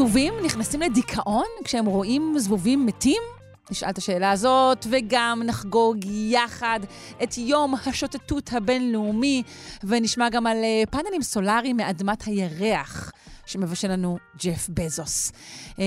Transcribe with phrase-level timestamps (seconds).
[0.00, 3.22] זבובים נכנסים לדיכאון כשהם רואים זבובים מתים?
[3.70, 6.80] נשאל את השאלה הזאת, וגם נחגוג יחד
[7.22, 9.42] את יום השוטטות הבינלאומי,
[9.84, 13.12] ונשמע גם על אה, פאנלים סולאריים מאדמת הירח.
[13.50, 15.32] שמבשל לנו ג'ף בזוס.
[15.78, 15.84] אה,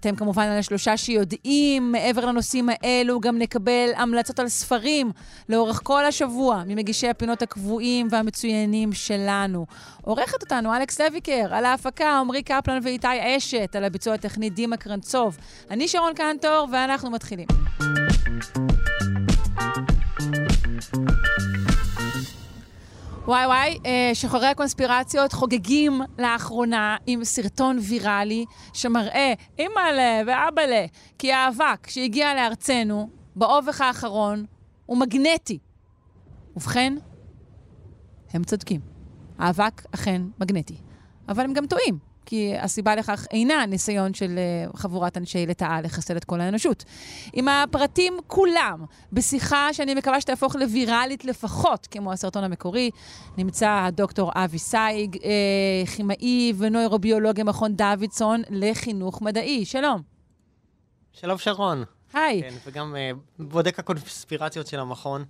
[0.00, 5.10] אתם כמובן על השלושה שיודעים, מעבר לנושאים האלו גם נקבל המלצות על ספרים
[5.48, 9.66] לאורך כל השבוע ממגישי הפינות הקבועים והמצוינים שלנו.
[10.02, 15.36] עורכת אותנו אלכס לויקר, על ההפקה עמרי קפלן ואיתי אשת, על הביצוע הטכני דימה קרנצוב.
[15.70, 17.46] אני שרון קנטור ואנחנו מתחילים.
[23.26, 30.86] וואי וואי, אה, שוחרי הקונספירציות חוגגים לאחרונה עם סרטון ויראלי שמראה אימא'לה ואבא'לה,
[31.18, 34.44] כי האבק שהגיע לארצנו באובך האחרון
[34.86, 35.58] הוא מגנטי.
[36.56, 36.94] ובכן,
[38.32, 38.80] הם צודקים.
[39.38, 40.76] האבק אכן מגנטי.
[41.28, 42.05] אבל הם גם טועים.
[42.26, 46.84] כי הסיבה לכך אינה ניסיון של uh, חבורת אנשי לטאה לחסל את כל האנושות.
[47.32, 52.90] עם הפרטים כולם, בשיחה שאני מקווה שתהפוך לוויראלית לפחות, כמו הסרטון המקורי,
[53.36, 59.64] נמצא הדוקטור אבי סייג, uh, כימאי ונוירוביולוג במכון דוידסון לחינוך מדעי.
[59.64, 60.02] שלום.
[61.12, 61.84] שלום שרון.
[62.12, 62.42] היי.
[62.42, 65.24] כן, וגם uh, בודק הקונספירציות של המכון.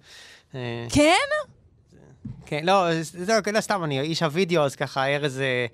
[0.88, 1.12] כן?
[2.46, 5.66] כן, לא, זה לא סתם, אני איש הווידאו, אז ככה ארז, אה,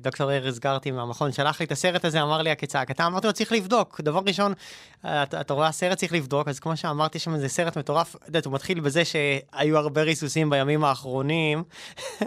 [0.00, 3.52] דוקטור ארז גרטי מהמכון שלח לי את הסרט הזה, אמר לי הכצעקתה, אמרתי לו, צריך
[3.52, 4.00] לבדוק.
[4.00, 4.52] דבר ראשון,
[5.00, 8.44] אתה, אתה רואה הסרט צריך לבדוק, אז כמו שאמרתי, שם איזה סרט מטורף, את יודעת,
[8.44, 11.62] הוא מתחיל בזה שהיו הרבה ריסוסים בימים האחרונים.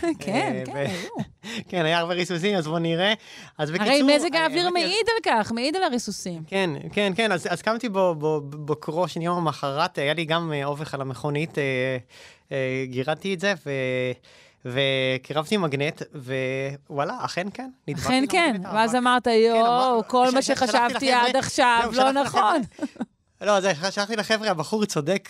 [0.00, 1.08] כן, כן, היו.
[1.68, 3.14] כן, היה הרבה ריסוסים, אז בואו נראה.
[3.58, 3.88] אז בקיצור...
[3.88, 6.42] הרי מזג האוויר מעיד על כך, מעיד על הריסוסים.
[6.46, 7.88] כן, כן, כן, אז, קמתי
[8.50, 11.96] בקרו של יום המחרת, היה לי גם אובך על המכונית, אה,
[12.52, 13.70] אה, גירדתי את זה, ו...
[14.64, 16.02] וקירבתי מגנט,
[16.90, 17.70] ווואלה, אכן כן.
[17.94, 22.62] אכן כן, ואז אמרת, יואו, כל מה שחשבתי עד עכשיו לא נכון.
[23.42, 25.28] לא, זה שלחתי לחבר'ה, הבחור צודק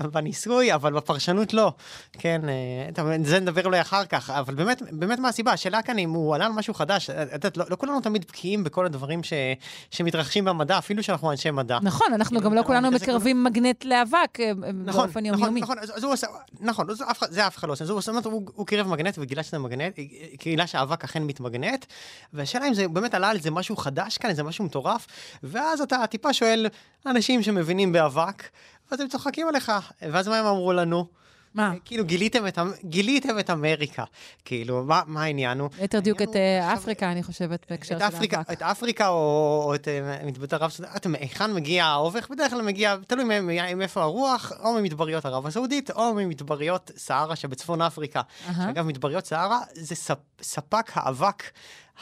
[0.00, 1.72] בניסוי, אבל בפרשנות לא.
[2.12, 5.52] כן, אה, זה נדבר אולי אחר כך, אבל באמת, באמת מה הסיבה?
[5.52, 8.64] השאלה כאן אם הוא עלה על משהו חדש, את יודעת, לא, לא כולנו תמיד בקיאים
[8.64, 9.32] בכל הדברים ש,
[9.90, 11.78] שמתרחשים במדע, אפילו שאנחנו אנשי מדע.
[11.82, 14.52] נכון, אנחנו גם לא כולנו מקרבים מגנט לאבק אה,
[14.84, 15.60] נכון, באופן יומיומי.
[15.60, 16.16] נכון, נכון,
[16.60, 16.86] נכון,
[17.30, 18.10] זה אף אחד לא עושה,
[18.54, 19.98] הוא קירב מגנט וגילה שזה מגנט,
[20.42, 21.86] גילה שהאבק אכן מתמגנט,
[22.32, 25.06] והשאלה אם זה באמת עלה על זה משהו חדש כאן, איזה משהו מטורף,
[25.42, 26.66] ואז אתה טיפה שואל,
[27.12, 28.42] אנשים שמבינים באבק,
[28.90, 29.72] ואז הם צוחקים עליך.
[30.02, 31.06] ואז מה הם אמרו לנו?
[31.54, 31.72] מה?
[31.84, 34.04] כאילו, גיליתם את, גיליתם את אמריקה.
[34.44, 35.68] כאילו, מה, מה העניין הוא?
[35.80, 36.36] ליתר דיוק את
[36.74, 38.34] אפריקה, אני חושבת, בהקשר של האבק.
[38.52, 42.28] את אפריקה או, או את אה, מדברית ערב סעודית, מהיכן מגיע האובך?
[42.30, 43.24] בדרך כלל מגיע, תלוי
[43.74, 48.20] מאיפה הרוח, או ממדבריות ערב הסעודית, או ממדבריות סהרה שבצפון אפריקה.
[48.46, 51.42] אגב, מדבריות סהרה זה ספ, ספק האבק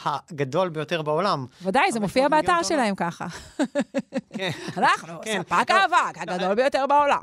[0.05, 1.45] הגדול ביותר בעולם.
[1.61, 3.27] ודאי, זה מופיע באתר שלהם ככה.
[4.33, 4.51] כן.
[4.77, 5.41] אנחנו, כן.
[5.43, 7.21] ספק האבק הגדול ביותר בעולם.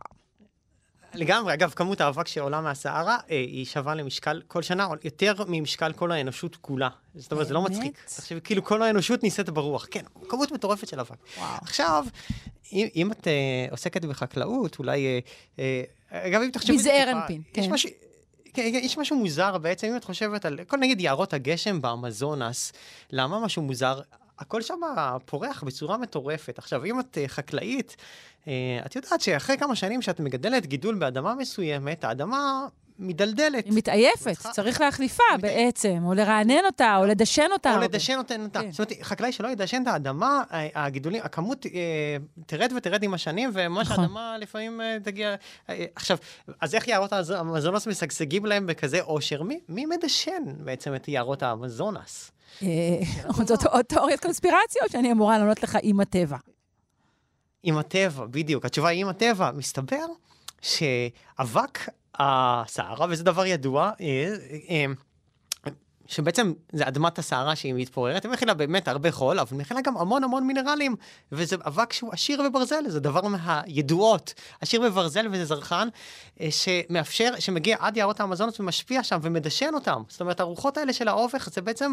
[1.14, 6.12] לגמרי, אגב, כמות האבק שעולה מהסהרה אה, היא שווה למשקל כל שנה, יותר ממשקל כל
[6.12, 6.88] האנושות כולה.
[7.14, 7.98] זאת אומרת, זה לא מצחיק.
[8.06, 9.86] תחשבי, כאילו כל האנושות נישאת ברוח.
[9.90, 11.16] כן, כמות מטורפת של אבק.
[11.62, 12.04] עכשיו,
[12.72, 15.06] אם, אם את אה, עוסקת בחקלאות, אולי...
[15.06, 15.18] אה,
[16.12, 16.76] אה, אגב, אם תחשבי...
[16.76, 17.62] מזער אנפין, כן.
[17.62, 17.90] יש משהו...
[18.58, 22.72] כן, יש משהו מוזר בעצם, אם את חושבת על כל נגיד יערות הגשם באמזונס,
[23.10, 24.00] למה משהו מוזר?
[24.38, 24.80] הכל שם
[25.24, 26.58] פורח בצורה מטורפת.
[26.58, 27.96] עכשיו, אם את uh, חקלאית,
[28.44, 28.48] uh,
[28.86, 32.66] את יודעת שאחרי כמה שנים שאת מגדלת גידול באדמה מסוימת, האדמה
[32.98, 33.64] מדלדלת.
[33.64, 34.50] היא מתעייפת, צריכה...
[34.50, 35.40] צריך להחליפה מת...
[35.40, 37.74] בעצם, או לרענן אותה, או לדשן אותה.
[37.76, 38.34] או לדשן אותה.
[38.52, 38.70] כן.
[38.70, 40.42] זאת אומרת, חקלאי שלא ידשן את האדמה,
[40.74, 41.70] הגידולים, הכמות אה,
[42.46, 43.96] תרד ותרד עם השנים, ומה נכון.
[43.96, 45.34] שהאדמה לפעמים אה, תגיע...
[45.68, 46.16] אה, עכשיו,
[46.60, 49.42] אז איך יערות האמזונס משגשגים להם בכזה עושר?
[49.42, 52.30] מי, מי מדשן בעצם את יערות האמזונס?
[52.62, 52.68] אה,
[53.48, 56.36] זאת עוד תיאוריית קונספירציות שאני אמורה לענות לך עם הטבע.
[57.62, 58.64] עם הטבע, בדיוק.
[58.64, 59.50] התשובה היא עם הטבע.
[59.52, 60.06] מסתבר
[60.60, 61.78] שאבק
[62.18, 64.34] הסערה, וזה דבר ידוע, אה,
[64.70, 64.84] אה,
[66.08, 70.24] שבעצם זה אדמת הסערה שהיא מתפוררת, היא מכילה באמת הרבה חול, אבל מכילה גם המון
[70.24, 70.96] המון מינרלים,
[71.32, 75.88] וזה אבק שהוא עשיר בברזל, זה דבר מהידועות, עשיר בברזל וזה זרחן,
[76.40, 80.02] אה, שמאפשר, שמגיע עד יערות האמזונות ומשפיע שם ומדשן אותם.
[80.08, 81.92] זאת אומרת, הרוחות האלה של האופך זה בעצם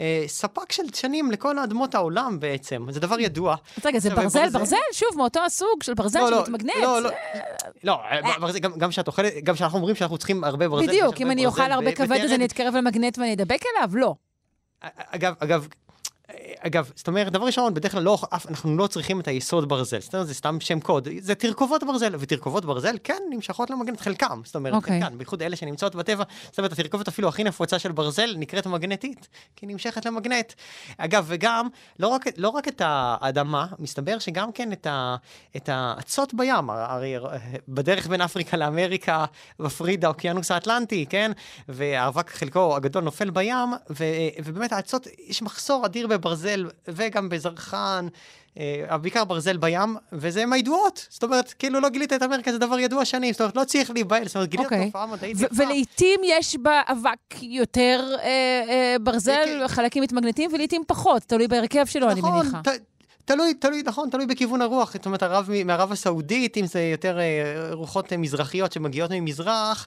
[0.00, 3.56] אה, ספק של דשנים לכל אדמות העולם בעצם, זה דבר ידוע.
[3.84, 6.72] רגע, זה ברזל, ברזל, שוב, מאותו הסוג של ברזל לא, לא, שמתמגנט.
[6.82, 7.14] לא, לא, זה-
[7.84, 7.98] לא,
[8.40, 10.86] ברזל, גם- גם כשאת אוכלת, גם כשאנחנו אומרים שאנחנו צריכים הרבה ברזל.
[10.86, 12.32] בדיוק, אם אני ברזל אוכל הרבה כבד אז.
[12.32, 13.90] אני אתקרב למגנט ואני אדבק אליו?
[13.96, 14.14] לא.
[14.80, 15.68] אגב, אגב,
[16.58, 18.18] אגב, זאת אומרת, דבר ראשון, בדרך כלל לא,
[18.48, 22.14] אנחנו לא צריכים את היסוד ברזל, זאת אומרת, זה סתם שם קוד, זה תרכובות ברזל,
[22.18, 25.00] ותרכובות ברזל, כן, נמשכות למגנט, חלקם, זאת אומרת, אוקיי.
[25.00, 29.28] חלקן, בייחוד אלה שנמצאות בטבע, זאת אומרת, התרכובת אפילו הכי נפוצה של ברזל נקראת מגנטית,
[29.56, 30.52] כי היא נמשכת למגנט.
[30.98, 31.68] אגב, וגם,
[31.98, 35.16] לא רק, לא רק את האדמה, מסתבר שגם כן את, ה,
[35.56, 37.14] את האצות בים, הרי
[37.68, 39.24] בדרך בין אפריקה לאמריקה,
[39.60, 41.32] מפריד האוקיינוס האטלנטי, כן,
[41.68, 44.04] והאבק חלקו הגדול נופל בים, ו,
[44.44, 48.08] ובאמת האצות, יש מחסור אדיר בברזל וגם בזרחן.
[48.58, 51.06] אה, בעיקר ברזל בים, וזה מהידועות.
[51.10, 53.90] זאת אומרת, כאילו לא גילית את אמריקה, זה דבר ידוע שנים, זאת אומרת, לא צריך
[53.90, 54.86] להיבהל, זאת אומרת, גילית אוקיי.
[54.86, 55.36] תופעה מדעית.
[55.56, 58.26] ולעיתים יש באבק יותר אה,
[58.68, 59.68] אה, ברזל, כן.
[59.68, 62.60] חלקים מתמגנטים, ולעיתים פחות, תלוי בהרכב שלו, אני נכון, מניחה.
[62.62, 62.80] ת-
[63.24, 64.92] תלוי, תלוי, נכון, תלוי בכיוון הרוח.
[64.92, 67.24] זאת אומרת, הרב, מערב הסעודית, אם זה יותר אה,
[67.72, 69.86] רוחות אה, מזרחיות שמגיעות ממזרח,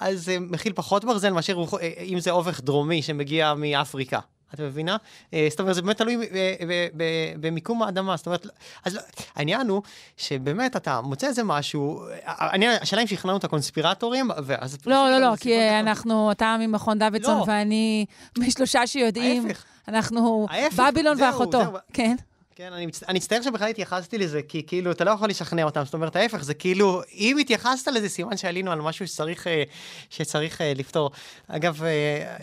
[0.00, 4.18] אז זה מכיל פחות ברזל מאשר רוח, אה, אם זה אובך דרומי שמגיע מאפריקה.
[4.54, 4.96] את מבינה?
[5.34, 6.54] אה, זאת אומרת, זה באמת תלוי אה,
[6.96, 7.02] ב-
[7.40, 8.16] במיקום האדמה.
[8.16, 8.46] זאת אומרת,
[8.84, 9.00] אז לא-
[9.36, 9.82] העניין הוא
[10.16, 14.78] שבאמת אתה מוצא איזה משהו, אה, השאלה אם שכנענו את הקונספירטורים, ואז...
[14.86, 15.70] לא, לא, לא, זה כי.
[15.80, 17.44] אנחנו, אתה ממכון דוידסון לא.
[17.46, 18.06] ואני
[18.38, 19.48] משלושה שיודעים.
[19.88, 20.46] אנחנו
[20.78, 21.62] בבילון ואחותו.
[21.92, 22.16] כן.
[22.54, 23.02] כן, אני, מצ...
[23.02, 26.42] אני מצטער שבכלל התייחסתי לזה, כי כאילו, אתה לא יכול לשכנע אותם, זאת אומרת, ההפך,
[26.42, 29.62] זה כאילו, אם התייחסת לזה, סימן שעלינו על משהו שצריך, אה,
[30.10, 31.10] שצריך אה, לפתור.
[31.48, 32.36] אגב, אה,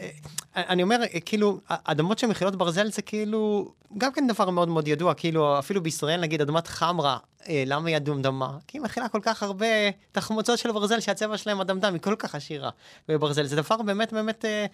[0.55, 5.59] אני אומר, כאילו, אדמות שמכילות ברזל זה כאילו, גם כן דבר מאוד מאוד ידוע, כאילו,
[5.59, 7.17] אפילו בישראל, נגיד, אדמת חמרה,
[7.49, 8.57] למה היא אדומדמה?
[8.67, 9.65] כי היא מכילה כל כך הרבה
[10.11, 12.69] תחמוצות של ברזל, שהצבע שלהם אדמדם, היא כל כך עשירה
[13.07, 13.45] בברזל.
[13.45, 14.45] זה דבר באמת באמת...
[14.45, 14.65] אה,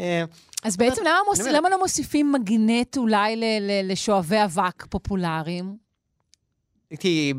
[0.00, 0.24] אה,
[0.62, 1.02] אז בעצם
[1.50, 3.36] למה, לא מוסיפים מגנט אולי
[3.84, 5.76] לשואבי אבק פופולריים?
[7.00, 7.32] כי,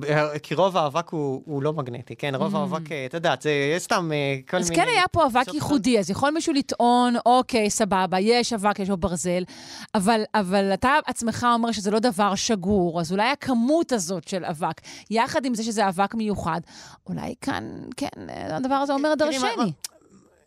[0.44, 2.36] כי רוב האבק הוא, הוא לא מגנטי, כן?
[2.36, 4.60] רוב האבק, אה, אתה יודעת, זה סתם אה, כל Mm.
[4.60, 4.84] אז מיני...
[4.84, 8.98] כן היה פה אבק ייחודי, אז יכול מישהו לטעון, אוקיי, סבבה, יש אבק, יש בו
[8.98, 9.44] ברזל,
[9.96, 14.82] אבל, אבל אתה עצמך אומר שזה לא דבר שגור, אז אולי הכמות הזאת של אבק,
[15.10, 16.62] יחד עם זה שזה אבק מיוחד,
[17.10, 17.64] אולי כאן,
[17.98, 18.08] כן,
[18.50, 19.72] הדבר הזה אומר תראי, מה- דרשני.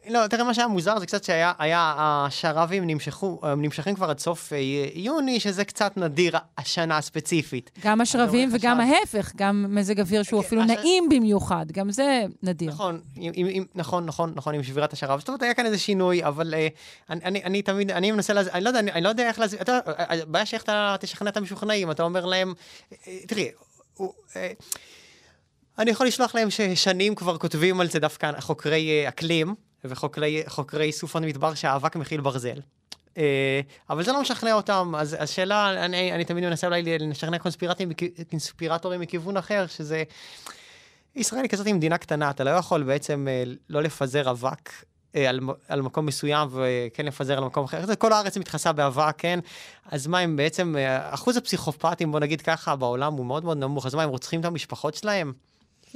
[0.09, 4.19] לא, תראה, מה שהיה מוזר זה קצת שהיה, היה, השרבים נמשכו, הם נמשכים כבר עד
[4.19, 4.59] סוף אה,
[4.95, 7.71] יוני, שזה קצת נדיר השנה הספציפית.
[7.85, 8.93] גם השרבים וגם חשב.
[8.95, 12.71] ההפך, גם מזג אוויר שהוא כן, אפילו הש- נעים במיוחד, גם זה נדיר.
[12.71, 15.19] נכון, עם, עם, נכון, נכון, נכון, עם שבירת השרב.
[15.19, 16.69] זאת אומרת, היה כאן איזה שינוי, אבל אה,
[17.11, 19.39] אני, אני, אני תמיד, אני מנסה להסביר, אני לא יודע, אני, אני לא יודע איך
[19.39, 22.55] להסביר, אתה, הבעיה שאיך אתה תשכנע את המשוכנעים, אתה אומר להם,
[23.09, 23.49] אה, תראי,
[23.97, 24.51] הוא, אה,
[25.79, 30.85] אני יכול לשלוח להם ששנים כבר כותבים על זה דווקא חוקרי אה, אקלים וחוקרי חוקרי
[30.85, 32.61] איסוף המדבר שהאבק מכיל ברזל.
[33.19, 37.39] אה, אבל זה לא משכנע אותם, אז השאלה, אני, אני תמיד מנסה אולי לשכנע
[38.31, 40.03] קונספירטורים, מכיוון אחר, שזה...
[41.17, 44.71] ישראל היא כזאת מדינה קטנה, אתה לא יכול בעצם אה, לא לפזר אבק.
[45.29, 47.95] על, על מקום מסוים וכן לפזר על מקום אחר.
[47.95, 49.39] כל הארץ מתכסה באבק, כן?
[49.85, 50.75] אז מה הם בעצם,
[51.11, 54.45] אחוז הפסיכופטים, בוא נגיד ככה, בעולם הוא מאוד מאוד נמוך, אז מה, הם רוצחים את
[54.45, 55.33] המשפחות שלהם?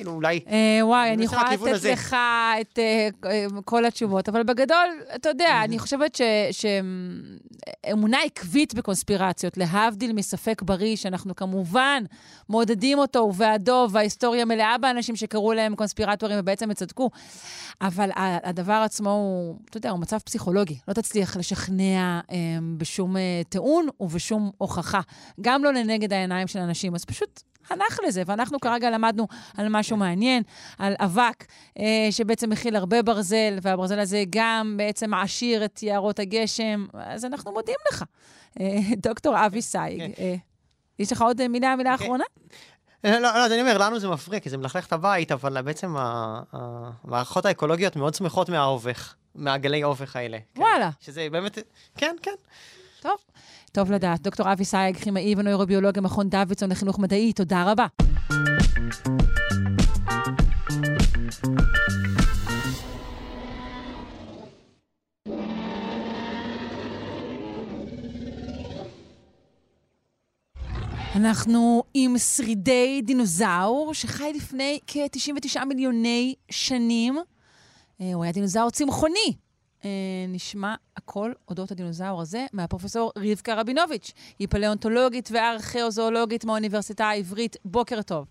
[0.00, 0.40] כאילו, אולי...
[0.48, 1.92] אה, וואי, אני יכולה לתת הזה.
[1.92, 2.16] לך
[2.60, 6.18] את אה, אה, כל התשובות, אבל בגדול, אתה יודע, אני חושבת
[6.52, 12.04] שאמונה עקבית בקונספירציות, להבדיל מספק בריא, שאנחנו כמובן
[12.48, 17.10] מעודדים אותו ובעדו, וההיסטוריה מלאה באנשים שקראו להם קונספירטורים ובעצם הם צדקו,
[17.80, 20.78] אבל הדבר עצמו הוא, אתה יודע, הוא מצב פסיכולוגי.
[20.88, 22.36] לא תצליח לשכנע אה,
[22.76, 25.00] בשום אה, טיעון ובשום הוכחה,
[25.40, 27.49] גם לא לנגד העיניים של אנשים, אז פשוט...
[27.70, 29.26] הנח לזה, ואנחנו כרגע למדנו
[29.56, 30.42] על משהו מעניין,
[30.78, 31.44] על אבק,
[31.78, 37.52] אה, שבעצם מכיל הרבה ברזל, והברזל הזה גם בעצם מעשיר את יערות הגשם, אז אנחנו
[37.52, 38.04] מודים לך.
[38.60, 40.10] אה, דוקטור אבי סייג, כן.
[40.18, 40.34] אה,
[40.98, 42.04] יש לך עוד אה, מילה, מילה כן.
[42.04, 42.24] אחרונה?
[43.04, 45.62] לא, לא, לא, אז אני אומר, לנו זה מפריע, כי זה מלכלך את הבית, אבל
[45.62, 45.94] בעצם
[46.52, 50.38] המערכות האקולוגיות מאוד שמחות מהאובך, מהגלי אובך האלה.
[50.54, 50.60] כן.
[50.60, 50.90] וואלה.
[51.00, 51.58] שזה באמת,
[51.96, 52.34] כן, כן.
[53.72, 53.92] טוב.
[53.92, 54.22] לדעת.
[54.22, 57.86] דוקטור אבי סייג, כימאי ונוירוביולוג במכון דוידסון לחינוך מדעי, תודה רבה.
[71.16, 77.18] אנחנו עם שרידי דינוזאור שחי לפני כ-99 מיליוני שנים.
[78.00, 79.34] אה, הוא היה דינוזאור צמחוני.
[79.84, 79.90] אה,
[80.28, 84.12] נשמע הכל אודות הדינוזאור הזה מהפרופסור רבקה רבינוביץ'.
[84.38, 87.56] היא פלאונטולוגית וארכיאוזואולוגית מהאוניברסיטה העברית.
[87.64, 88.26] בוקר טוב.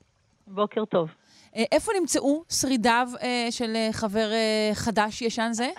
[0.47, 1.09] בוקר טוב.
[1.55, 5.69] אה, איפה נמצאו שרידיו אה, של אה, חבר אה, חדש ישן זה?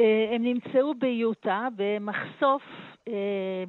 [0.00, 2.62] אה, הם נמצאו ביוטה, במחשוף,
[3.08, 3.64] אה,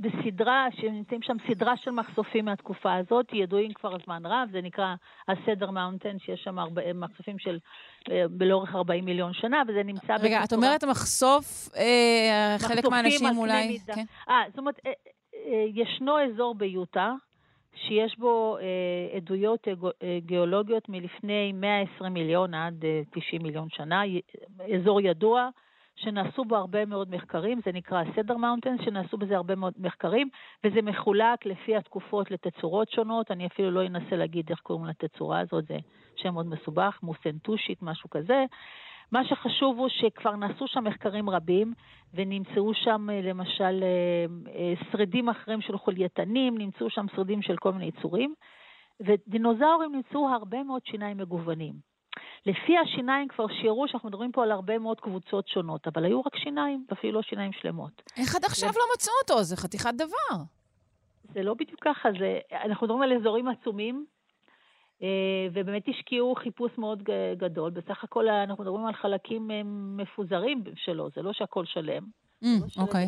[0.00, 4.94] בסדרה, שנמצאים שם סדרה של מחשופים מהתקופה הזאת, ידועים כבר זמן רב, זה נקרא
[5.28, 7.58] הסדר מאונטן, שיש שם הרבה, מחשופים של,
[8.10, 10.14] אה, לאורך 40 מיליון שנה, וזה נמצא...
[10.20, 13.78] רגע, את בצורה- אומרת המחשוף, אה, חלק מהאנשים אולי...
[13.94, 14.04] כן.
[14.28, 14.92] אה, זאת אומרת, אה,
[15.46, 17.12] אה, ישנו אזור ביוטה,
[17.74, 19.74] שיש בו אה, עדויות אה,
[20.26, 24.02] גיאולוגיות מלפני 120 מיליון עד אה, 90 מיליון שנה,
[24.80, 25.48] אזור ידוע,
[26.02, 30.28] שנעשו בו הרבה מאוד מחקרים, זה נקרא סדר מאונטן, שנעשו בזה הרבה מאוד מחקרים,
[30.64, 35.66] וזה מחולק לפי התקופות לתצורות שונות, אני אפילו לא אנסה להגיד איך קוראים לתצורה הזאת,
[35.66, 35.76] זה
[36.16, 38.44] שם מאוד מסובך, מוסנטושית, משהו כזה.
[39.12, 41.72] מה שחשוב הוא שכבר נעשו שם מחקרים רבים,
[42.14, 47.72] ונמצאו שם אה, למשל אה, אה, שרידים אחרים של חולייתנים, נמצאו שם שרידים של כל
[47.72, 48.34] מיני יצורים,
[49.00, 51.89] ודינוזאורים נמצאו הרבה מאוד שיניים מגוונים.
[52.46, 56.36] לפי השיניים כבר שיערו שאנחנו מדברים פה על הרבה מאוד קבוצות שונות, אבל היו רק
[56.36, 58.02] שיניים, ואפילו לא שיניים שלמות.
[58.16, 59.42] איך עד עכשיו לא מצאו אותו?
[59.42, 60.42] זה חתיכת דבר.
[61.34, 64.06] זה לא בדיוק ככה, זה, אנחנו מדברים על אזורים עצומים,
[65.02, 65.08] אה,
[65.52, 67.02] ובאמת השקיעו חיפוש מאוד
[67.36, 67.70] גדול.
[67.70, 69.60] בסך הכל אנחנו מדברים על חלקים אה,
[69.96, 72.02] מפוזרים שלו, זה לא שהכל שלם.
[72.02, 73.06] Mm, לא שלד אוקיי.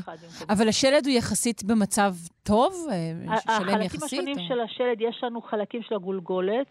[0.48, 2.72] אבל השלד הוא יחסית במצב טוב?
[2.90, 4.02] אה, שלם החלקים יחסית?
[4.02, 6.66] השונים או- של השלד, יש לנו חלקים של הגולגולת,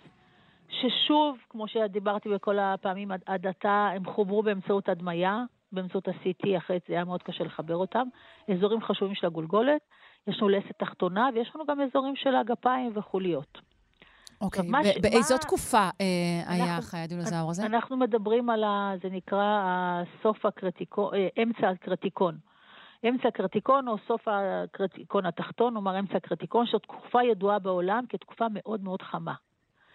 [0.71, 6.93] ששוב, כמו שדיברתי בכל הפעמים עד, עתה, הם חוברו באמצעות הדמיה, באמצעות ה-CT, אחרת זה
[6.93, 8.07] היה מאוד קשה לחבר אותם.
[8.51, 9.81] אזורים חשובים של הגולגולת,
[10.27, 13.57] יש לנו לסת תחתונה, ויש לנו גם אזורים של הגפיים וחוליות.
[14.41, 14.61] אוקיי.
[14.69, 17.65] ב- באיזו מה- תקופה אה, היה אנחנו- חי הדינוזאור הזה?
[17.65, 18.91] אנחנו מדברים על ה...
[19.03, 22.37] זה נקרא הסוף הקרטיקון, אה, אמצע הקרטיקון.
[23.09, 28.83] אמצע הקרטיקון או סוף הקרטיקון התחתון, נאמר אמצע הקרטיקון, שזו תקופה ידועה בעולם כתקופה מאוד
[28.83, 29.33] מאוד חמה.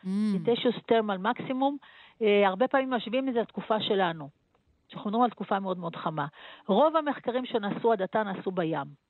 [0.06, 1.76] Mm, איטשיוס תרמל מקסימום,
[2.20, 4.28] הרבה פעמים משווים לזה לתקופה שלנו.
[4.88, 6.26] שאנחנו מדברים על תקופה מאוד מאוד חמה.
[6.66, 9.06] רוב המחקרים שנעשו עד עתה נעשו בים.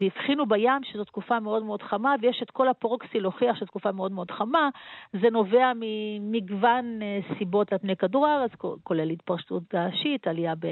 [0.00, 4.12] והבחינו בים שזו תקופה מאוד מאוד חמה, ויש את כל הפרוקסי להוכיח שזו תקופה מאוד
[4.12, 4.68] מאוד חמה.
[5.12, 8.50] זה נובע ממגוון אה, סיבות על פני כדור הארץ,
[8.82, 10.66] כולל התפרשטות געשית, עלייה ב...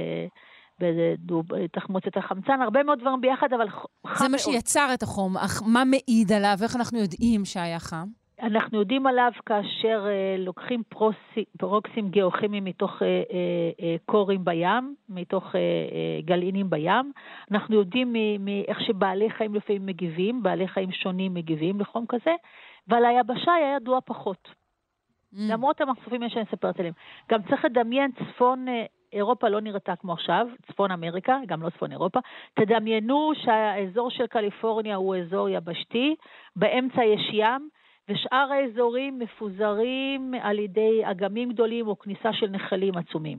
[1.47, 4.31] בתחמוצת החמצן, הרבה מאוד דברים ביחד, אבל חם זה מאוד.
[4.31, 6.57] מה שיצר את החום, אך מה מעיד עליו?
[6.63, 8.07] איך אנחנו יודעים שהיה חם?
[8.43, 13.23] אנחנו יודעים עליו כאשר אה, לוקחים פרוסי, פרוקסים גיאוכימיים מתוך אה,
[13.83, 15.55] אה, קורים בים, מתוך
[16.25, 17.13] גלעינים בים.
[17.51, 22.35] אנחנו יודעים מאיך שבעלי חיים לפעמים מגיבים, בעלי חיים שונים מגיבים לחום כזה,
[22.89, 24.49] ועל היבשה היה ידוע פחות.
[24.49, 26.95] Mm, למרות המחשופים שאני מספרת עליהם.
[27.31, 28.67] גם צריך לדמיין, צפון
[29.13, 32.21] אירופה לא נראתה כמו עכשיו, צפון אמריקה, גם לא צפון אירופה.
[32.55, 36.15] תדמיינו שהאזור של קליפורניה הוא אזור יבשתי,
[36.57, 37.69] באמצע יש ים,
[38.09, 43.39] ושאר האזורים מפוזרים על ידי אגמים גדולים או כניסה של נחלים עצומים.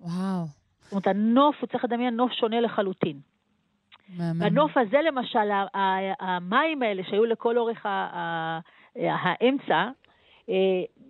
[0.00, 0.44] וואו,
[0.80, 3.20] זאת אומרת, הנוף, הוא צריך לדמיין נוף שונה לחלוטין.
[4.16, 4.38] מהמם.
[4.40, 8.60] בנוף הזה למשל, ה- ה- המים האלה שהיו לכל אורך ה- ה-
[8.96, 9.88] האמצע,
[10.48, 10.54] אה,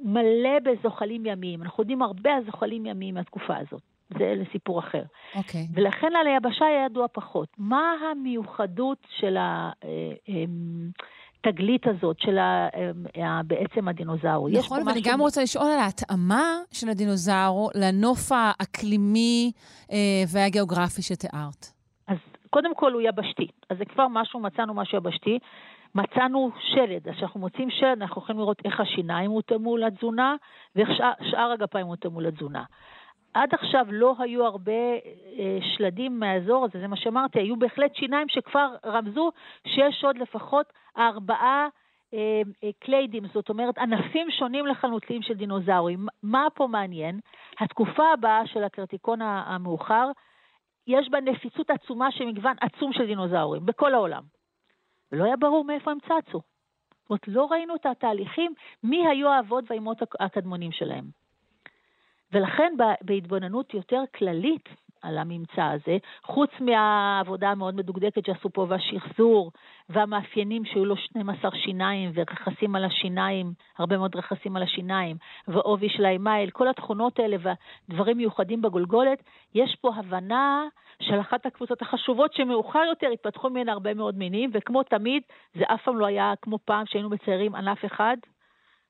[0.02, 1.62] מלא בזוחלים ימיים.
[1.62, 3.82] אנחנו יודעים הרבה על זוחלים ימיים מהתקופה הזאת.
[4.18, 5.02] זה לסיפור אחר.
[5.34, 5.66] אוקיי.
[5.74, 7.48] ולכן על היבשה היה ידוע פחות.
[7.58, 9.36] מה המיוחדות של
[11.46, 12.68] התגלית הזאת, של ה-
[13.24, 14.48] ה- בעצם הדינוזאור?
[14.50, 19.52] יש נכון, ואני משהו- גם רוצה לשאול על ההתאמה של הדינוזאור לנוף האקלימי
[19.92, 19.96] אה,
[20.32, 21.66] והגיאוגרפי שתיארת.
[22.08, 22.16] אז
[22.50, 23.46] קודם כל הוא יבשתי.
[23.70, 25.38] אז זה כבר משהו, מצאנו משהו יבשתי.
[25.94, 30.36] מצאנו שלד, אז כשאנחנו מוצאים שלד, אנחנו יכולים לראות איך השיניים הותאמו לתזונה,
[30.76, 32.62] ואיך שאר, שאר הגפיים הותאמו לתזונה.
[33.35, 38.29] עד עכשיו לא היו הרבה אה, שלדים מהאזור הזה, זה מה שאמרתי, היו בהחלט שיניים
[38.29, 39.31] שכבר רמזו
[39.67, 41.69] שיש עוד לפחות ארבעה
[42.14, 46.07] אה, אה, קליידים, זאת אומרת ענפים שונים לחלוטין של דינוזאורים.
[46.23, 47.21] מה פה מעניין?
[47.61, 50.11] התקופה הבאה של הקרטיקון המאוחר,
[50.87, 54.23] יש בה נפיצות עצומה של מגוון עצום של דינוזאורים, בכל העולם.
[55.12, 56.41] ולא היה ברור מאיפה הם צצו.
[57.03, 61.24] זאת אומרת, לא ראינו את התהליכים, מי היו האבות והאימות הק- הקדמונים שלהם.
[62.35, 64.69] ולכן בהתבוננות יותר כללית
[65.03, 69.53] על הממצא הזה, חוץ מהעבודה המאוד מדוקדקת שעשו פה והשחזור
[69.88, 75.17] והמאפיינים שהיו לו 12 שיניים ורכסים על השיניים, הרבה מאוד רכסים על השיניים,
[75.49, 79.23] ועובי של האמייל, כל התכונות האלה והדברים מיוחדים בגולגולת,
[79.55, 80.64] יש פה הבנה
[81.00, 85.23] של אחת הקבוצות החשובות שמאוחר יותר התפתחו ממנה הרבה מאוד מינים, וכמו תמיד,
[85.55, 88.17] זה אף פעם לא היה כמו פעם שהיינו מציירים ענף אחד,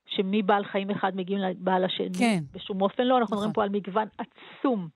[0.05, 2.17] שמבעל חיים אחד מגיעים לבעל השני.
[2.19, 2.39] כן.
[2.51, 3.47] בשום אופן לא, אנחנו נכון.
[3.47, 4.87] מדברים פה על מגוון עצום,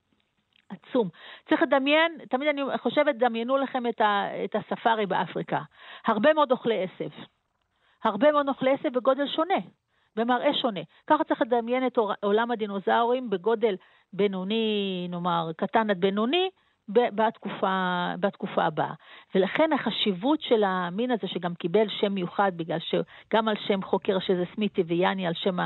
[0.70, 1.10] עצום.
[1.50, 5.60] צריך לדמיין, תמיד אני חושבת, דמיינו לכם את, ה, את הספארי באפריקה.
[6.08, 7.10] הרבה מאוד אוכלי עשב.
[8.04, 9.60] הרבה מאוד אוכלי עשב בגודל שונה,
[10.16, 10.80] במראה שונה.
[11.08, 13.76] ככה צריך לדמיין את עולם הדינוזאורים בגודל
[14.14, 16.50] בינוני, נאמר, קטן עד בינוני,
[16.90, 18.94] בתקופה, בתקופה הבאה.
[19.36, 24.44] ולכן החשיבות של המין הזה, שגם קיבל שם מיוחד, בגלל שגם על שם חוקר שזה
[24.56, 25.58] סמיתי ויאני, על שם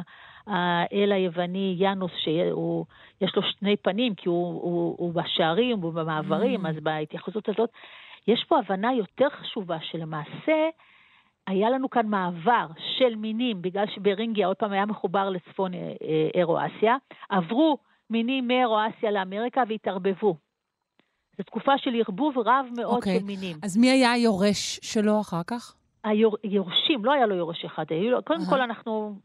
[0.48, 6.70] האל היווני יאנוס, שיש לו שני פנים, כי הוא, הוא, הוא בשערים, הוא במעברים, mm.
[6.70, 7.70] אז בהתייחסות הזאת,
[8.28, 10.70] יש פה הבנה יותר חשובה שלמעשה,
[11.48, 16.30] היה לנו כאן מעבר של מינים, בגלל שברינגיה עוד פעם היה מחובר לצפון אה, אה,
[16.36, 16.96] אירואסיה,
[17.30, 17.78] עברו
[18.10, 20.36] מינים מאירואסיה לאמריקה והתערבבו.
[21.38, 22.96] זו תקופה של ערבוב רב מאוד okay.
[22.96, 23.20] אוקיי.
[23.20, 23.58] של מינים.
[23.64, 25.76] אז מי היה היורש שלו אחר כך?
[26.04, 27.86] היורשים, לא היה לו יורש אחד.
[27.90, 28.50] היו, קודם uh-huh.
[28.50, 29.16] כל אנחנו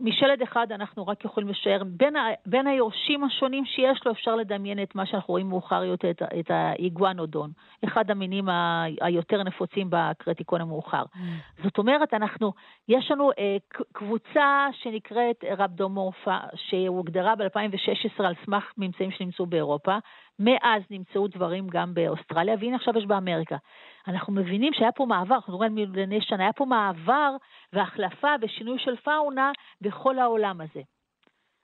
[0.00, 4.82] משלד אחד אנחנו רק יכולים לשער, בין, ה, בין היורשים השונים שיש לו אפשר לדמיין
[4.82, 7.50] את מה שאנחנו רואים מאוחר יותר, את, את האיגואנודון,
[7.84, 11.02] אחד המינים ה, היותר נפוצים בקרטיקון המאוחר.
[11.02, 11.18] Mm.
[11.62, 12.52] זאת אומרת, אנחנו,
[12.88, 13.56] יש לנו אה,
[13.92, 19.98] קבוצה שנקראת רבדומורפה, שהוגדרה ב-2016 על סמך ממצאים שנמצאו באירופה,
[20.40, 23.56] מאז נמצאו דברים גם באוסטרליה, והנה עכשיו יש באמריקה.
[24.08, 27.36] אנחנו מבינים שהיה פה מעבר, אנחנו רואים מיליוני שנה, היה פה מעבר
[27.72, 30.80] והחלפה ושינוי של פאונה בכל העולם הזה.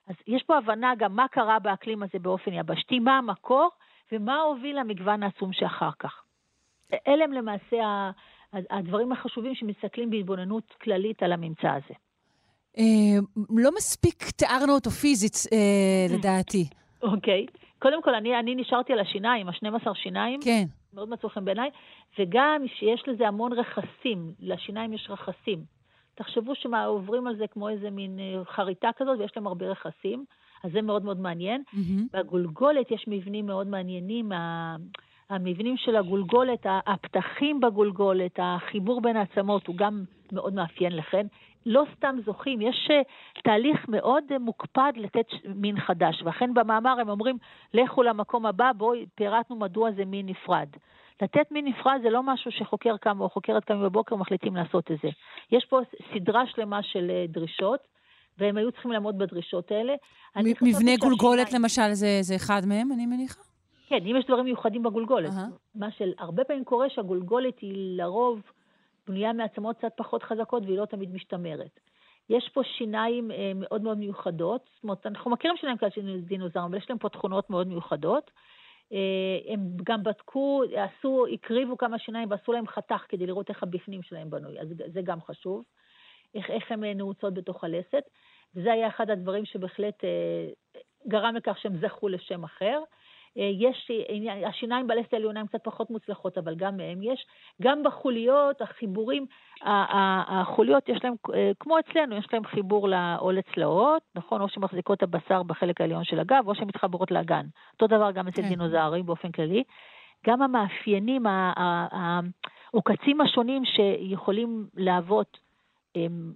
[0.09, 3.68] אז יש פה הבנה גם מה קרה באקלים הזה באופן יבשתי, מה המקור
[4.12, 6.23] ומה הוביל למגוון העצום שאחר כך.
[7.09, 8.11] אלה הם למעשה
[8.52, 11.95] הדברים החשובים שמסתכלים בהתבוננות כללית על הממצא הזה.
[12.78, 13.18] אה,
[13.56, 16.68] לא מספיק תיארנו אותו פיזית, אה, לדעתי.
[17.12, 17.47] אוקיי.
[17.78, 20.40] קודם כל, אני, אני נשארתי על השיניים, ה-12 שיניים.
[20.45, 20.64] כן.
[20.95, 21.71] מאוד מצאו חן בעיניי,
[22.18, 25.59] וגם שיש לזה המון רכסים, לשיניים יש רכסים.
[26.14, 30.25] תחשבו שעוברים על זה כמו איזה מין אה, חריטה כזאת, ויש להם הרבה רכסים,
[30.64, 31.62] אז זה מאוד מאוד מעניין.
[31.66, 32.18] Mm-hmm.
[32.18, 34.33] בגולגולת יש מבנים מאוד מעניינים,
[35.30, 41.26] המבנים של הגולגולת, הפתחים בגולגולת, החיבור בין העצמות הוא גם מאוד מאפיין לכן.
[41.66, 43.00] לא סתם זוכים, יש אה,
[43.44, 47.38] תהליך מאוד אה, מוקפד לתת מין חדש, ואכן במאמר הם אומרים,
[47.75, 50.68] לכו למקום הבא, בואו, פירטנו מדוע זה מין נפרד.
[51.23, 54.97] לתת מין נפרד זה לא משהו שחוקר קם או חוקרת קם בבוקר מחליטים לעשות את
[55.02, 55.08] זה.
[55.52, 55.80] יש פה
[56.14, 57.80] סדרה שלמה של אה, דרישות,
[58.38, 59.95] והם היו צריכים לעמוד בדרישות האלה.
[60.62, 63.41] מבנה גולגולת למשל זה, זה אחד מהם, אני מניחה?
[63.88, 65.30] כן, אם יש דברים מיוחדים בגולגולת.
[65.30, 65.75] Uh-huh.
[65.75, 68.43] מה שהרבה פעמים קורה שהגולגולת היא לרוב
[69.08, 71.80] בנויה מעצמות קצת פחות חזקות והיא לא תמיד משתמרת.
[72.30, 76.66] יש פה שיניים אה, מאוד מאוד מיוחדות, זאת אומרת, אנחנו מכירים שיניים כאלה של דינוזאור,
[76.66, 78.30] אבל יש להם פה תכונות מאוד מיוחדות.
[78.92, 84.02] אה, הם גם בדקו, עשו, הקריבו כמה שיניים ועשו להם חתך כדי לראות איך הבפנים
[84.02, 85.64] שלהם בנוי, אז זה גם חשוב,
[86.34, 88.04] איך, איך הן נעוצות בתוך הלסת.
[88.54, 90.49] וזה היה אחד הדברים שבהחלט אה,
[91.08, 92.80] גרם לכך שהם זכו לשם אחר.
[93.38, 97.26] אה, יש, אה, השיניים בלסת העליונה הן קצת פחות מוצלחות, אבל גם מהם יש.
[97.62, 99.26] גם בחוליות, החיבורים,
[99.62, 104.40] החוליות יש להם, אה, כמו אצלנו, יש להם חיבור או לצלעות, נכון?
[104.40, 107.46] או שמחזיקות הבשר בחלק העליון של הגב, או שהן מתחברות לאגן.
[107.72, 108.49] אותו דבר גם אצל כן.
[108.49, 109.62] דינוזאורים באופן כללי.
[110.26, 111.22] גם המאפיינים,
[112.72, 115.38] העוקצים השונים שיכולים להוות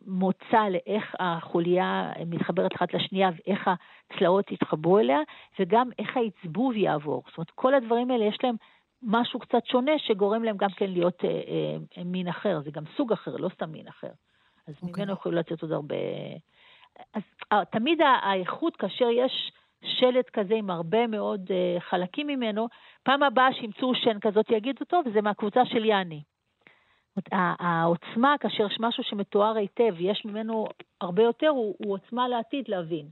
[0.06, 3.70] מוצא לאיך החוליה מתחברת אחת לשנייה ואיך
[4.10, 5.18] הצלעות יתחברו אליה,
[5.58, 7.22] וגם איך העצבוב יעבור.
[7.28, 8.56] זאת אומרת, כל הדברים האלה יש להם
[9.02, 11.30] משהו קצת שונה שגורם להם גם כן להיות אה,
[11.98, 14.10] אה, מין אחר, זה גם סוג אחר, לא סתם מין אחר.
[14.68, 14.82] אז okay.
[14.82, 15.04] אוקיי.
[15.04, 15.96] ממנו יכולים לצאת עוד הרבה...
[17.14, 19.52] אז אה, תמיד האיכות, כאשר יש
[19.84, 22.68] שלט כזה עם הרבה מאוד אה, חלקים ממנו,
[23.02, 26.22] פעם הבאה שימצאו שן כזאת יגידו, טוב, זה מהקבוצה של יאני.
[27.32, 30.66] העוצמה, כאשר יש משהו שמתואר היטב, יש ממנו
[31.00, 33.06] הרבה יותר, הוא, הוא עוצמה לעתיד להבין.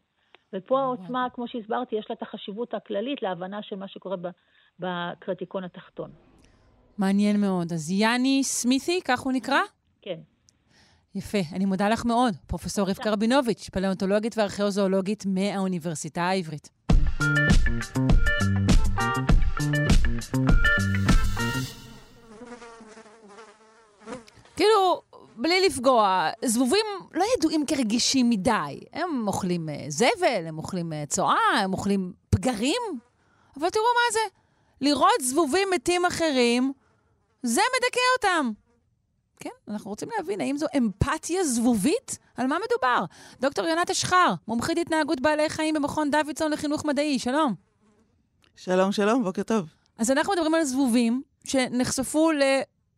[0.52, 4.16] ופה העוצמה, כמו שהסברתי, יש לה את החשיבות הכללית להבנה של מה שקורה
[4.78, 6.10] בקרטיקון התחתון.
[6.98, 7.72] מעניין מאוד.
[7.72, 9.60] אז יאני סמיתי, כך הוא נקרא?
[10.02, 10.18] כן.
[11.14, 16.68] יפה, אני מודה לך מאוד, פרופ' רבקה רבינוביץ', פלאונטולוגית וארכיאוזואולוגית מהאוניברסיטה העברית.
[24.58, 25.02] כאילו,
[25.36, 28.80] בלי לפגוע, זבובים לא ידועים כרגישים מדי.
[28.92, 32.82] הם אוכלים uh, זבל, הם אוכלים uh, צואה, הם אוכלים פגרים.
[33.60, 34.18] אבל תראו מה זה,
[34.80, 36.72] לראות זבובים מתים אחרים,
[37.42, 38.50] זה מדכא אותם.
[39.40, 42.18] כן, אנחנו רוצים להבין האם זו אמפתיה זבובית?
[42.36, 43.04] על מה מדובר?
[43.40, 47.54] דוקטור יונת אשחר, מומחית התנהגות בעלי חיים במכון דוידסון לחינוך מדעי, שלום.
[48.56, 49.66] שלום, שלום, בוקר טוב.
[49.98, 52.30] אז אנחנו מדברים על זבובים שנחשפו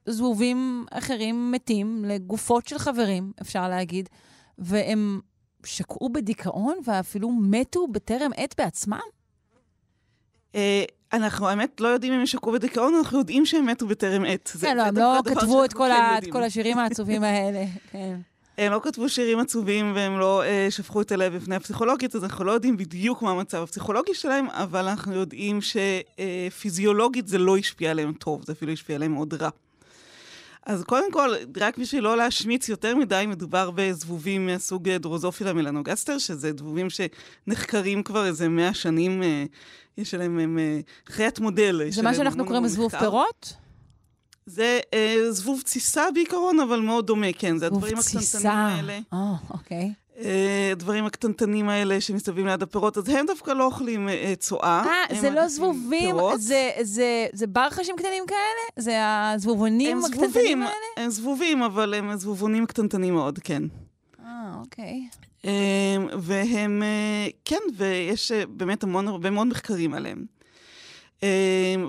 [0.07, 4.09] זבובים אחרים מתים לגופות של חברים, אפשר להגיד,
[4.59, 5.21] והם
[5.65, 8.99] שקעו בדיכאון ואפילו מתו בטרם עת בעצמם?
[10.53, 10.57] Uh,
[11.13, 14.53] אנחנו האמת לא יודעים אם הם שקעו בדיכאון, אנחנו יודעים שהם מתו בטרם עת.
[14.61, 15.89] כן, לא, הם לא כתבו את כל
[16.23, 16.31] כן.
[16.31, 17.65] כל השירים העצובים האלה.
[17.93, 18.21] כן.
[18.59, 22.45] הם לא כתבו שירים עצובים והם לא אה, שפכו את הלב בפני הפסיכולוגית, אז אנחנו
[22.45, 28.13] לא יודעים בדיוק מה המצב הפסיכולוגי שלהם, אבל אנחנו יודעים שפיזיולוגית זה לא השפיע עליהם
[28.13, 29.49] טוב, זה אפילו השפיע עליהם מאוד רע.
[30.67, 36.19] אז קודם כל, רק בשביל לא להשמיץ יותר מדי, מדובר בזבובים מהסוג אה, דרוזופילה מלנוגסטר,
[36.19, 39.45] שזה זבובים שנחקרים כבר איזה מאה שנים, אה,
[39.99, 41.81] יש עליהם הם, אה, חיית מודל.
[41.87, 42.99] יש זה מה שאנחנו קוראים זבוב.
[42.99, 43.55] פירות?
[44.47, 48.53] זה אה, זבוב תסיסה בעיקרון, אבל מאוד דומה, כן, זה זבוב הדברים הקטנטנים תסיסה.
[48.53, 48.99] האלה.
[49.13, 49.93] אה, אוקיי.
[50.25, 54.83] אה, הדברים הקטנטנים האלה שמסתובבים ליד הפירות, אז הם דווקא לא אוכלים אה, צואה.
[55.11, 56.17] אה, זה לא זבובים.
[56.39, 58.39] זה- זה- זה ברחשים קטנים כאלה?
[58.85, 60.75] זה הזבובונים הקטנטנים זבובים, האלה?
[60.97, 63.63] הם זבובים, אבל הם זבובונים קטנטנים מאוד, כן.
[64.25, 65.01] אה, אוקיי.
[65.45, 65.51] אה,
[66.19, 70.25] והם, אה, כן, ויש באמת המון, הרבה מאוד מחקרים עליהם.
[71.23, 71.29] אה,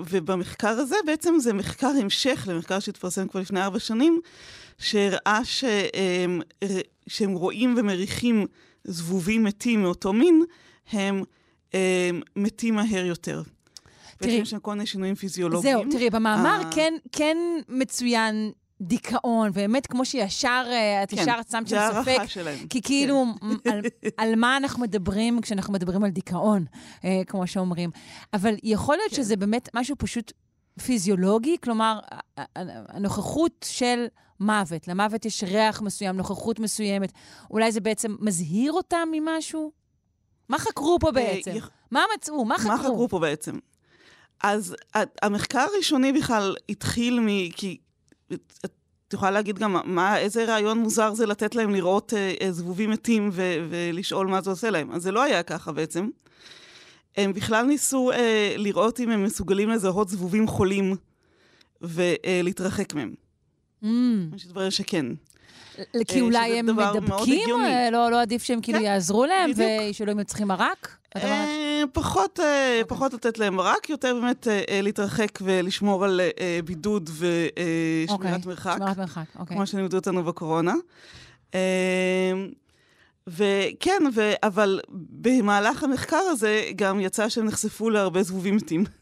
[0.08, 4.20] ובמחקר הזה בעצם זה מחקר המשך למחקר שהתפרסם כבר לפני ארבע שנים,
[4.78, 6.40] שהראה שהם,
[7.06, 8.46] שהם רואים ומריחים
[8.84, 10.42] זבובים מתים מאותו מין,
[10.92, 11.22] הם
[11.74, 13.42] אה, מתים מהר יותר.
[14.16, 15.78] תראי, ויש שם כל מיני שינויים פיזיולוגיים.
[15.78, 16.72] זהו, תראי, במאמר אה.
[16.72, 17.36] כן, כן
[17.68, 22.66] מצוין דיכאון, ובאמת, כמו שישר, אה, את כן, ישר שמת זה שם הערכה ספק, שלהם.
[22.70, 23.80] כי כאילו, מ- על,
[24.16, 26.64] על מה אנחנו מדברים כשאנחנו מדברים על דיכאון,
[27.04, 27.90] אה, כמו שאומרים.
[28.34, 29.16] אבל יכול להיות כן.
[29.16, 30.32] שזה באמת משהו פשוט
[30.86, 31.98] פיזיולוגי, כלומר,
[32.56, 34.06] הנוכחות של
[34.40, 37.12] מוות, למוות יש ריח מסוים, נוכחות מסוימת,
[37.50, 39.72] אולי זה בעצם מזהיר אותם ממשהו?
[40.48, 41.50] מה חקרו פה בעצם?
[41.50, 42.44] אה, יכ- מה מצאו?
[42.44, 42.70] מה חקרו?
[42.72, 43.58] מה חקרו פה בעצם?
[44.42, 44.76] אז
[45.22, 47.26] המחקר הראשוני בכלל התחיל מ...
[47.50, 47.78] כי
[48.34, 48.72] את
[49.08, 52.90] את יכולה להגיד גם מה, איזה רעיון מוזר זה לתת להם לראות אה, אה, זבובים
[52.90, 54.92] מתים ו- ולשאול מה זה עושה להם.
[54.92, 56.08] אז זה לא היה ככה בעצם.
[57.16, 60.96] הם בכלל ניסו אה, לראות אם הם מסוגלים לזהות זבובים חולים
[61.80, 63.14] ולהתרחק מהם.
[63.82, 63.86] Mm.
[64.36, 65.06] יש התברר שכן.
[66.08, 67.60] כי אולי שזה הם מדבקים?
[67.64, 69.50] אה, לא לא עדיף שהם כאילו כן, יעזרו להם.
[69.56, 70.96] וישאלו אם הם צריכים מרק?
[71.16, 72.84] אה, פחות, אה, אוקיי.
[72.88, 78.30] פחות לתת להם רק, יותר באמת אה, אה, להתרחק ולשמור על אה, בידוד ושמירת אוקיי,
[78.46, 79.56] מרחק, שמירת מרחק, אוקיי.
[79.56, 80.74] כמו שלימדו אותנו בקורונה.
[83.26, 84.80] וכן, ו- אבל
[85.10, 88.84] במהלך המחקר הזה גם יצא שהם נחשפו להרבה זבובים מתים.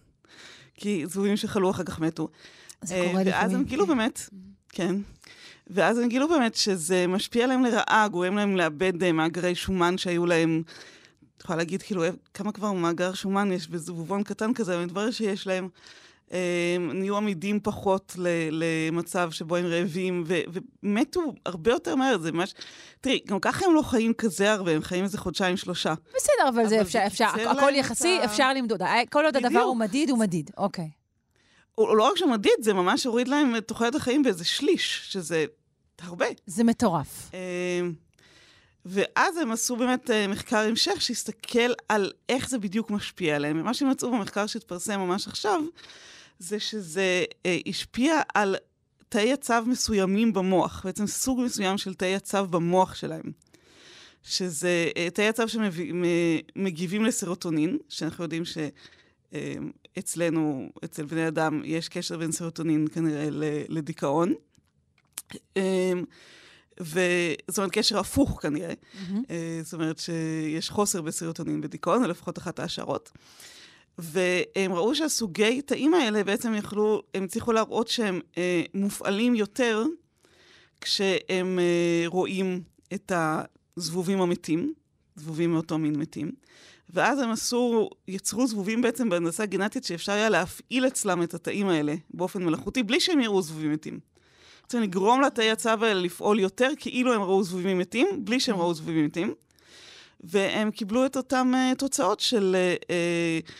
[0.80, 2.28] כי זבובים שחלו אחר כך מתו.
[2.82, 3.64] זה אה, קורה ואז הם לפעמים.
[3.64, 4.20] גילו באמת,
[4.68, 4.96] כן.
[5.66, 10.26] ואז הם גילו באמת שזה משפיע עליהם לרעה, גורם להם לאבד אה, מאגרי שומן שהיו
[10.26, 10.62] להם,
[11.36, 15.10] את יכולה להגיד כאילו, אה, כמה כבר מאגר שומן יש בזבובון קטן כזה, אבל מתברר
[15.10, 15.70] שיש להם, הם
[16.80, 18.14] נהיו עמידים פחות
[18.50, 20.40] למצב שבו הם רעבים, ו-
[20.82, 22.54] ומתו הרבה יותר מהר, זה ממש...
[23.00, 25.94] תראי, גם ככה הם לא חיים כזה הרבה, הם חיים איזה חודשיים, שלושה.
[26.16, 28.82] בסדר, אבל זה אבל אפשר, זה אפשר, קיצר הכל יחסי, ה- אפשר למדוד.
[28.82, 29.64] אה, כל עוד הדבר בדיוק.
[29.64, 30.50] הוא מדיד, הוא מדיד.
[30.56, 30.90] אוקיי.
[31.74, 35.44] הוא לא רק שהוא מדיד, זה ממש הוריד להם את תוחלת החיים באיזה שליש, שזה
[36.02, 36.26] הרבה.
[36.46, 37.30] זה מטורף.
[37.34, 37.80] אה,
[38.86, 43.60] ואז הם עשו באמת אה, מחקר המשך שהסתכל על איך זה בדיוק משפיע עליהם.
[43.60, 45.60] ומה שהם מצאו במחקר שהתפרסם ממש עכשיו,
[46.40, 48.56] זה שזה אה, השפיע על
[49.08, 53.32] תאי הצו מסוימים במוח, בעצם סוג מסוים של תאי הצו במוח שלהם.
[54.22, 58.42] שזה אה, תאי הצו שמגיבים לסרוטונין, שאנחנו יודעים
[59.94, 63.28] שאצלנו, אצל בני אדם, יש קשר בין סרוטונין כנראה
[63.68, 64.34] לדיכאון.
[65.56, 65.92] אה,
[66.80, 68.74] וזאת אומרת, קשר הפוך כנראה.
[68.94, 69.22] מהמם.
[69.30, 73.10] אה, זאת אומרת שיש חוסר בסרוטונין בדיכאון, או לפחות אחת ההשערות.
[74.02, 79.84] והם ראו שהסוגי תאים האלה בעצם יכלו, הם הצליחו להראות שהם אה, מופעלים יותר
[80.80, 82.62] כשהם אה, רואים
[82.94, 83.12] את
[83.76, 84.74] הזבובים המתים,
[85.16, 86.32] זבובים מאותו מין מתים.
[86.92, 91.94] ואז הם עשו, יצרו זבובים בעצם בהנדסה גנטית שאפשר היה להפעיל אצלם את התאים האלה
[92.10, 93.98] באופן מלאכותי, בלי שהם יראו זבובים מתים.
[94.62, 98.74] בעצם לגרום לתאי הצו האלה לפעול יותר כאילו הם ראו זבובים מתים, בלי שהם ראו
[98.74, 99.34] זבובים מתים.
[100.20, 103.50] והם קיבלו את אותן uh, תוצאות של uh,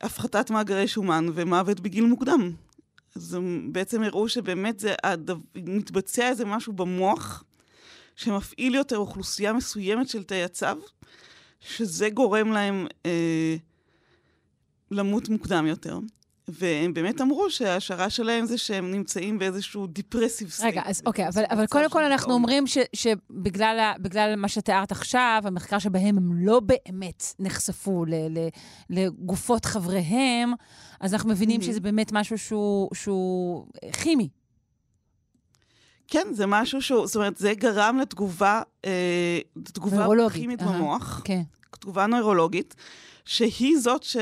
[0.00, 2.52] הפחתת מאגרי שומן ומוות בגיל מוקדם.
[3.16, 5.36] אז הם בעצם הראו שבאמת זה הדו...
[5.54, 7.44] מתבצע איזה משהו במוח
[8.16, 10.66] שמפעיל יותר אוכלוסייה מסוימת של תאי העצב,
[11.60, 13.56] שזה גורם להם אה,
[14.90, 15.98] למות מוקדם יותר.
[16.52, 20.72] והם באמת אמרו שההשערה שלהם זה שהם נמצאים באיזשהו depressive state.
[20.72, 25.78] רגע, אז אוקיי, אבל, אבל קודם כל אנחנו אומרים ש, שבגלל מה שתיארת עכשיו, המחקר
[25.78, 28.48] שבהם הם לא באמת נחשפו ל, ל,
[28.90, 30.52] לגופות חבריהם,
[31.00, 31.64] אז אנחנו מבינים Mhm.
[31.64, 34.28] שזה באמת משהו שהוא, שהוא כימי.
[36.08, 40.62] כן, זה משהו שהוא, זאת אומרת, זה גרם לתגובה, אה, לתגובה כימית.
[40.62, 41.42] במוח, כן.
[41.80, 42.74] תגובה נוירולוגית,
[43.24, 44.16] שהיא זאת ש...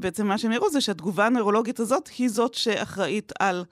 [0.00, 3.64] בעצם מה שהם הראו זה שהתגובה הנוירולוגית הזאת היא זאת שאחראית על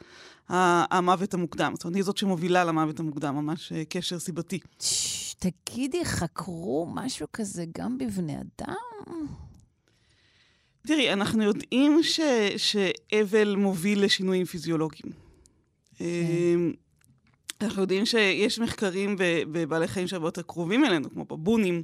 [0.49, 1.73] המוות המוקדם.
[1.75, 4.59] זאת אומרת, היא זאת שמובילה למוות המוקדם, ממש אה, קשר סיבתי.
[5.39, 8.75] תגידי, חקרו משהו כזה גם בבני אדם?
[10.87, 12.21] תראי, אנחנו יודעים ש...
[12.57, 15.13] שאבל מוביל לשינויים פיזיולוגיים.
[15.97, 16.05] כן.
[16.05, 16.73] אמ,
[17.61, 19.17] אנחנו יודעים שיש מחקרים
[19.53, 21.83] בבעלי חיים שהרבה יותר קרובים אלינו, כמו בבונים,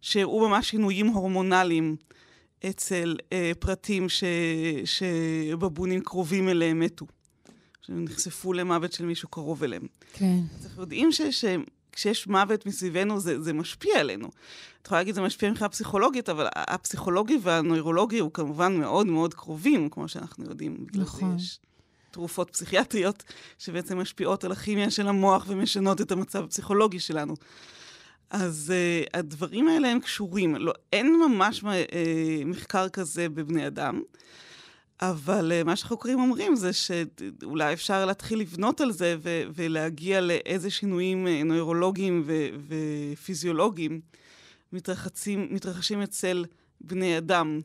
[0.00, 1.96] שהראו ממש שינויים הורמונליים
[2.70, 4.24] אצל אה, פרטים ש,
[4.84, 7.06] שבבונים קרובים אליהם מתו.
[7.86, 9.86] שנחשפו למוות של מישהו קרוב אליהם.
[10.12, 10.38] כן.
[10.58, 14.28] אז אנחנו יודעים ש, שכשיש מוות מסביבנו, זה, זה משפיע עלינו.
[14.82, 19.88] את יכולה להגיד, זה משפיע מבחינה פסיכולוגית, אבל הפסיכולוגי והנוירולוגי הוא כמובן מאוד מאוד קרובים,
[19.90, 20.86] כמו שאנחנו יודעים.
[20.94, 21.36] נכון.
[21.36, 21.58] יש
[22.10, 23.22] תרופות פסיכיאטריות
[23.58, 27.34] שבעצם משפיעות על הכימיה של המוח ומשנות את המצב הפסיכולוגי שלנו.
[28.32, 30.56] אז uh, הדברים האלה הם קשורים.
[30.56, 31.64] לא, אין ממש uh,
[32.44, 34.02] מחקר כזה בבני אדם,
[35.00, 40.70] אבל uh, מה שחוקרים אומרים זה שאולי אפשר להתחיל לבנות על זה ו- ולהגיע לאיזה
[40.70, 44.00] שינויים uh, נוירולוגיים ו- ופיזיולוגיים
[44.72, 46.44] מתרחשים, מתרחשים אצל
[46.80, 47.60] בני אדם.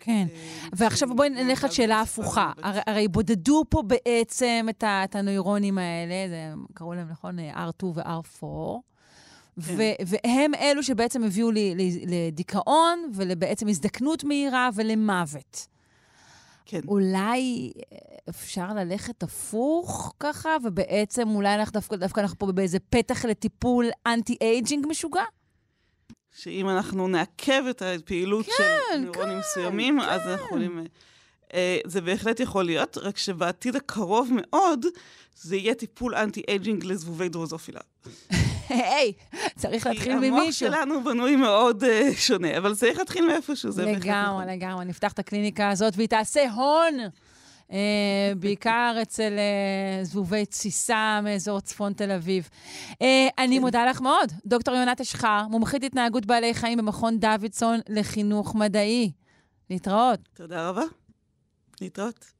[0.00, 0.26] כן.
[0.72, 2.52] ועכשיו בואי נלך לשאלה הפוכה.
[2.62, 8.44] הרי בודדו פה בעצם את הנוירונים האלה, קראו להם, נכון, R2 ו-R4.
[9.66, 9.74] כן.
[10.06, 11.74] והם אלו שבעצם הביאו לי
[12.06, 15.66] לדיכאון ולבעצם הזדקנות מהירה ולמוות.
[16.66, 16.80] כן.
[16.88, 17.72] אולי
[18.28, 24.86] אפשר ללכת הפוך ככה, ובעצם אולי אנחנו דווקא, דווקא אנחנו פה באיזה פתח לטיפול אנטי-אייג'ינג
[24.86, 25.24] משוגע?
[26.36, 30.06] שאם אנחנו נעכב את הפעילות כן, של נוירונים כן, מסוימים, כן.
[30.08, 30.86] אז אנחנו יכולים...
[31.54, 34.86] אה, זה בהחלט יכול להיות, רק שבעתיד הקרוב מאוד
[35.34, 37.80] זה יהיה טיפול אנטי-אייג'ינג לזבובי דרוזופילה.
[38.72, 39.12] היי,
[39.56, 40.36] צריך להתחיל ממישהו.
[40.36, 44.10] המוח שלנו בנוי מאוד uh, שונה, אבל צריך להתחיל מאיפשהו, זה בהחלט נכון.
[44.10, 44.84] לגמרי, לגמרי.
[44.84, 46.94] נפתח את הקליניקה הזאת והיא תעשה הון.
[47.68, 47.74] Uh,
[48.40, 52.48] בעיקר אצל uh, זבובי תסיסה מאזור צפון תל אביב.
[52.92, 52.96] Uh,
[53.38, 53.60] אני כן.
[53.60, 59.10] מודה לך מאוד, דוקטור יונת אשחר, מומחית התנהגות בעלי חיים במכון דוידסון לחינוך מדעי.
[59.70, 60.20] להתראות.
[60.34, 60.82] תודה רבה.
[61.80, 62.32] להתראות.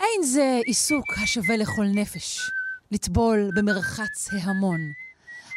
[0.00, 2.50] אין זה עיסוק השווה לכל נפש,
[2.90, 4.80] לטבול במרחץ ההמון.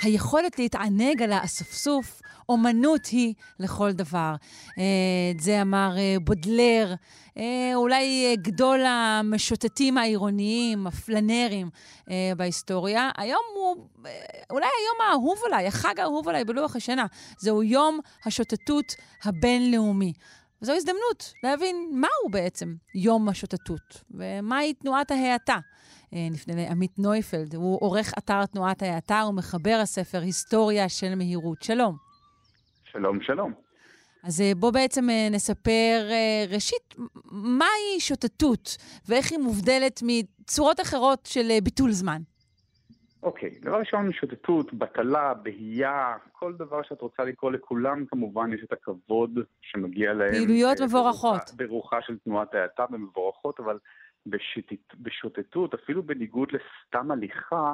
[0.02, 4.36] היכולת להתענג על האספסוף, אומנות היא לכל דבר.
[4.78, 4.84] אה,
[5.36, 6.94] את זה אמר אה, בודלר,
[7.38, 11.70] אה, אולי גדול המשוטטים העירוניים, הפלנרים
[12.38, 13.10] בהיסטוריה.
[13.18, 13.88] היום הוא,
[14.50, 17.06] אולי היום האהוב עליי, החג האהוב עליי בלוח השנה.
[17.38, 20.14] זהו יום השוטטות הבינלאומי.
[20.64, 25.58] וזו הזדמנות להבין מהו בעצם יום השוטטות, ומהי תנועת ההאטה.
[26.14, 31.62] אה, נפנה לעמית נויפלד, הוא עורך אתר תנועת ההאטה ומחבר הספר היסטוריה של מהירות.
[31.62, 31.96] שלום.
[32.92, 33.54] שלום, שלום.
[34.24, 36.10] אז אה, בוא בעצם אה, נספר
[36.50, 36.96] ראשית,
[37.32, 42.22] מהי שוטטות ואיך היא מובדלת מצורות אחרות של ביטול זמן.
[43.24, 43.66] אוקיי, okay.
[43.66, 49.40] דבר ראשון, שוטטות, בטלה, בהייה, כל דבר שאת רוצה לקרוא לכולם, כמובן יש את הכבוד
[49.62, 50.32] שמגיע להם.
[50.32, 51.52] פעילויות מבורכות.
[51.56, 53.78] ברוחה של תנועת ההאטה ומבורכות, אבל
[54.26, 57.74] בשוטט, בשוטטות, אפילו בניגוד לסתם הליכה,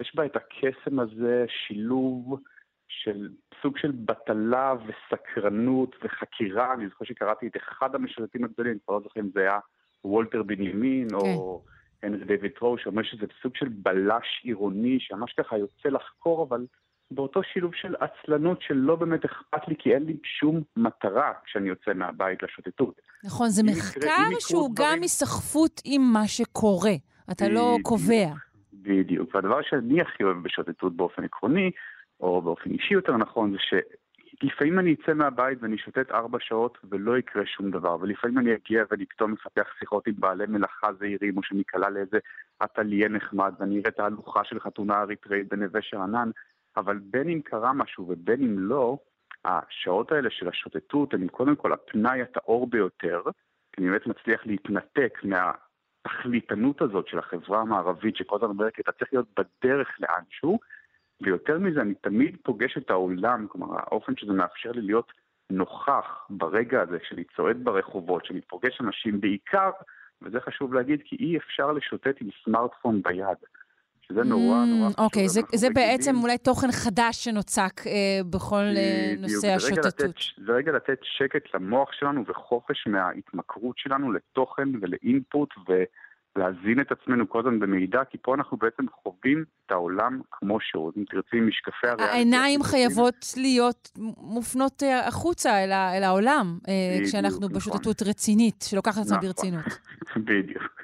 [0.00, 2.40] יש בה את הקסם הזה, שילוב
[2.88, 3.28] של
[3.62, 6.74] סוג של בטלה וסקרנות וחקירה.
[6.74, 9.58] אני זוכר שקראתי את אחד המשוטטים הגדולים, אני כבר לא זוכר אם זה היה
[10.04, 11.14] וולטר בנימין, okay.
[11.14, 11.62] או...
[12.00, 12.14] כן.
[12.14, 16.66] הנרי דיוויד טרו, שאומר שזה סוג של בלש עירוני, שממש ככה יוצא לחקור, אבל
[17.10, 21.92] באותו שילוב של עצלנות שלא באמת אכפת לי, כי אין לי שום מטרה כשאני יוצא
[21.94, 23.00] מהבית לשוטטות.
[23.24, 24.90] נכון, זה מחקר שהוא דברים...
[24.92, 26.94] גם מסחפות עם מה שקורה.
[27.30, 28.28] אתה לא בדיוק, לא קובע.
[28.72, 29.34] בדיוק.
[29.34, 31.70] והדבר שאני הכי אוהב בשוטטות באופן עקרוני,
[32.20, 33.74] או באופן אישי יותר נכון, זה ש...
[34.42, 38.84] לפעמים אני אצא מהבית ואני שוטט ארבע שעות ולא יקרה שום דבר, ולפעמים אני אגיע
[38.90, 42.18] ואני פתאום מפתח שיחות עם בעלי מלאכה זעירים, או שניקלע לאיזה
[42.64, 46.30] אטליה נחמד, ואני אראה את ההלוכה של חתונה אריתראית בנווה שאנן,
[46.76, 48.98] אבל בין אם קרה משהו ובין אם לא,
[49.44, 53.22] השעות האלה של השוטטות הן קודם כל הפנאי הטהור ביותר,
[53.72, 59.12] כי אני באמת מצליח להתנתק מהתכליתנות הזאת של החברה המערבית, שכל הזמן אומרת, אתה צריך
[59.12, 60.58] להיות בדרך לאנשהו,
[61.22, 65.12] ויותר מזה, אני תמיד פוגש את העולם, כלומר, האופן שזה מאפשר לי להיות
[65.50, 69.70] נוכח ברגע הזה, כשאני צועד ברחובות, כשאני פוגש אנשים בעיקר,
[70.22, 73.36] וזה חשוב להגיד, כי אי אפשר לשוטט עם סמארטפון ביד.
[74.08, 75.04] שזה נורא mm, נורא חשוב.
[75.04, 80.16] אוקיי, זה, זה בעצם אולי תוכן חדש שנוצק אה, בכל אה, נושא השוטטות.
[80.46, 85.72] זה רגע לתת שקט למוח שלנו וחופש מההתמכרות שלנו לתוכן ולאינפוט, ו...
[86.36, 90.92] להזין את עצמנו כל הזמן במידע, כי פה אנחנו בעצם חווים את העולם כמו שהוא.
[90.96, 92.16] אם תרצי, משקפי הריאליטי...
[92.16, 97.52] העיניים חייבות להיות מופנות אה, החוצה אל, אל העולם, בדיוק, כשאנחנו נכון.
[97.52, 99.28] בשוטטות רצינית, שלוקחת עצמה נכון.
[99.28, 99.64] ברצינות.
[100.28, 100.78] בדיוק.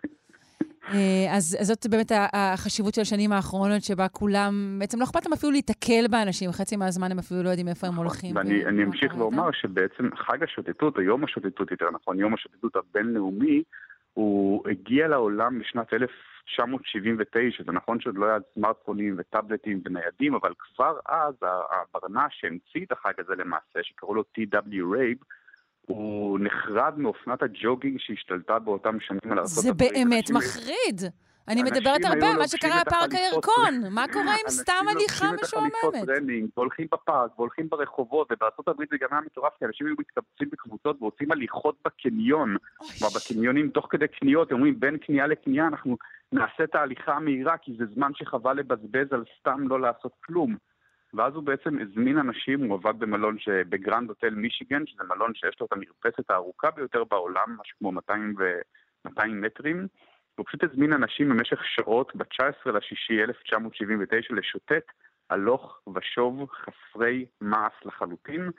[1.30, 5.52] אז, אז זאת באמת החשיבות של השנים האחרונות, שבה כולם, בעצם לא אכפת להם אפילו
[5.52, 8.07] להיתקל באנשים, חצי מהזמן הם אפילו לא יודעים איפה הם נכון.
[8.07, 8.37] הולכים.
[8.37, 13.62] ואני אמשיך ואומר שבעצם חג השוטטות, או יום השוטטות יותר נכון, יום השוטטות הבינלאומי,
[14.14, 20.98] הוא הגיע לעולם בשנת 1979, זה נכון שעוד לא היה סמארטפונים וטאבלטים וניידים, אבל כבר
[21.07, 24.96] אז הברנש שהמציא את החג הזה למעשה, שקראו לו T.W.
[24.96, 25.18] רייב,
[25.81, 29.46] הוא נחרד מאופנת הג'וגינג שהשתלטה באותם שנים על ארה"ב.
[29.46, 31.00] זה באמת מחריד.
[31.48, 33.74] אני מדברת הרבה על מה שקרה בפארק הירקון.
[33.90, 36.09] מה קורה עם סתם הליכה משועממת?
[36.57, 41.02] והולכים בפארק, והולכים ברחובות, ובארצות הברית זה גם היה מטורף, כי אנשים היו מתקבצים בקבוצות
[41.02, 42.57] ועושים הליכות בקניון.
[42.76, 45.96] כלומר, בקניונים תוך כדי קניות, הם אומרים, בין קנייה לקנייה אנחנו
[46.33, 50.57] נעשה את ההליכה המהירה, כי זה זמן שחבל לבזבז על סתם לא לעשות כלום.
[51.14, 55.66] ואז הוא בעצם הזמין אנשים, הוא עבד במלון בגרנד הוטל מישיגן, שזה מלון שיש לו
[55.66, 58.44] את המרפסת הארוכה ביותר בעולם, משהו כמו 200, ו...
[59.04, 59.87] 200 מטרים.
[60.37, 64.85] הוא פשוט הזמין אנשים במשך שעות ב-19 לשישי 1979 לשוטט
[65.31, 68.51] הלוך ושוב חסרי מעש לחלוטין,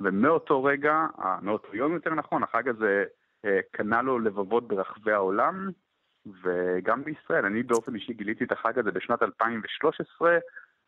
[0.00, 1.06] ומאותו רגע,
[1.42, 3.04] מאותו יום יותר נכון, החג הזה
[3.44, 5.70] אה, קנה לו לבבות ברחבי העולם,
[6.42, 7.44] וגם בישראל.
[7.44, 10.38] אני באופן אישי גיליתי את החג הזה בשנת 2013,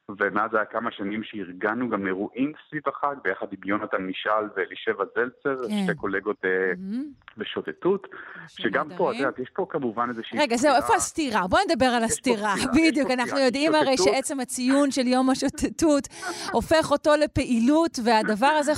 [0.08, 5.68] ומאז היה כמה שנים שארגנו גם אירועים סביב החג, ביחד עם יונתן משאל ואלישבע זלצר,
[5.68, 5.74] כן.
[5.84, 7.36] שתי קולגות mm-hmm.
[7.36, 8.08] בשוטטות,
[8.48, 10.38] שגם פה, את יודעת, יש פה כמובן איזושהי...
[10.38, 11.40] רגע, זהו, איפה הסתירה?
[11.50, 12.54] בואו נדבר על הסתירה.
[12.76, 16.08] בדיוק, אנחנו יודעים הרי שעצם הציון של יום השוטטות
[16.56, 18.72] הופך אותו לפעילות, והדבר הזה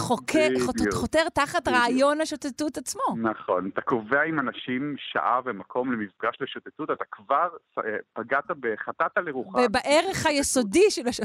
[0.92, 3.16] חותר תחת רעיון השוטטות עצמו.
[3.16, 9.58] נכון, אתה קובע עם אנשים שעה ומקום למפגש לשוטטות, אתה כבר אה, פגעת בחטאת לרוחה.
[9.58, 11.17] ובערך היסודי של השוטטות,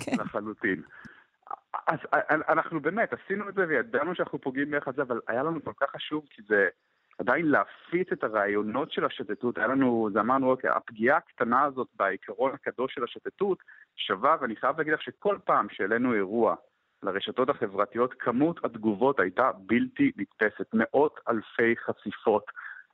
[0.00, 0.16] כן.
[0.20, 0.82] לחלוטין.
[1.86, 1.98] אז
[2.48, 5.90] אנחנו באמת עשינו את זה וידענו שאנחנו פוגעים בערך הזה, אבל היה לנו כל כך
[5.90, 6.68] חשוב, כי זה
[7.18, 9.58] עדיין להפיץ את הרעיונות של השוטטות.
[9.58, 13.58] היה לנו, זה אמרנו, אוקיי, הפגיעה הקטנה הזאת בעיקרון הקדוש של השוטטות
[13.96, 16.54] שווה, ואני חייב להגיד לך שכל פעם שהעלינו אירוע
[17.02, 20.66] לרשתות החברתיות, כמות התגובות הייתה בלתי נתפסת.
[20.72, 22.44] מאות אלפי חשיפות.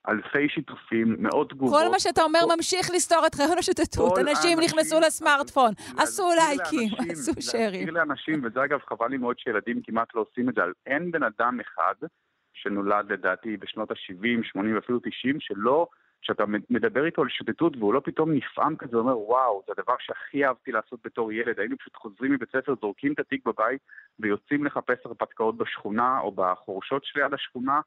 [0.09, 1.83] אלפי שיתופים, מאות תגובות.
[1.83, 2.57] כל מה שאתה אומר כל...
[2.57, 4.19] ממשיך לסתור את רעיון השוטטות.
[4.19, 7.65] אנשים נכנסו לסמארטפון, עשו לייקים, עשו שרים.
[7.65, 11.23] להזכיר לאנשים, וזה אגב חבל לי מאוד שילדים כמעט לא עושים את זה, אין בן
[11.23, 11.95] אדם אחד
[12.55, 15.87] שנולד לדעתי בשנות ה-70, 80 ואפילו 90, שלא,
[16.23, 20.47] שאתה מדבר איתו על שוטטות והוא לא פתאום נפעם כזה, אומר וואו, זה הדבר שהכי
[20.47, 23.81] אהבתי לעשות בתור ילד, היינו פשוט חוזרים מבית ספר, זורקים את התיק בבית
[24.21, 27.81] ויוצאים לחפש הרפתקאות בשכונה או בחורשות שליד השכונה.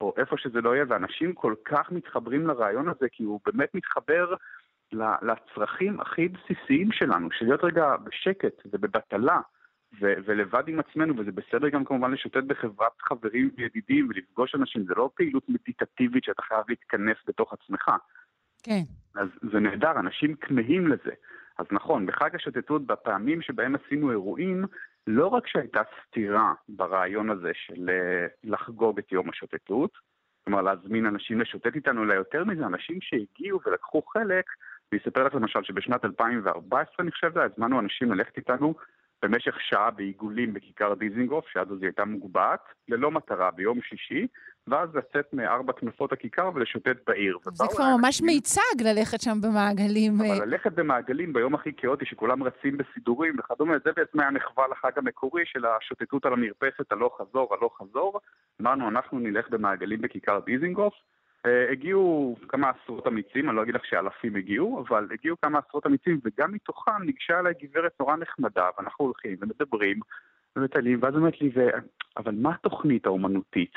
[0.00, 4.34] או איפה שזה לא יהיה, ואנשים כל כך מתחברים לרעיון הזה, כי הוא באמת מתחבר
[5.22, 9.40] לצרכים הכי בסיסיים שלנו, של להיות רגע בשקט ובבטלה.
[10.00, 14.94] ו- ולבד עם עצמנו, וזה בסדר גם כמובן לשוטט בחברת חברים וידידים ולפגוש אנשים, זה
[14.96, 17.90] לא פעילות מדיטטיבית שאתה חייב להתכנס בתוך עצמך.
[18.62, 18.82] כן.
[19.14, 21.12] אז זה נהדר, אנשים כמהים לזה.
[21.58, 24.64] אז נכון, בחג השוטטות, בפעמים שבהם עשינו אירועים,
[25.10, 29.90] לא רק שהייתה סתירה ברעיון הזה של אה, לחגוג את יום השוטטות,
[30.44, 34.44] כלומר להזמין אנשים לשוטט איתנו, אלא יותר מזה, אנשים שהגיעו ולקחו חלק,
[34.92, 38.74] אני אספר לך למשל שבשנת 2014, אני חושב, הזמנו אנשים ללכת איתנו
[39.22, 44.26] במשך שעה בעיגולים בכיכר דיזינגוף, שעד אז היא הייתה מוגבעת, ללא מטרה, ביום שישי,
[44.66, 47.38] ואז לצאת מארבע כנפות הכיכר ולשוטט בעיר.
[47.52, 50.12] זה כבר ממש מיצג ללכת שם במעגלים.
[50.20, 54.90] אבל ללכת במעגלים ביום הכי כאוטי, שכולם רצים בסידורים וכדומה, זה בעצם היה מחווה לחג
[54.96, 58.20] המקורי של השוטטות על המרפסת, הלוך חזור, הלוך חזור.
[58.60, 60.94] אמרנו, אנחנו נלך במעגלים בכיכר דיזינגוף.
[61.46, 65.86] Uh, הגיעו כמה עשרות אמיצים, אני לא אגיד לך שאלפים הגיעו, אבל הגיעו כמה עשרות
[65.86, 70.00] אמיצים, וגם מתוכם ניגשה אליי גברת נורא נחמדה, ואנחנו הולכים ומדברים
[70.56, 71.60] ומטיילים, ואז אומרת לי, ו...
[72.16, 73.72] אבל מה התוכנית האומנותית?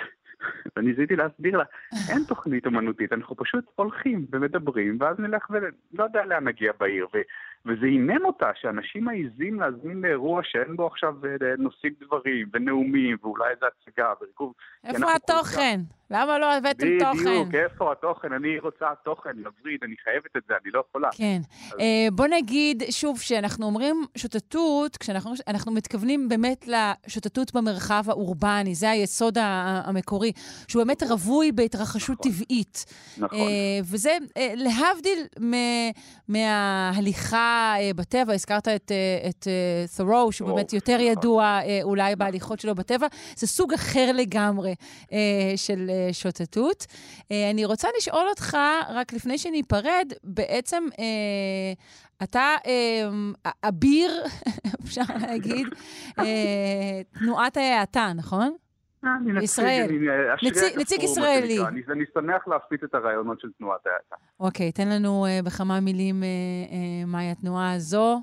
[0.78, 1.64] וניסיתי להסביר לה,
[2.10, 7.08] אין תוכנית אומנותית, אנחנו פשוט הולכים ומדברים, ואז נלך ולא יודע לאן נגיע בעיר.
[7.14, 7.18] ו...
[7.66, 13.52] וזה עימם אותה שאנשים מעיזים להזמין לאירוע שאין בו עכשיו אה, נושאים דברים ונאומים ואולי
[13.52, 14.54] איזה הצגה וריקוב.
[14.84, 15.80] איפה התוכן?
[16.12, 17.20] למה לא הבאתם תוכן?
[17.20, 18.34] בדיוק, איפה התוכן?
[18.34, 21.10] אני רוצה תוכן, לווריד, אני חייבת את זה, אני לא יכולה.
[21.12, 21.42] כן.
[21.68, 21.80] אז...
[21.80, 29.38] אה, בוא נגיד, שוב, כשאנחנו אומרים שוטטות, כשאנחנו מתכוונים באמת לשוטטות במרחב האורבני, זה היסוד
[29.86, 30.32] המקורי,
[30.68, 32.32] שהוא באמת רווי בהתרחשות נכון.
[32.32, 32.86] טבעית.
[33.18, 33.40] נכון.
[33.92, 35.20] וזה להבדיל
[36.28, 37.53] מההליכה אה,
[37.96, 41.08] בטבע, הזכרת את, אה, את אה, ת'רו, שהוא ת'רו, באמת יותר נכון.
[41.08, 43.08] ידוע אה, אולי בהליכות שלו בטבע.
[43.36, 44.76] זה סוג אחר לגמרי
[45.12, 46.86] אה, של אה, שוטטות.
[47.32, 48.58] אה, אני רוצה לשאול אותך,
[48.90, 51.06] רק לפני שניפרד, בעצם אה,
[52.24, 53.10] אתה אה,
[53.64, 54.24] אביר,
[54.84, 55.68] אפשר להגיד,
[56.20, 58.54] אה, תנועת ההאטה, נכון?
[59.42, 59.86] ישראל.
[60.36, 61.60] אשריע נציג- ישראלי.
[61.68, 64.16] אני, אני שמח להפיץ את הרעיונות של תנועת ההאטה.
[64.40, 66.28] אוקיי, תן לנו אה, בכמה מילים אה,
[66.72, 68.22] אה, מהי התנועה הזו.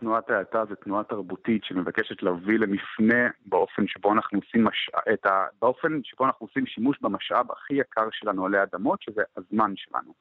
[0.00, 4.90] תנועת ההאטה זו תנועה תרבותית שמבקשת להביא למפנה באופן שבו אנחנו עושים, מש...
[5.12, 5.46] את ה...
[5.62, 10.12] באופן שבו אנחנו עושים שימוש במשאב הכי יקר שלנו עלי אדמות, שזה הזמן שלנו.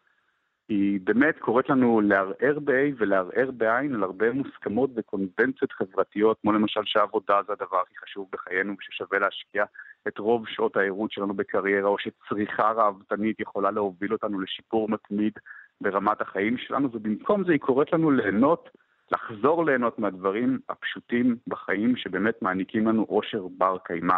[0.70, 6.82] היא באמת קוראת לנו לערער ב-A ולערער בעין על הרבה מוסכמות וקונבנציות חברתיות, כמו למשל
[6.86, 9.66] שהעבודה זה הדבר הכי חשוב בחיינו וששווה להשקיע
[10.07, 15.34] את רוב שעות הערות שלנו בקריירה, או שצריכה ראוותנית יכולה להוביל אותנו לשיפור מתמיד
[15.82, 18.70] ברמת החיים שלנו, ובמקום זה היא קוראת לנו ליהנות,
[19.11, 24.18] לחזור ליהנות מהדברים הפשוטים בחיים שבאמת מעניקים לנו אושר בר קיימא,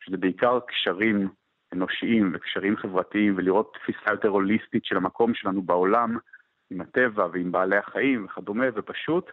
[0.00, 1.28] שזה בעיקר קשרים
[1.72, 6.18] אנושיים וקשרים חברתיים, ולראות תפיסה יותר הוליסטית של המקום שלנו בעולם,
[6.70, 9.30] עם הטבע ועם בעלי החיים וכדומה, ופשוט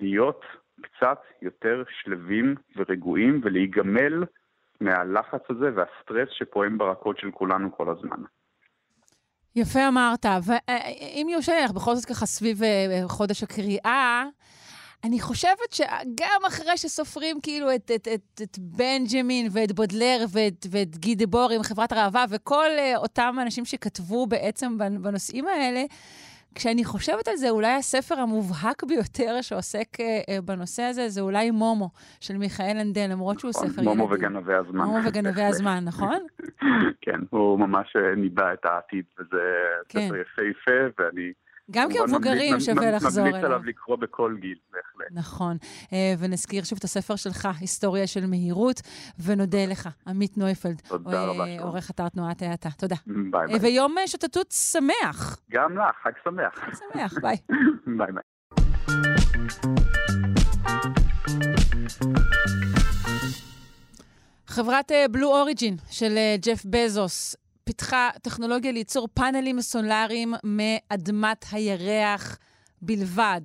[0.00, 0.40] להיות
[0.82, 4.24] קצת יותר שלווים ורגועים ולהיגמל
[4.80, 8.22] מהלחץ הזה והסטרס שפועם ברקות של כולנו כל הזמן.
[9.56, 14.24] יפה אמרת, ואם יורשה אנחנו בכל זאת ככה סביב אה, חודש הקריאה,
[15.04, 20.96] אני חושבת שגם אחרי שסופרים כאילו את, את, את, את בנג'מין ואת בודלר ואת, ואת
[20.96, 25.82] גי דבור עם חברת הראווה וכל uh, אותם אנשים שכתבו בעצם בנושאים האלה,
[26.54, 31.50] כשאני חושבת על זה, אולי הספר המובהק ביותר שעוסק uh, uh, בנושא הזה, זה אולי
[31.50, 31.90] מומו
[32.20, 33.98] של מיכאל אנדה, למרות שהוא נכון, ספר ילדים.
[33.98, 34.84] מומו וגנבי הזמן.
[34.84, 36.18] מומו וגנבי הזמן, נכון?
[37.04, 39.42] כן, הוא ממש ניבא את העתיד, וזה
[39.88, 40.00] כן.
[40.00, 41.32] ספר יפהפה, ואני...
[41.70, 43.32] גם כמבוגרים שווה לחזור אליו.
[43.32, 45.08] ממליץ עליו לקרוא בכל גיל, בהחלט.
[45.10, 45.56] נכון.
[46.18, 48.80] ונזכיר שוב את הספר שלך, היסטוריה של מהירות,
[49.24, 50.82] ונודה לך, עמית נויפלד.
[50.88, 51.60] תודה רבה.
[51.60, 52.68] עורך אתר תנועת האטה.
[52.78, 52.96] תודה.
[53.06, 53.58] ביי ביי.
[53.60, 55.38] ויום שוטטות שמח.
[55.50, 56.54] גם לך, חג שמח.
[56.54, 57.36] חג שמח, ביי.
[57.98, 58.22] ביי ביי.
[64.46, 72.38] חברת בלו אוריג'ין של ג'ף בזוס פיתחה טכנולוגיה לייצור פאנלים סולאריים מאדמת הירח
[72.82, 73.40] בלבד.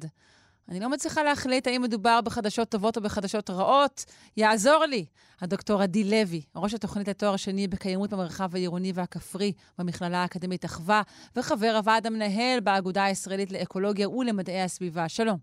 [0.69, 4.05] אני לא מצליחה להחליט האם מדובר בחדשות טובות או בחדשות רעות.
[4.37, 5.05] יעזור לי
[5.41, 11.01] הדוקטור עדי לוי, ראש התוכנית לתואר שני בקיימות במרחב העירוני והכפרי במכללה האקדמית אחווה,
[11.35, 15.09] וחבר הוועד המנהל באגודה הישראלית לאקולוגיה ולמדעי הסביבה.
[15.09, 15.37] שלום.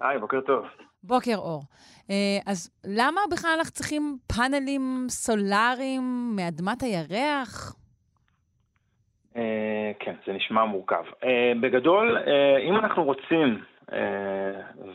[0.00, 0.64] היי, בוקר טוב.
[1.02, 1.64] בוקר אור.
[2.46, 7.74] אז למה בכלל אנחנו צריכים פאנלים סולאריים מאדמת הירח?
[9.98, 11.04] כן, זה נשמע מורכב.
[11.60, 12.18] בגדול,
[12.68, 13.62] אם אנחנו רוצים,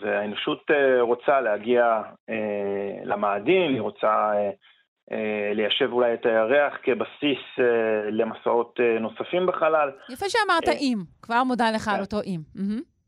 [0.02, 0.72] והאנושות
[1.02, 2.02] רוצה להגיע
[3.04, 4.32] למאדים, היא רוצה
[5.54, 7.66] ליישב אולי את הירח כבסיס
[8.12, 9.92] למסעות נוספים בחלל.
[10.10, 12.40] יפה שאמרת אם, כבר מודה לך על אותו אם.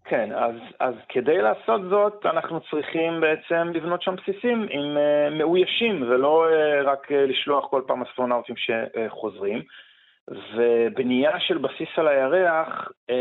[0.07, 6.01] כן, אז, אז כדי לעשות זאת, אנחנו צריכים בעצם לבנות שם בסיסים עם uh, מאוישים,
[6.01, 9.61] ולא uh, רק uh, לשלוח כל פעם אסטרונאוטים שחוזרים.
[10.29, 13.13] ובנייה של בסיס על הירח, uh,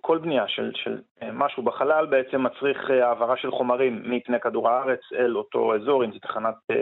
[0.00, 4.68] כל בנייה של, של uh, משהו בחלל בעצם מצריך uh, העברה של חומרים מפני כדור
[4.68, 6.74] הארץ אל אותו אזור, אם זה תחנת, uh,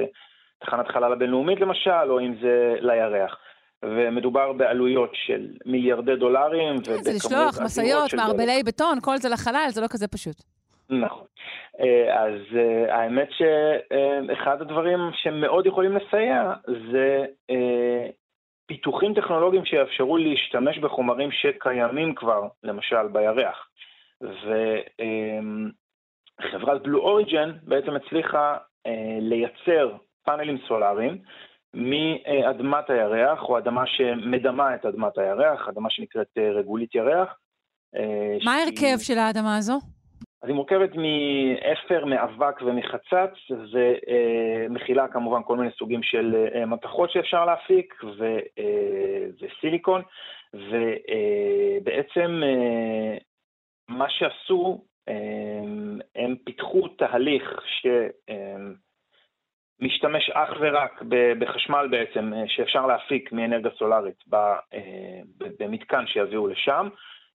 [0.58, 3.38] תחנת חלל הבינלאומית למשל, או אם זה לירח.
[3.82, 6.76] ומדובר בעלויות של מיליארדי דולרים.
[6.78, 10.36] כן, זה לשלוח משאיות, מערבלי בטון, כל זה לחלל, זה לא כזה פשוט.
[10.90, 11.24] נכון.
[12.12, 12.40] אז
[12.88, 16.52] האמת שאחד הדברים שמאוד יכולים לסייע
[16.92, 17.24] זה
[18.66, 23.68] פיתוחים טכנולוגיים שיאפשרו להשתמש בחומרים שקיימים כבר, למשל בירח.
[26.40, 28.56] וחברת בלו אוריג'ן בעצם הצליחה
[29.20, 31.18] לייצר פאנלים סולאריים
[31.74, 37.38] מאדמת הירח, או אדמה שמדמה את אדמת הירח, אדמה שנקראת רגולית ירח.
[38.44, 39.95] מה ההרכב של האדמה הזו?
[40.42, 47.94] אז היא מורכבת מאפר, מאבק ומחצץ, ומכילה כמובן כל מיני סוגים של מתכות שאפשר להפיק,
[48.18, 48.38] ו,
[49.40, 50.02] וסיליקון,
[50.54, 52.42] ובעצם
[53.88, 54.84] מה שעשו,
[56.16, 57.86] הם פיתחו תהליך ש...
[59.80, 61.02] משתמש אך ורק
[61.38, 64.24] בחשמל בעצם, שאפשר להפיק מאנרגיה סולארית
[65.58, 66.88] במתקן שיביאו לשם,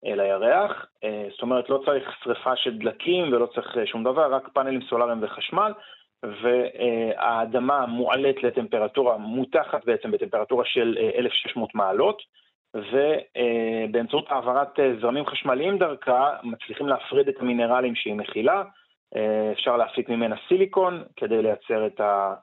[0.04, 0.86] לירח.
[1.32, 5.74] זאת אומרת, לא צריך שריפה של דלקים ולא צריך שום דבר, רק פאנלים סולאריים וחשמל,
[6.24, 12.22] והאדמה מועלית לטמפרטורה, מותחת בעצם בטמפרטורה של 1,600 מעלות,
[12.76, 18.64] ובאמצעות העברת זרמים חשמליים דרכה מצליחים להפריד את המינרלים שהיא מכילה.
[19.52, 22.34] אפשר להפיק ממנה סיליקון כדי לייצר את, ה,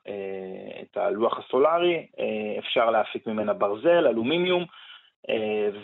[0.83, 2.07] את הלוח הסולארי,
[2.59, 4.65] אפשר להפיק ממנה ברזל, אלומיניום,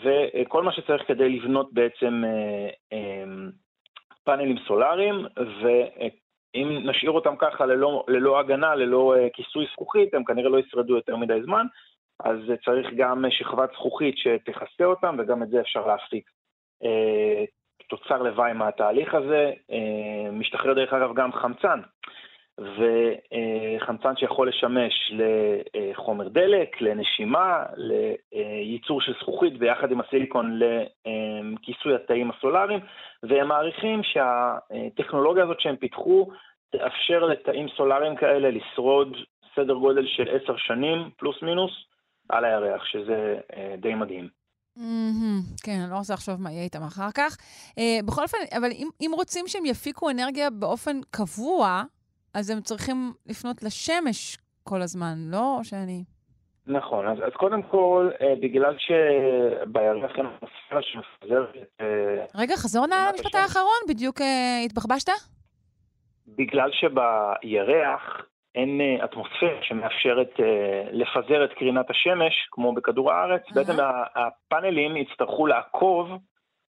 [0.03, 2.23] וכל מה שצריך כדי לבנות בעצם
[4.23, 5.25] פאנלים סולאריים,
[5.61, 11.15] ואם נשאיר אותם ככה ללא, ללא הגנה, ללא כיסוי זכוכית, הם כנראה לא ישרדו יותר
[11.15, 11.65] מדי זמן,
[12.23, 16.29] אז צריך גם שכבת זכוכית שתכסה אותם, וגם את זה אפשר להפיק.
[17.89, 19.51] תוצר לוואי מהתהליך הזה,
[20.31, 21.79] משתחרר דרך אגב גם חמצן,
[22.59, 32.79] וחמצן שיכול לשמש לחומר דלק, לנשימה, לייצור של זכוכית ביחד עם הסיליקון לכיסוי התאים הסולאריים,
[33.23, 36.27] והם מעריכים שהטכנולוגיה הזאת שהם פיתחו
[36.71, 39.17] תאפשר לתאים סולאריים כאלה לשרוד
[39.55, 41.71] סדר גודל של עשר שנים פלוס מינוס
[42.29, 43.37] על הירח, שזה
[43.77, 44.27] די מדהים.
[45.63, 47.37] כן, אני לא רוצה לחשוב מה יהיה איתם אחר כך.
[48.05, 48.69] בכל אופן, אבל
[49.01, 51.83] אם רוצים שהם יפיקו אנרגיה באופן קבוע,
[52.35, 56.03] אז הם צריכים לפנות לשמש כל הזמן, לא שאני...
[56.67, 61.55] נכון, אז, אז קודם כל, אה, בגלל שבירח אין אטמוספירה שמפזרת...
[61.81, 65.09] אה, רגע, חזור נא למשפט האחרון, בדיוק אה, התבחבשת?
[66.27, 68.21] בגלל שבירח
[68.55, 73.55] אין אה, אטמוספירה שמאפשרת אה, לפזר את קרינת השמש, כמו בכדור הארץ, uh-huh.
[73.55, 73.73] בעצם
[74.15, 76.09] הפאנלים יצטרכו לעקוב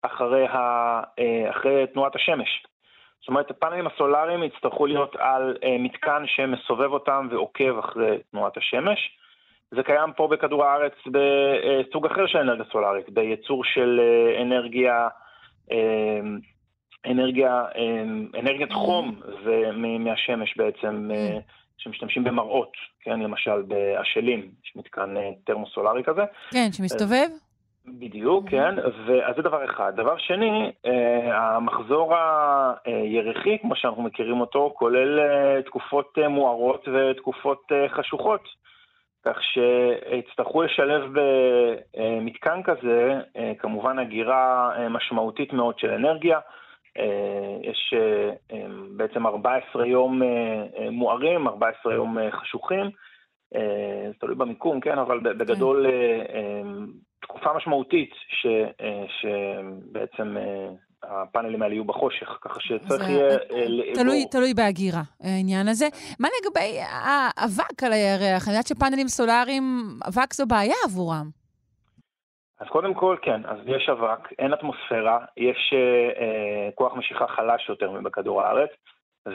[0.01, 0.57] אחרי, ה,
[1.19, 2.65] אה, אחרי תנועת השמש.
[3.27, 9.17] זאת אומרת, הפאנלים הסולאריים יצטרכו להיות על מתקן שמסובב אותם ועוקב אחרי תנועת השמש.
[9.71, 14.01] זה קיים פה בכדור הארץ בסוג אחר של אנרגיה סולארית, בייצור של
[14.41, 15.07] אנרגיה,
[17.05, 17.65] אנרגיה,
[18.39, 19.21] אנרגיית חום
[19.99, 21.09] מהשמש בעצם.
[21.77, 22.71] שמשתמשים במראות,
[23.01, 26.21] כן, למשל באשלים, יש מתקן טרמוסולרי כזה.
[26.51, 27.27] כן, שמסתובב?
[27.87, 29.95] בדיוק, כן, אז זה דבר אחד.
[29.95, 30.71] דבר שני,
[31.31, 32.15] המחזור
[32.85, 35.19] הירחי, כמו שאנחנו מכירים אותו, כולל
[35.61, 38.41] תקופות מוארות ותקופות חשוכות.
[39.25, 43.19] כך שיצטרכו לשלב במתקן כזה,
[43.59, 46.39] כמובן הגירה משמעותית מאוד של אנרגיה.
[46.99, 48.67] אה, יש אה, אה,
[48.97, 50.21] בעצם 14 יום
[50.91, 52.89] מוארים, 14 יום חשוכים,
[54.07, 55.85] זה תלוי במיקום, כן, אבל בגדול
[57.21, 58.47] תקופה משמעותית ש,
[59.07, 60.35] שבעצם
[61.03, 63.37] הפאנלים האלה יהיו בחושך, ככה שצריך יהיה...
[63.95, 65.85] תלוי, תלוי בהגירה, העניין הזה.
[66.19, 68.47] מה לגבי האבק על הירח?
[68.47, 69.63] אני יודעת שפאנלים סולאריים,
[70.07, 71.29] אבק זו בעיה עבורם.
[72.59, 77.69] אז קודם כל, כן, אז יש אבק, אין אטמוספירה, יש אה, אה, כוח משיכה חלש
[77.69, 78.69] יותר מבכדור הארץ,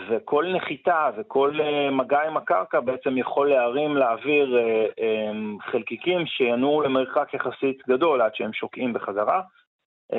[0.09, 5.33] וכל נחיתה וכל אה, מגע עם הקרקע בעצם יכול להרים לאוויר אה, אה,
[5.71, 9.41] חלקיקים שינועו למרחק יחסית גדול עד שהם שוקעים בחזרה.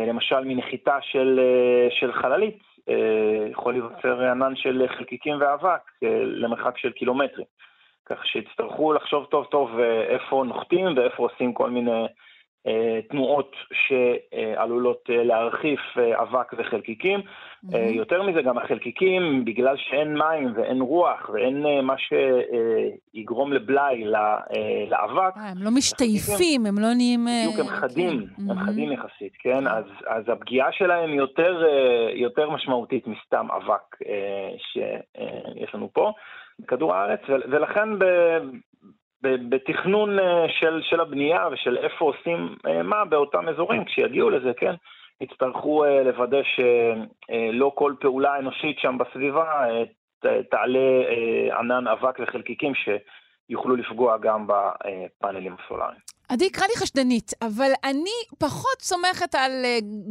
[0.07, 1.39] למשל, מנחיתה של,
[1.99, 2.59] של חללית
[3.51, 5.81] יכול להיווצר ענן של חלקיקים ואבק
[6.23, 7.45] למרחק של קילומטרים.
[8.05, 12.05] כך שיצטרכו לחשוב טוב טוב איפה נוחתים ואיפה עושים כל מיני...
[12.67, 17.19] אה, תנועות שעלולות אה, להרחיף אה, אבק וחלקיקים.
[17.19, 17.77] Mm-hmm.
[17.77, 24.03] יותר מזה, גם החלקיקים, בגלל שאין מים ואין רוח ואין מה שיגרום לבלאי
[24.89, 25.33] לאבק.
[25.35, 27.25] הם לא משתייפים, הם לא נהיים...
[27.25, 28.43] בדיוק, הם חדים, כן.
[28.49, 28.65] הם mm-hmm.
[28.65, 29.67] חדים יחסית, כן?
[29.67, 31.63] אז, אז הפגיעה שלהם יותר,
[32.13, 33.97] יותר משמעותית מסתם אבק
[34.57, 36.11] שיש לנו פה.
[36.59, 37.89] בכדור הארץ, ולכן
[39.23, 44.73] בתכנון אה, של, של הבנייה ושל איפה עושים אה, מה באותם אזורים, כשיגיעו לזה, כן,
[45.21, 49.45] יצטרכו אה, לוודא שלא כל פעולה אנושית שם בסביבה
[50.51, 50.79] תעלה
[51.59, 55.99] ענן אבק וחלקיקים שיוכלו לפגוע גם בפאנלים הסולאריים.
[56.29, 59.51] עדי, קרא לי חשדנית, אבל אני פחות סומכת על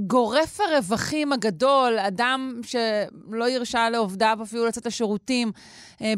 [0.07, 5.49] גורף הרווחים הגדול, אדם שלא ירשה לעובדיו אפילו לצאת לשירותים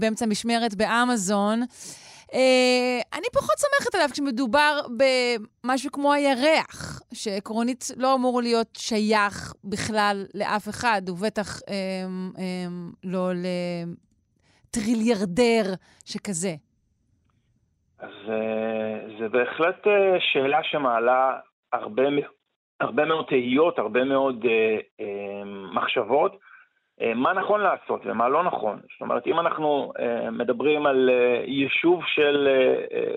[0.01, 1.61] באמצע משמרת באמזון.
[2.33, 10.25] אה, אני פחות סומכת עליו כשמדובר במשהו כמו הירח, שעקרונית לא אמור להיות שייך בכלל
[10.35, 11.75] לאף אחד, ובטח אה,
[12.39, 12.67] אה,
[13.05, 13.31] לא
[14.71, 16.55] לטריליארדר שכזה.
[17.99, 18.11] אז
[19.19, 19.87] זה בהחלט
[20.19, 21.39] שאלה שמעלה
[21.73, 22.03] הרבה,
[22.81, 24.45] הרבה מאוד תהיות, הרבה מאוד
[25.75, 26.33] מחשבות.
[26.33, 26.39] אה,
[27.15, 28.81] מה נכון לעשות ומה לא נכון.
[28.93, 32.49] זאת אומרת, אם אנחנו אה, מדברים על אה, יישוב של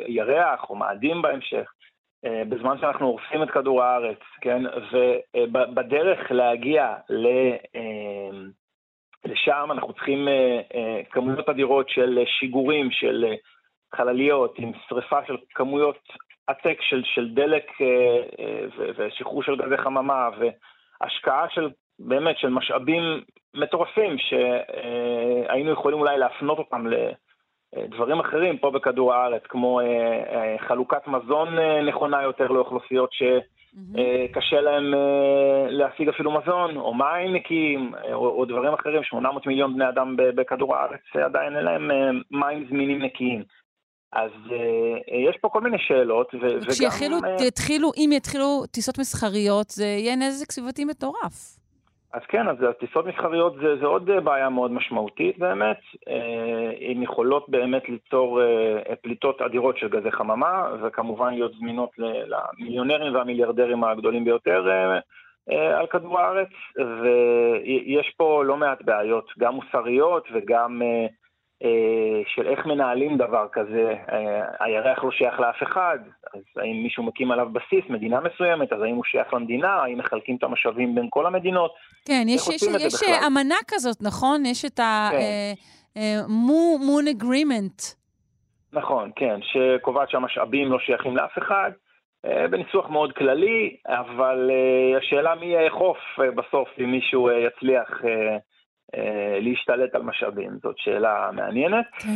[0.08, 1.74] ירח או מאדים בהמשך,
[2.50, 4.64] בזמן שאנחנו הורסים את כדור הארץ, כן,
[5.34, 7.28] ובדרך להגיע ל...
[9.26, 10.28] לשם אנחנו צריכים
[11.12, 13.26] כמויות אדירות של שיגורים, של
[13.96, 16.00] חלליות, עם שריפה של כמויות
[16.48, 17.72] עתק של, של דלק
[18.98, 21.70] ושחרור של גזי חממה והשקעה של
[22.00, 23.22] באמת של משאבים
[23.54, 26.86] מטורפים שהיינו יכולים אולי להפנות אותם
[27.74, 29.80] לדברים אחרים פה בכדור הארץ, כמו
[30.68, 31.48] חלוקת מזון
[31.88, 33.24] נכונה יותר לאוכלוסיות ש...
[34.34, 34.94] קשה להם
[35.70, 39.04] להשיג אפילו מזון, או מים נקיים, או, או דברים אחרים.
[39.04, 41.92] 800 מיליון בני אדם בכדור הארץ עדיין אין להם
[42.32, 43.44] מים זמינים נקיים.
[44.14, 44.32] אז
[45.30, 46.70] יש פה כל מיני שאלות, ו- וגם...
[46.70, 51.58] כשיתחילו, אם יתחילו טיסות מסחריות, זה יהיה נזק סביבתי מטורף.
[52.18, 55.80] אז כן, אז טיסות מסחריות זה, זה עוד בעיה מאוד משמעותית באמת.
[56.90, 58.42] הן יכולות באמת ליצור
[59.02, 64.68] פליטות אדירות של גזי חממה, וכמובן להיות זמינות למיליונרים והמיליארדרים הגדולים ביותר
[65.50, 70.82] על כדור הארץ, ויש פה לא מעט בעיות, גם מוסריות וגם
[72.28, 73.94] של איך מנהלים דבר כזה.
[74.60, 76.00] הירח לא שייך לאף אחד,
[76.34, 80.36] אז האם מישהו מקים עליו בסיס, מדינה מסוימת, אז האם הוא שייך למדינה, האם מחלקים
[80.36, 81.74] את המשאבים בין כל המדינות?
[82.08, 84.46] כן, יש, יש, יש אמנה כזאת, נכון?
[84.46, 87.18] יש את ה-moon כן.
[87.18, 87.96] agreement.
[88.74, 91.72] נכון, כן, שקובעת שהמשאבים לא שייכים לאף אחד.
[92.50, 94.52] בניסוח מאוד כללי, אבל
[94.98, 95.98] השאלה מי יאכוף
[96.36, 98.02] בסוף, אם מישהו יצליח
[99.42, 100.52] להשתלט על משאבים.
[100.64, 102.10] זאת שאלה מעניינת, כן.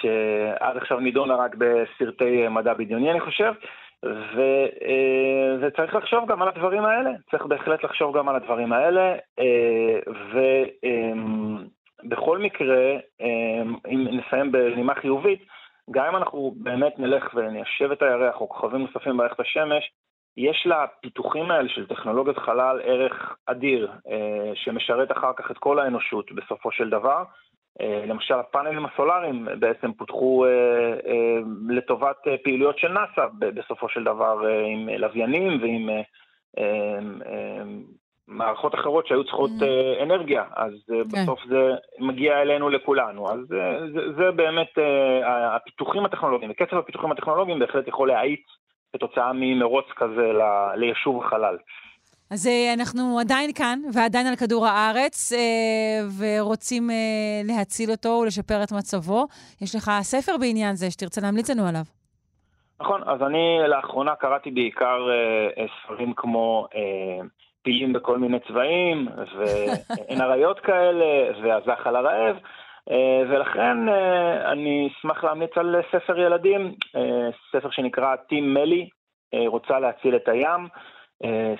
[0.00, 3.52] שעד עכשיו נידונה רק בסרטי מדע בדיוני, אני חושב.
[4.04, 4.40] ו,
[5.60, 9.14] וצריך לחשוב גם על הדברים האלה, צריך בהחלט לחשוב גם על הדברים האלה,
[12.04, 12.96] ובכל מקרה,
[13.90, 15.42] אם נסיים בנימה חיובית,
[15.90, 19.90] גם אם אנחנו באמת נלך וניישב את הירח או כוכבים נוספים במערכת השמש,
[20.36, 23.90] יש לפיתוחים האלה של טכנולוגיות חלל ערך אדיר,
[24.54, 27.22] שמשרת אחר כך את כל האנושות בסופו של דבר.
[28.06, 30.44] למשל, הפאנלים הסולאריים בעצם פותחו
[31.68, 35.88] לטובת פעילויות של נאס"א בסופו של דבר עם לוויינים ועם
[38.28, 40.02] מערכות אחרות שהיו צריכות mm-hmm.
[40.02, 41.02] אנרגיה, אז כן.
[41.22, 43.30] בסוף זה מגיע אלינו לכולנו.
[43.32, 43.40] אז
[43.92, 44.78] זה, זה באמת,
[45.24, 48.59] הפיתוחים הטכנולוגיים, וקצב הפיתוחים הטכנולוגיים בהחלט יכול להאיץ
[48.92, 50.42] כתוצאה ממרוץ כזה ל,
[50.76, 51.56] ליישוב החלל.
[52.30, 55.32] אז אנחנו עדיין כאן, ועדיין על כדור הארץ,
[56.18, 56.90] ורוצים
[57.44, 59.26] להציל אותו ולשפר את מצבו.
[59.62, 61.82] יש לך ספר בעניין זה שתרצה להמליץ לנו עליו.
[62.80, 65.08] נכון, אז אני לאחרונה קראתי בעיקר
[65.84, 66.66] ספרים כמו
[67.62, 71.04] פילים בכל מיני צבעים, ואין אריות כאלה,
[71.42, 72.36] והזחל הרעב.
[73.28, 73.88] ולכן
[74.44, 76.74] אני אשמח להמליץ על ספר ילדים,
[77.52, 78.88] ספר שנקרא טים מלי,
[79.46, 80.68] רוצה להציל את הים,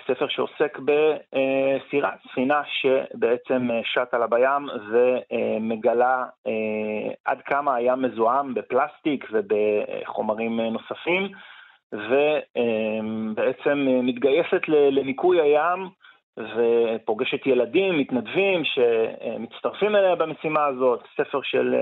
[0.06, 6.24] ספר שעוסק בסירה, ספינה שבעצם שטה לה בים ומגלה
[7.24, 11.28] עד כמה הים מזוהם בפלסטיק ובחומרים נוספים,
[11.92, 15.88] ובעצם מתגייסת לניקוי הים
[16.56, 21.74] ופוגשת ילדים, מתנדבים שמצטרפים אליה במשימה הזאת, ספר של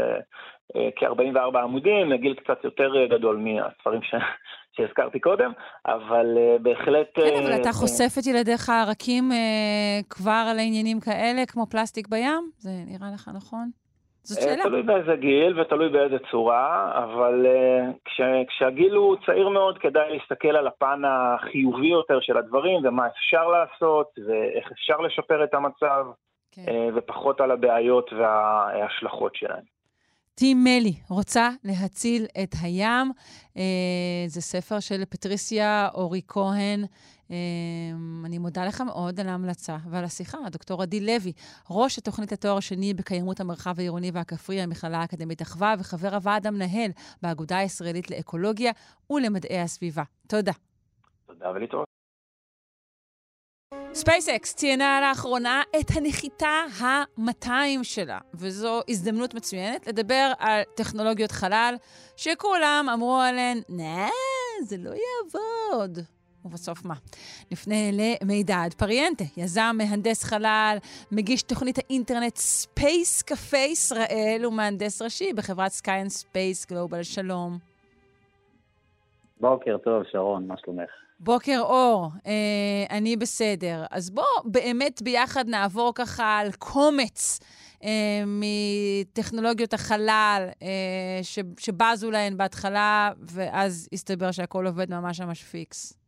[0.96, 4.14] כ-44 עמודים, לגיל קצת יותר גדול מהספרים ש...
[4.76, 5.52] שהזכרתי קודם,
[5.86, 6.26] אבל
[6.62, 7.08] בהחלט...
[7.14, 9.30] כן, אבל אתה חושף את ילדיך הרכים
[10.10, 12.50] כבר על העניינים כאלה, כמו פלסטיק בים?
[12.58, 13.70] זה נראה לך נכון?
[14.22, 14.62] זאת שאלה.
[14.62, 17.46] תלוי באיזה גיל ותלוי באיזה צורה, אבל
[18.04, 23.48] כש, כשהגיל הוא צעיר מאוד, כדאי להסתכל על הפן החיובי יותר של הדברים, ומה אפשר
[23.48, 26.06] לעשות, ואיך אפשר לשפר את המצב,
[26.52, 26.62] כן.
[26.94, 29.78] ופחות על הבעיות וההשלכות שלהם.
[30.34, 33.12] טים מלי, רוצה להציל את הים.
[34.26, 36.84] זה ספר של פטריסיה אורי כהן.
[38.24, 41.32] אני מודה לך מאוד על ההמלצה ועל השיחה, דוקטור עדי לוי,
[41.70, 46.90] ראש התוכנית לתואר השני בקיימות המרחב העירוני והכפרי, המכללה האקדמית אחווה, וחבר הוועד המנהל
[47.22, 48.72] באגודה הישראלית לאקולוגיה
[49.10, 50.02] ולמדעי הסביבה.
[50.28, 50.52] תודה.
[51.26, 51.88] תודה ולהתראות.
[53.94, 57.50] ספייסקס ציינה לאחרונה את הנחיתה ה-200
[57.82, 61.74] שלה, וזו הזדמנות מצוינת לדבר על טכנולוגיות חלל,
[62.16, 64.08] שכולם אמרו עליהן, נה,
[64.62, 65.98] זה לא יעבוד.
[66.44, 66.94] ובסוף מה?
[67.50, 70.76] נפנה למידד פריאנטה, יזם, מהנדס חלל,
[71.12, 77.02] מגיש תוכנית האינטרנט ספייס קפה ישראל ומהנדס ראשי בחברת סקיי אנד ספייס גלובל.
[77.02, 77.58] שלום.
[79.40, 80.90] בוקר טוב, שרון, מה שלומך?
[81.20, 83.84] בוקר אור, אה, אני בסדר.
[83.90, 87.40] אז בוא באמת ביחד נעבור ככה על קומץ
[87.84, 95.98] אה, מטכנולוגיות החלל אה, ש, שבזו להן בהתחלה, ואז הסתבר שהכל עובד ממש ממש פיקס.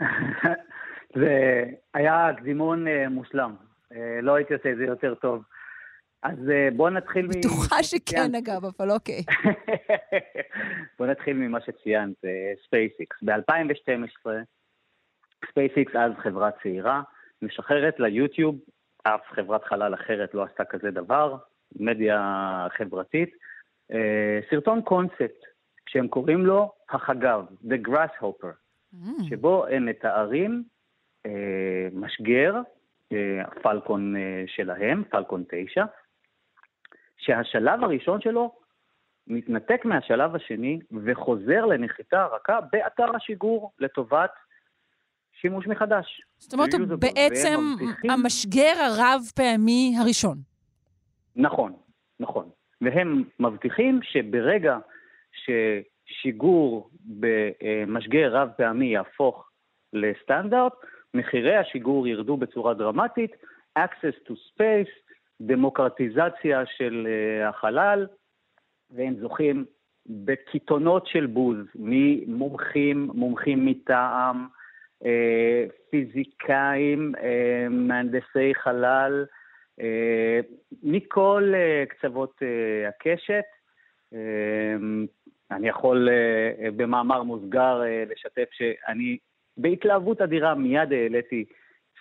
[1.18, 1.64] זה
[1.94, 3.54] היה קדימון אה, מושלם.
[3.92, 5.42] אה, לא הייתי עושה את זה יותר טוב.
[6.22, 7.26] אז uh, בואו נתחיל...
[7.26, 9.22] בטוחה שכן, אגב, אבל אוקיי.
[10.98, 12.14] בואו נתחיל ממה שציינת,
[12.66, 13.16] ספייסאקס.
[13.22, 14.30] ב-2012,
[15.50, 17.02] ספייסאקס אז חברה צעירה,
[17.42, 18.58] משחררת ליוטיוב,
[19.02, 21.36] אף חברת חלל אחרת לא עשתה כזה דבר,
[21.76, 23.30] מדיה חברתית,
[24.50, 25.44] סרטון קונספט,
[25.88, 28.63] שהם קוראים לו החגב, The Grasshopper.
[29.28, 30.62] שבו הם מתארים
[31.26, 31.30] uh,
[31.92, 32.54] משגר,
[33.44, 34.14] הפלקון
[34.46, 35.84] שלהם, פלקון 9,
[37.16, 38.52] שהשלב הראשון שלו
[39.26, 44.30] מתנתק מהשלב השני וחוזר לנחיתה רכה באתר השיגור לטובת
[45.40, 46.22] שימוש מחדש.
[46.38, 48.10] זאת אומרת, הוא בעצם מבטיחים...
[48.10, 50.38] המשגר הרב-פעמי הראשון.
[51.36, 51.72] נכון,
[52.20, 52.50] נכון.
[52.80, 54.78] והם מבטיחים שברגע
[56.06, 59.50] ששיגור במשגר רב-פעמי יהפוך
[59.92, 60.72] לסטנדרט,
[61.14, 63.30] מחירי השיגור ירדו בצורה דרמטית,
[63.78, 68.06] access to space, דמוקרטיזציה של uh, החלל,
[68.90, 69.64] והם זוכים
[70.06, 74.46] בקיתונות של בוז ממומחים, מומחים מטעם,
[75.02, 75.06] uh,
[75.90, 77.20] פיזיקאים, uh,
[77.70, 79.24] מהנדסי חלל,
[80.82, 81.52] מכל
[81.88, 82.42] קצוות
[82.88, 83.44] הקשת.
[85.50, 89.18] אני יכול uh, במאמר מוסגר uh, לשתף שאני
[89.56, 91.44] בהתלהבות אדירה מיד העליתי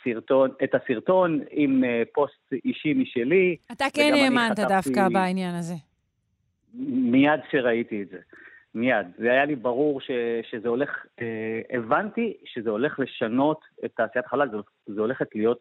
[0.03, 3.55] סרטון, את הסרטון עם uh, פוסט אישי משלי.
[3.71, 5.73] אתה כן האמנת דווקא בעניין הזה.
[7.11, 8.17] מיד כשראיתי את זה.
[8.75, 9.07] מיד.
[9.17, 10.11] זה היה לי ברור ש,
[10.51, 11.23] שזה הולך, uh,
[11.77, 15.59] הבנתי שזה הולך לשנות את תעשיית החלל, זה, זה הולכת להיות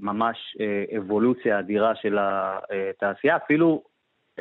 [0.00, 3.82] ממש uh, אבולוציה אדירה של התעשייה, אפילו
[4.36, 4.40] uh,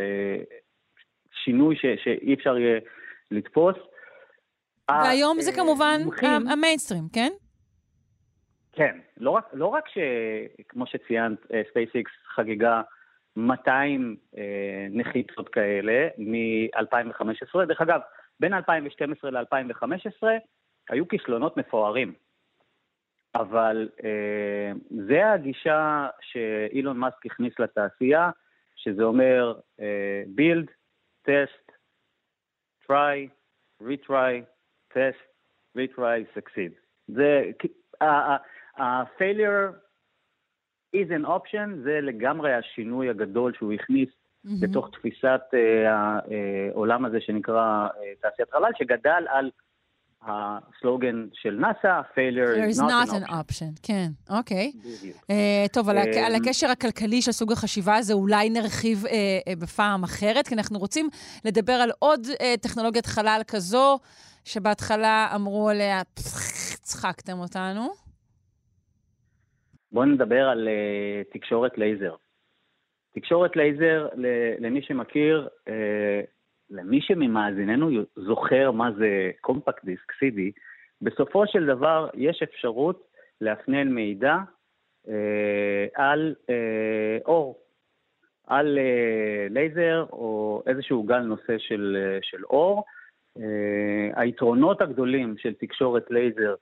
[1.43, 2.79] שינוי ש, שאי אפשר יהיה
[3.31, 3.75] לתפוס.
[4.89, 6.01] והיום זה כמובן
[6.51, 7.31] המיינסטרים, כן?
[8.71, 11.37] כן, לא רק, לא רק שכמו שציינת,
[11.69, 12.81] ספייסאקס חגגה
[13.35, 17.65] 200 אה, נחיתות כאלה מ-2015.
[17.67, 17.99] דרך אגב,
[18.39, 20.27] בין 2012 ל-2015
[20.89, 22.13] היו כישלונות מפוארים.
[23.35, 24.71] אבל אה,
[25.07, 28.29] זה הגישה שאילון מאסק הכניס לתעשייה,
[28.75, 30.71] שזה אומר אה, build,
[31.25, 31.71] test,
[32.85, 33.29] try,
[33.81, 34.43] retry,
[34.93, 35.21] test,
[35.77, 36.71] retry, succeed.
[37.07, 37.51] זה,
[38.01, 39.73] ה-failure
[40.95, 44.49] is an option, זה לגמרי השינוי הגדול שהוא הכניס mm-hmm.
[44.61, 45.87] בתוך תפיסת uh,
[46.71, 49.51] העולם הזה שנקרא uh, תעשיית חלל, שגדל על
[50.21, 53.31] הסלוגן של נאסא, failure is not, not an, option.
[53.31, 53.79] option.
[53.83, 54.71] כן, אוקיי.
[55.15, 55.33] Uh,
[55.73, 60.03] טוב, על, um, על הקשר הכלכלי של סוג החשיבה הזה אולי נרחיב uh, uh, בפעם
[60.03, 61.09] אחרת, כי אנחנו רוצים
[61.45, 63.99] לדבר על עוד uh, טכנולוגיית חלל כזו,
[64.45, 66.01] שבהתחלה אמרו עליה,
[66.81, 67.89] צחקתם אותנו.
[69.91, 72.15] בואו נדבר על uh, תקשורת לייזר.
[73.15, 74.07] תקשורת לייזר,
[74.59, 75.71] למי שמכיר, uh,
[76.71, 80.39] למי שממאזינינו זוכר מה זה compact disc, CD,
[81.01, 83.07] בסופו של דבר יש אפשרות
[83.41, 84.37] לאפנן מידע
[85.05, 85.09] uh,
[85.95, 87.59] על uh, אור,
[88.47, 92.83] על uh, לייזר או איזשהו גל נושא של, uh, של אור.
[93.37, 93.41] Uh,
[94.15, 96.55] היתרונות הגדולים של תקשורת לייזר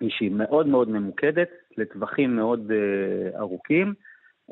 [0.00, 3.94] היא שהיא מאוד מאוד ממוקדת, לטווחים מאוד uh, ארוכים.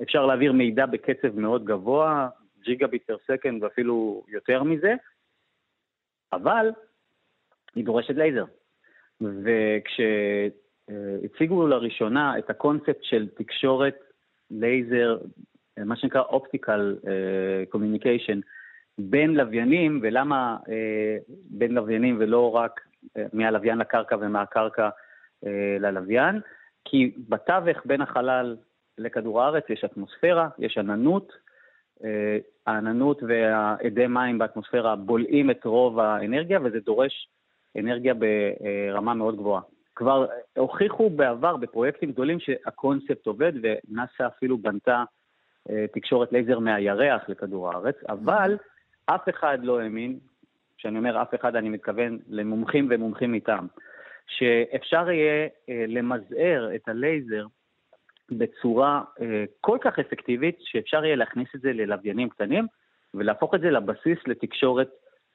[0.02, 2.28] אפשר להעביר מידע בקצב מאוד גבוה,
[2.64, 4.94] gigabit per second ואפילו יותר מזה,
[6.32, 6.70] אבל
[7.74, 8.44] היא דורשת לייזר.
[11.30, 13.96] וכשהציגו לראשונה את הקונספט של תקשורת
[14.50, 15.18] לייזר,
[15.78, 16.96] מה שנקרא optical
[17.68, 18.40] communication,
[18.98, 20.68] בין לוויינים, ולמה uh,
[21.50, 24.88] בין לוויינים ולא רק uh, מהלוויין לקרקע ומהקרקע
[25.46, 26.40] אה, ללוויין,
[26.84, 28.56] כי בתווך בין החלל
[28.98, 31.36] לכדור הארץ יש אטמוספירה, יש עננות, אה,
[32.66, 37.28] העננות והאדי מים באטמוספירה בולעים את רוב האנרגיה, וזה דורש
[37.78, 39.62] אנרגיה ברמה מאוד גבוהה.
[39.94, 40.26] כבר
[40.56, 45.04] הוכיחו בעבר בפרויקטים גדולים שהקונספט עובד, ונאס"א אפילו בנתה
[45.70, 48.56] אה, תקשורת לייזר מהירח לכדור הארץ, אבל
[49.06, 50.18] אף אחד לא האמין,
[50.76, 53.66] כשאני אומר אף אחד אני מתכוון למומחים ומומחים מטעם,
[54.26, 57.46] שאפשר יהיה אה, למזער את הלייזר
[58.30, 62.66] בצורה אה, כל כך אפקטיבית, שאפשר יהיה להכניס את זה ללוויינים קטנים
[63.14, 64.88] ולהפוך את זה לבסיס לתקשורת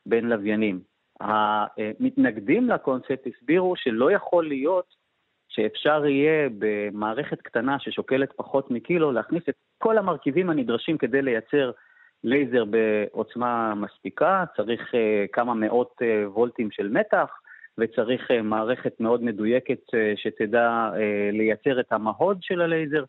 [0.05, 0.79] בין לוויינים.
[1.19, 4.95] המתנגדים לקונספט הסבירו שלא יכול להיות
[5.49, 11.71] שאפשר יהיה במערכת קטנה ששוקלת פחות מקילו להכניס את כל המרכיבים הנדרשים כדי לייצר
[12.23, 14.97] לייזר בעוצמה מספיקה, צריך uh,
[15.33, 17.29] כמה מאות uh, וולטים של מתח,
[17.77, 20.97] וצריך uh, מערכת מאוד מדויקת uh, שתדע uh,
[21.31, 23.03] לייצר את המהוד של הלייזר.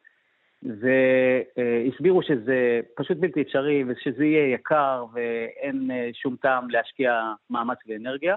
[0.63, 8.37] והסבירו שזה פשוט בלתי אפשרי ושזה יהיה יקר ואין אה, שום טעם להשקיע מאמץ ואנרגיה.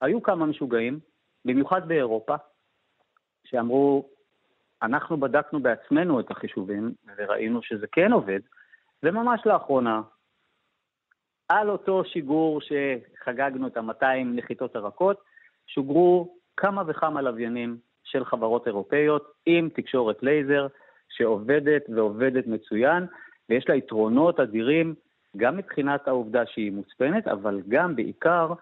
[0.00, 0.98] היו כמה משוגעים,
[1.44, 2.34] במיוחד באירופה,
[3.44, 4.08] שאמרו,
[4.82, 8.40] אנחנו בדקנו בעצמנו את החישובים וראינו שזה כן עובד,
[9.02, 10.00] וממש לאחרונה,
[11.48, 15.20] על אותו שיגור שחגגנו את ה-200 נחיתות הרכות,
[15.66, 20.66] שוגרו כמה וכמה לוויינים של חברות אירופאיות עם תקשורת לייזר
[21.08, 23.06] שעובדת ועובדת מצוין,
[23.48, 24.94] ויש לה יתרונות אדירים
[25.36, 28.52] גם מבחינת העובדה שהיא מוצפנת, אבל גם בעיקר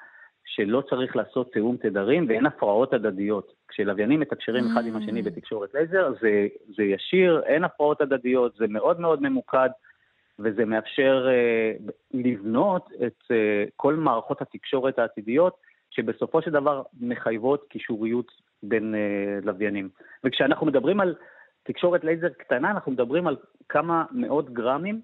[0.45, 3.53] שלא צריך לעשות תיאום תדרים ואין הפרעות הדדיות.
[3.69, 5.25] כשלוויינים מתקשרים אחד עם השני mm.
[5.25, 9.69] בתקשורת לייזר, זה, זה ישיר, אין הפרעות הדדיות, זה מאוד מאוד ממוקד,
[10.39, 15.57] וזה מאפשר uh, לבנות את uh, כל מערכות התקשורת העתידיות,
[15.91, 18.33] שבסופו של דבר מחייבות קישוריות
[18.63, 19.89] בין uh, לוויינים.
[20.25, 21.15] וכשאנחנו מדברים על
[21.63, 23.37] תקשורת לייזר קטנה, אנחנו מדברים על
[23.69, 25.01] כמה מאות גרמים,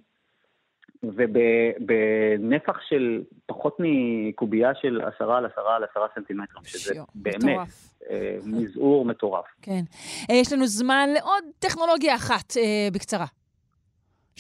[1.03, 7.95] ובנפח של פחות מקובייה של עשרה על עשרה על עשרה סנטימטרים, שזה שיו, באמת מטורף.
[8.11, 9.45] אה, מזעור מטורף.
[9.63, 9.83] כן.
[10.31, 13.27] אה, יש לנו זמן לעוד טכנולוגיה אחת, אה, בקצרה.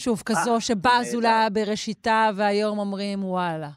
[0.01, 3.68] שוב, כזו אה, שבזו לה בראשיתה והיום אומרים וואלה.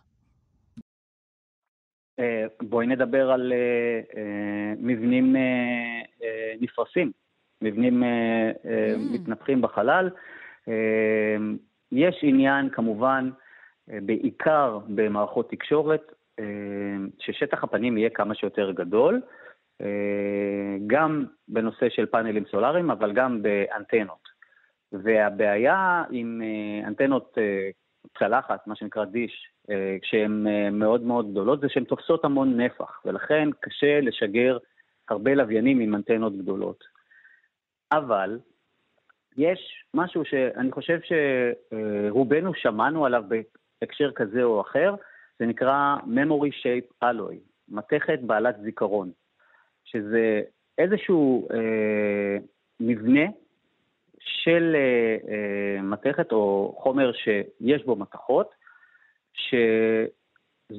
[2.19, 5.35] אה, בואי נדבר על אה, מבנים
[6.59, 7.11] נפרסים.
[7.61, 8.05] מבנים mm.
[9.13, 10.09] מתנפחים בחלל.
[11.91, 13.29] יש עניין כמובן
[13.87, 16.11] בעיקר במערכות תקשורת,
[17.19, 19.21] ששטח הפנים יהיה כמה שיותר גדול,
[20.87, 24.32] גם בנושא של פאנלים סולאריים, אבל גם באנטנות.
[24.93, 26.41] והבעיה עם
[26.87, 27.37] אנטנות
[28.19, 29.47] צלחת, מה שנקרא דיש,
[30.01, 34.57] כשהן מאוד מאוד גדולות, זה שהן תופסות המון נפח, ולכן קשה לשגר
[35.09, 36.83] הרבה לוויינים עם אנטנות גדולות.
[37.91, 38.39] אבל
[39.37, 43.23] יש משהו שאני חושב שרובנו שמענו עליו
[43.81, 44.95] בהקשר כזה או אחר,
[45.39, 47.35] זה נקרא memory shape alloy,
[47.69, 49.11] מתכת בעלת זיכרון,
[49.83, 50.41] שזה
[50.77, 52.37] איזשהו אה,
[52.79, 53.25] מבנה
[54.25, 58.49] של אה, אה, מתכת או חומר שיש בו מתכות,
[59.33, 59.55] ש...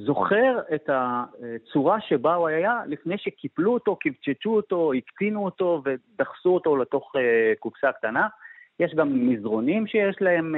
[0.07, 6.76] זוכר את הצורה שבה הוא היה לפני שקיפלו אותו, קבצ'צ'ו אותו, הקטינו אותו ודחסו אותו
[6.76, 8.28] לתוך אה, קופסה קטנה.
[8.80, 10.55] יש גם מזרונים שיש להם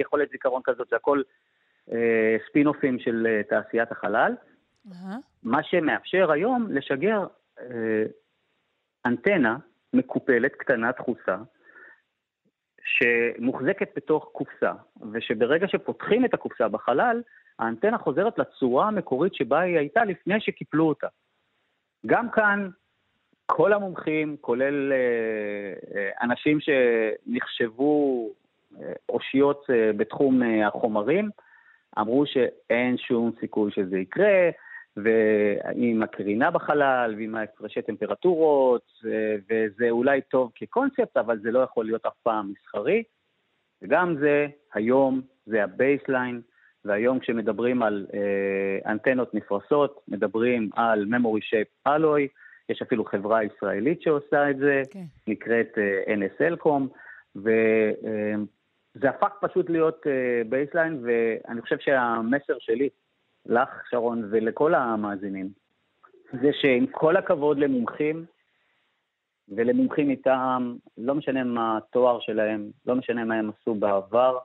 [0.00, 1.22] יכולת זיכרון כזאת, זה הכל
[2.48, 4.34] ספינופים של תעשיית החלל.
[4.88, 4.92] Uh-huh.
[5.42, 7.26] מה שמאפשר היום לשגר
[9.06, 9.56] אנטנה
[9.92, 11.36] מקופלת, קטנה, דחוסה,
[12.88, 14.72] שמוחזקת בתוך קופסה,
[15.12, 17.22] ושברגע שפותחים את הקופסה בחלל,
[17.58, 21.06] האנטנה חוזרת לצורה המקורית שבה היא הייתה לפני שקיפלו אותה.
[22.06, 22.68] גם כאן,
[23.46, 24.98] כל המומחים, כולל אה,
[25.96, 28.28] אה, אנשים שנחשבו
[28.80, 29.66] אה, אושיות
[29.96, 31.30] בתחום החומרים,
[31.98, 34.50] אמרו שאין שום סיכוי שזה יקרה,
[35.04, 38.92] ועם הקרינה בחלל, ועם ההפרשי טמפרטורות,
[39.50, 43.02] וזה אולי טוב כקונספט, אבל זה לא יכול להיות אף פעם מסחרי.
[43.82, 46.40] וגם זה, היום, זה ה baseline,
[46.84, 52.28] והיום כשמדברים על אה, אנטנות נפרסות, מדברים על memory shape alloy,
[52.68, 54.92] יש אפילו חברה ישראלית שעושה את זה, okay.
[54.92, 55.04] כן.
[55.26, 56.82] נקראת אה, NSLComm,
[57.36, 60.06] וזה אה, הפך פשוט להיות
[60.48, 62.88] baseline, אה, ואני חושב שהמסר שלי
[63.48, 65.48] לך, שרון, ולכל המאזינים,
[66.32, 68.24] זה שעם כל הכבוד למומחים,
[69.48, 74.38] ולמומחים מטעם, לא משנה מה התואר שלהם, לא משנה מה הם עשו בעבר,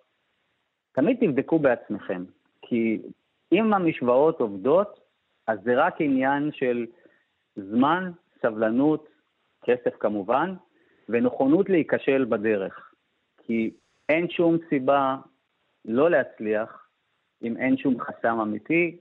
[0.91, 2.24] תמיד תבדקו בעצמכם,
[2.62, 3.01] כי
[3.51, 4.99] אם המשוואות עובדות,
[5.47, 6.86] אז זה רק עניין של
[7.56, 9.10] זמן, סבלנות,
[9.64, 10.54] כסף כמובן,
[11.10, 12.93] ונכונות להיכשל בדרך.
[13.38, 13.72] כי
[14.10, 15.16] אין שום סיבה
[15.86, 16.82] לא להצליח
[17.44, 18.98] אם אין שום חסם אמיתי,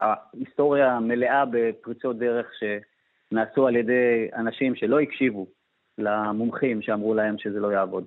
[0.00, 5.46] וההיסטוריה מלאה בפריצות דרך שנעשו על ידי אנשים שלא הקשיבו
[5.98, 8.04] למומחים שאמרו להם שזה לא יעבוד.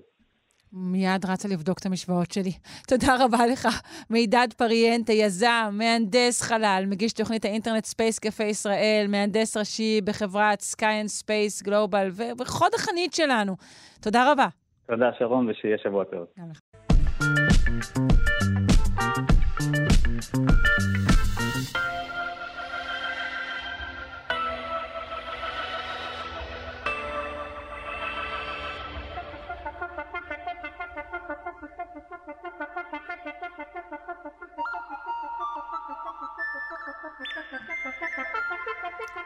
[0.73, 2.51] מיד רצה לבדוק את המשוואות שלי.
[2.87, 3.67] תודה רבה לך.
[4.09, 10.84] מידד פריאנטה, יזם, מהנדס חלל, מגיש תוכנית האינטרנט Space Café Israel, מהנדס ראשי בחברת Sky
[10.84, 12.07] and Space Global,
[12.39, 13.55] וחוד החנית שלנו.
[14.01, 14.47] תודה רבה.
[14.87, 16.25] תודה, שרון, ושיהיה שבוע טוב.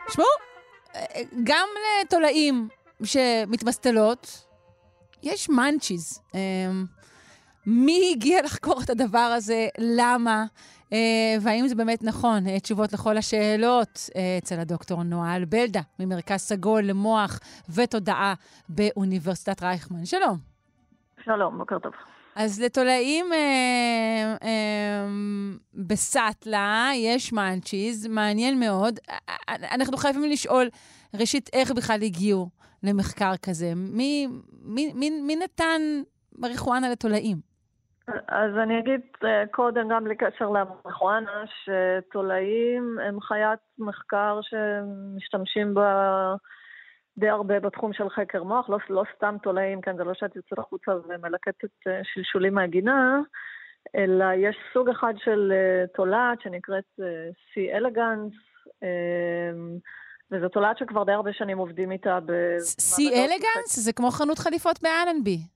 [0.08, 0.28] תשמעו,
[1.44, 1.68] גם
[2.04, 2.68] לתולעים
[3.04, 4.46] שמתמסטלות,
[5.24, 6.20] יש מאנצ'יז.
[7.68, 9.68] מי הגיע לחקור את הדבר הזה?
[9.78, 10.46] למה?
[10.94, 12.48] אה, והאם זה באמת נכון?
[12.48, 17.40] אה, תשובות לכל השאלות אה, אצל הדוקטור נועה אלבלדה, ממרכז סגול למוח
[17.70, 18.34] ותודעה
[18.70, 20.06] באוניברסיטת רייכמן.
[20.06, 20.38] שלום.
[21.24, 21.92] שלום, בוקר טוב.
[22.36, 25.08] אז לתולעים אה, אה,
[25.74, 29.00] בסאטלה יש מאנצ'יז, מעניין מאוד.
[29.50, 30.70] אנחנו חייבים לשאול,
[31.14, 32.50] ראשית, איך בכלל הגיעו
[32.84, 33.74] למחקר כזה?
[33.76, 34.28] מי,
[34.62, 35.82] מי, מי, מי נתן
[36.38, 37.55] מריחואנה לתולעים?
[38.28, 46.36] אז אני אגיד אה, קודם, גם בלי קשר למריחואנה, שתולעים הם חיית מחקר שמשתמשים בה
[47.18, 50.60] די הרבה בתחום של חקר מוח, לא, לא סתם תולעים, כן, זה לא שאת יוצאת
[50.60, 53.20] החוצה ומלקטת אה, שלשולים מהגינה,
[53.96, 57.00] אלא יש סוג אחד של אה, תולעת שנקראת
[57.54, 57.76] C.
[57.76, 58.34] אלגנס,
[60.32, 62.20] וזו תולעת שכבר די הרבה שנים עובדים איתה.
[62.80, 63.02] C.
[63.02, 63.80] אלגנס?
[63.80, 65.55] זה כמו חנות חליפות באלנבי.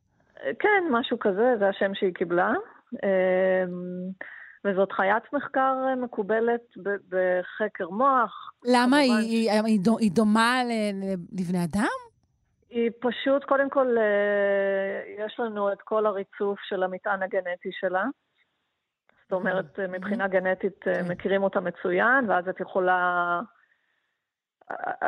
[0.59, 2.53] כן, משהו כזה, זה השם שהיא קיבלה.
[2.93, 4.09] אמ,
[4.65, 6.61] וזאת חיית מחקר מקובלת
[7.09, 8.51] בחקר מוח.
[8.65, 8.97] למה?
[8.97, 10.61] היא, היא, היא דומה
[11.31, 11.99] לבני אדם?
[12.69, 18.03] היא פשוט, קודם כל, אה, יש לנו את כל הריצוף של המטען הגנטי שלה.
[19.21, 21.11] זאת אומרת, מבחינה גנטית אה, כן.
[21.11, 23.41] מכירים אותה מצוין, ואז את יכולה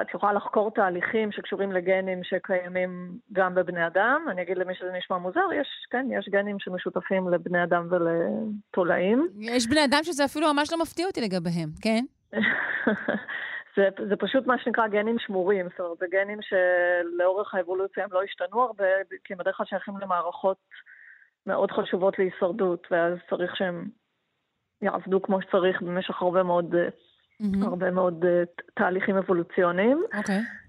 [0.01, 4.26] את יכולה לחקור תהליכים שקשורים לגנים שקיימים גם בבני אדם.
[4.32, 9.28] אני אגיד למי שזה נשמע מוזר, יש, כן, יש גנים שמשותפים לבני אדם ולתולעים.
[9.39, 12.03] יש בני אדם שזה אפילו ממש לא מפתיע אותי לגביהם, כן?
[13.76, 18.24] זה, זה פשוט מה שנקרא גנים שמורים, זאת אומרת, זה גנים שלאורך האבולוציה הם לא
[18.24, 18.86] השתנו הרבה,
[19.24, 20.57] כי הם בדרך כלל שייכים למערכות
[21.45, 23.89] מאוד חשובות להישרדות, ואז צריך שהם
[24.82, 26.76] יעבדו כמו שצריך במשך הרבה מאוד
[27.42, 27.66] mm-hmm.
[27.66, 30.04] הרבה מאוד uh, תהליכים אבולוציוניים.
[30.18, 30.39] אוקיי.
[30.39, 30.62] Okay.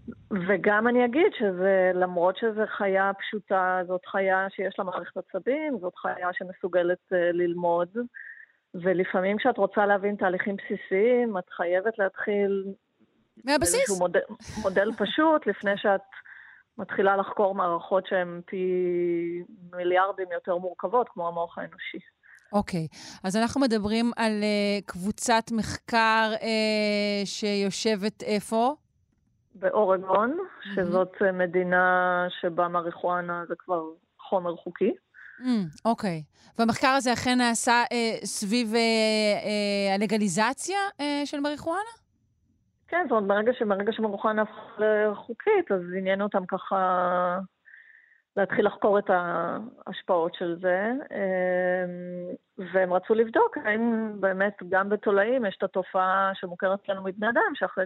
[0.49, 5.97] וגם אני אגיד שזה, למרות שזו חיה פשוטה, זאת חיה שיש לה מערכת עצבים, זאת
[5.97, 7.89] חיה שמסוגלת uh, ללמוד,
[8.75, 12.65] ולפעמים כשאת רוצה להבין תהליכים בסיסיים, את חייבת להתחיל...
[13.45, 13.75] מהבסיס.
[13.75, 14.21] איזשהו מודל,
[14.63, 16.01] מודל פשוט, לפני שאת
[16.79, 18.67] מתחילה לחקור מערכות שהן פי
[19.73, 21.99] מיליארדים יותר מורכבות, כמו המוח האנושי.
[22.53, 22.89] אוקיי,
[23.25, 26.43] אז אנחנו מדברים על uh, קבוצת מחקר uh,
[27.25, 28.75] שיושבת איפה?
[29.55, 30.75] באורגון, mm-hmm.
[30.75, 33.83] שזאת uh, מדינה שבה מריחואנה זה כבר
[34.19, 34.93] חומר חוקי.
[35.41, 35.45] Mm,
[35.85, 36.23] אוקיי.
[36.59, 41.93] והמחקר הזה אכן נעשה uh, סביב uh, uh, הלגליזציה uh, של מריחואנה?
[42.89, 47.39] כן, זאת אומרת, ברגע, שברגע שמריחואנה הפכה לחוקית, אז עניין אותם ככה
[48.37, 52.35] להתחיל לחקור את ההשפעות של זה, אמ,
[52.73, 57.85] והם רצו לבדוק האם באמת גם בתולעים יש את התופעה שמוכרת לנו מבני אדם, שאחרי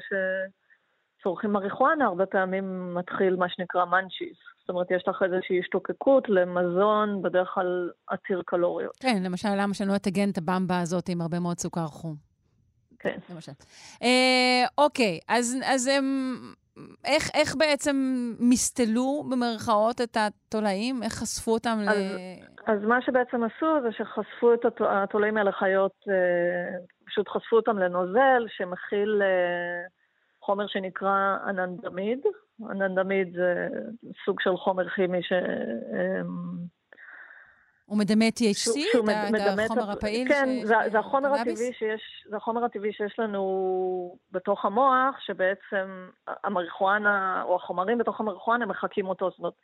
[1.18, 4.36] שצורכים מריחואנה, הרבה פעמים מתחיל מה שנקרא מאנצ'יז.
[4.61, 8.97] זאת אומרת, יש לך איזושהי השתוקקות למזון, בדרך כלל עתיר קלוריות.
[9.01, 12.14] כן, למשל, למה שלא תגן את הבמבה הזאת עם הרבה מאוד סוכר חום?
[12.99, 13.18] כן.
[13.34, 13.53] למשל.
[14.03, 16.05] אה, אוקיי, אז, אז הם...
[17.04, 17.96] איך, איך בעצם
[18.40, 21.02] מסתלו במרכאות את התולעים?
[21.02, 22.16] איך חשפו אותם אז, ל...
[22.66, 28.46] אז מה שבעצם עשו זה שחשפו את התולעים האלה חיות, אה, פשוט חשפו אותם לנוזל
[28.48, 29.86] שמכיל אה,
[30.40, 32.18] חומר שנקרא אננדמיד.
[32.70, 33.68] אננדמיד זה
[34.24, 35.32] סוג של חומר כימי ש...
[37.87, 40.28] אה, הוא מדמה THC, את החומר הפעיל?
[40.28, 40.66] כן, ש...
[40.66, 46.09] זה, זה, החומר הטבעי שיש, זה החומר הטבעי שיש לנו בתוך המוח, שבעצם
[46.45, 49.30] המריחואנה, או החומרים בתוך המריחואנה מחקים אותו.
[49.30, 49.55] זאת אומרת,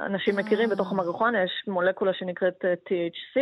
[0.00, 3.40] אנשים מכירים, בתוך המריחואנה יש מולקולה שנקראת אה, THC,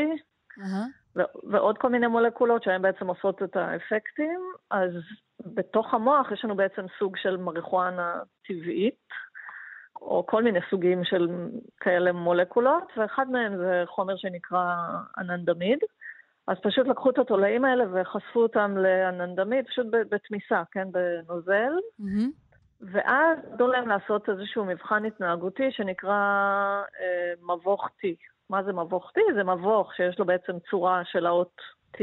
[1.16, 4.40] ו- ועוד כל מיני מולקולות שהן בעצם עושות את האפקטים,
[4.70, 4.90] אז
[5.46, 9.08] בתוך המוח יש לנו בעצם סוג של מריחואנה טבעית.
[10.00, 11.28] או כל מיני סוגים של
[11.80, 14.74] כאלה מולקולות, ואחד מהם זה חומר שנקרא
[15.18, 15.78] אננדמיד.
[16.46, 21.72] אז פשוט לקחו את התולעים האלה וחשפו אותם לאננדמיד, פשוט בתמיסה, כן, בנוזל.
[22.00, 22.48] Mm-hmm.
[22.80, 26.12] ואז נתנו להם לעשות איזשהו מבחן התנהגותי שנקרא
[27.00, 28.06] אה, מבוך T.
[28.50, 29.34] מה זה מבוך T?
[29.34, 31.60] זה מבוך שיש לו בעצם צורה של האות
[31.96, 32.00] T.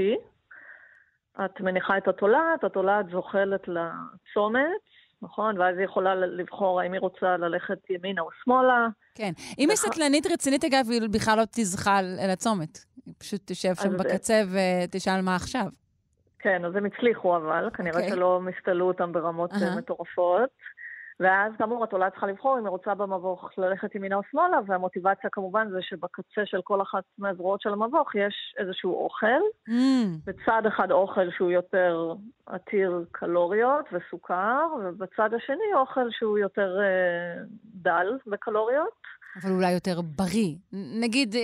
[1.45, 4.81] את מניחה את התולעת, התולעת זוחלת לצומת,
[5.25, 5.57] נכון?
[5.59, 8.87] ואז היא יכולה לבחור האם היא רוצה ללכת ימינה או שמאלה.
[9.15, 9.31] כן.
[9.59, 12.77] אם היא סטלנית רצינית, אגב, היא בכלל לא תזחל אל הצומת.
[13.05, 15.65] היא פשוט תשב שם בקצה ותשאל מה עכשיו.
[16.39, 17.97] כן, אז הם הצליחו אבל, כנראה okay.
[17.97, 18.09] אוקיי.
[18.09, 19.77] שלא מסתלו אותם ברמות uh-huh.
[19.77, 20.49] מטורפות.
[21.19, 25.69] ואז כאמור התולעת צריכה לבחור אם היא רוצה במבוך ללכת ימינה או שמאלה, והמוטיבציה כמובן
[25.69, 29.41] זה שבקצה של כל אחת מהזרועות של המבוך יש איזשהו אוכל.
[29.69, 29.71] Mm.
[30.25, 32.13] בצד אחד אוכל שהוא יותר
[32.45, 39.05] עתיר קלוריות וסוכר, ובצד השני אוכל שהוא יותר אה, דל בקלוריות.
[39.43, 40.55] אבל אולי יותר בריא.
[41.01, 41.35] נגיד,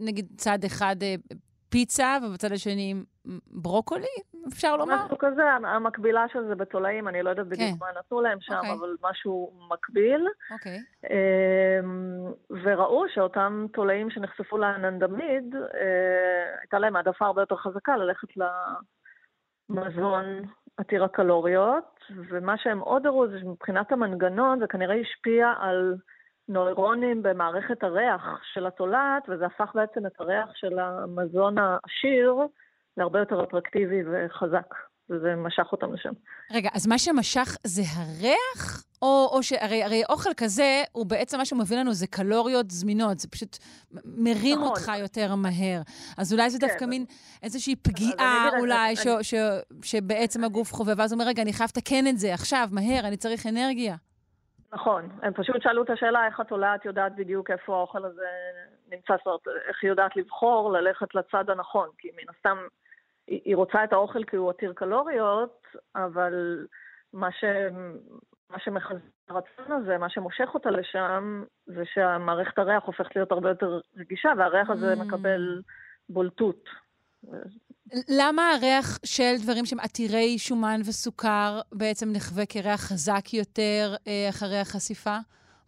[0.00, 0.96] נגיד צד אחד
[1.72, 2.94] פיצה, ובצד השני
[3.50, 4.06] ברוקולי,
[4.48, 5.04] אפשר לומר?
[5.04, 7.76] משהו כזה, המקבילה של זה בתולעים, אני לא יודעת בדיוק כן.
[7.80, 8.56] מה נתנו להם שם, okay.
[8.56, 8.72] אוקיי.
[8.72, 10.26] אבל משהו מקביל.
[10.50, 10.78] אוקיי.
[10.78, 11.08] Okay.
[11.10, 12.32] אמ,
[12.64, 18.28] וראו שאותם תולעים שנחשפו לאננדמיד, אה, הייתה להם העדפה הרבה יותר חזקה ללכת
[19.70, 20.24] למזון
[20.76, 22.00] עתיר הקלוריות,
[22.30, 25.96] ומה שהם עוד הראו זה שמבחינת המנגנון זה כנראה השפיע על...
[26.48, 28.22] נוירונים במערכת הריח
[28.52, 32.36] של התולעת, וזה הפך בעצם את הריח של המזון העשיר
[32.96, 34.74] להרבה יותר אטרקטיבי וחזק,
[35.10, 36.12] וזה משך אותם לשם.
[36.52, 38.84] רגע, אז מה שמשך זה הריח?
[39.02, 43.28] או, או שהרי הרי אוכל כזה, הוא בעצם מה שמביא לנו זה קלוריות זמינות, זה
[43.28, 43.58] פשוט
[44.04, 44.68] מרים נכון.
[44.68, 45.80] אותך יותר מהר.
[46.18, 46.66] אז אולי זה כן.
[46.66, 47.04] דווקא מין
[47.42, 49.24] איזושהי פגיעה אולי, ש, אני...
[49.24, 49.34] ש, ש,
[49.82, 53.16] שבעצם הגוף חווה, ואז הוא אומר, רגע, אני חייב לתקן את זה עכשיו, מהר, אני
[53.16, 53.96] צריך אנרגיה.
[54.72, 58.28] נכון, הם פשוט שאלו את השאלה איך התולעת יודעת בדיוק איפה האוכל הזה
[58.90, 62.58] נמצא, זאת אומרת, איך היא יודעת לבחור ללכת לצד הנכון, כי מן הסתם
[63.26, 65.66] היא, היא רוצה את האוכל כי הוא עתיר קלוריות,
[65.96, 66.66] אבל
[67.12, 67.44] מה, ש,
[68.50, 73.48] מה שמחזק את הרצון הזה, מה שמושך אותה לשם, זה שהמערכת הריח הופכת להיות הרבה
[73.48, 75.04] יותר רגישה, והריח הזה mm.
[75.04, 75.62] מקבל
[76.08, 76.68] בולטות.
[78.08, 84.58] למה הריח של דברים שהם עתירי שומן וסוכר בעצם נחווה כריח חזק יותר אה, אחרי
[84.58, 85.16] החשיפה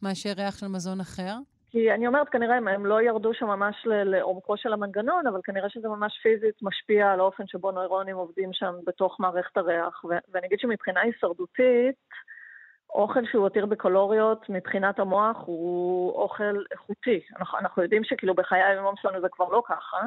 [0.02, 1.34] מאשר ריח של מזון אחר?
[1.70, 5.68] כי אני אומרת, כנראה הם, הם לא ירדו שם ממש לעומקו של המנגנון, אבל כנראה
[5.70, 10.04] שזה ממש פיזית משפיע על האופן שבו נוירונים עובדים שם בתוך מערכת הריח.
[10.04, 11.96] ו- ואני אגיד שמבחינה הישרדותית,
[12.94, 17.20] אוכל שהוא עתיר בקלוריות מבחינת המוח הוא אוכל איכותי.
[17.38, 20.00] אנחנו, אנחנו יודעים שכאילו בחיי היום שלנו זה כבר לא ככה.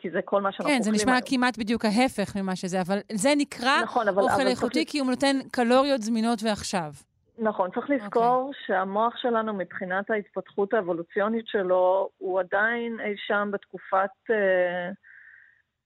[0.00, 1.22] כי זה כל מה שאנחנו אוכלים כן, זה נשמע היום.
[1.26, 5.10] כמעט בדיוק ההפך ממה שזה, אבל זה נקרא נכון, אבל, אוכל אבל איכותי, כי הוא
[5.10, 6.92] נותן קלוריות זמינות ועכשיו.
[7.38, 8.26] נכון, צריך לזכור okay.
[8.26, 8.60] אוקיי.
[8.66, 14.90] שהמוח שלנו, מבחינת ההתפתחות האבולוציונית שלו, הוא עדיין אי שם בתקופת אה,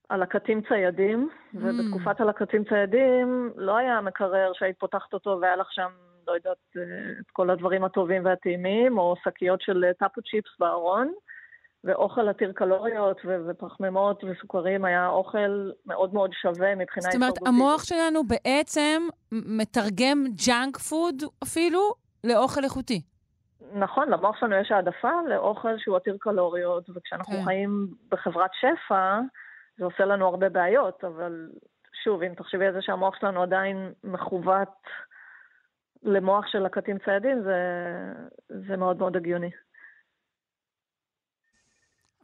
[0.09, 1.57] הלקטים ציידים, mm.
[1.57, 5.89] ובתקופת הלקטים ציידים לא היה מקרר שהיית פותחת אותו והיה לך שם,
[6.27, 6.81] לא יודעת, אה,
[7.21, 11.13] את כל הדברים הטובים והטעימים, או שקיות של טאפו צ'יפס בארון.
[11.85, 13.17] ואוכל עתיר קלוריות
[13.47, 20.77] ופחמימות וסוכרים היה אוכל מאוד מאוד שווה מבחינה זאת אומרת, המוח שלנו בעצם מתרגם ג'אנק
[20.77, 21.79] פוד אפילו
[22.23, 23.01] לאוכל איכותי.
[23.73, 27.43] נכון, למוח שלנו יש העדפה לאוכל שהוא עתיר קלוריות, וכשאנחנו כן.
[27.43, 29.19] חיים בחברת שפע,
[29.77, 31.49] זה עושה לנו הרבה בעיות, אבל
[32.03, 34.81] שוב, אם תחשבי על זה שהמוח שלנו עדיין מכוון
[36.03, 37.57] למוח של לקטים ציידים, זה,
[38.67, 39.49] זה מאוד מאוד הגיוני.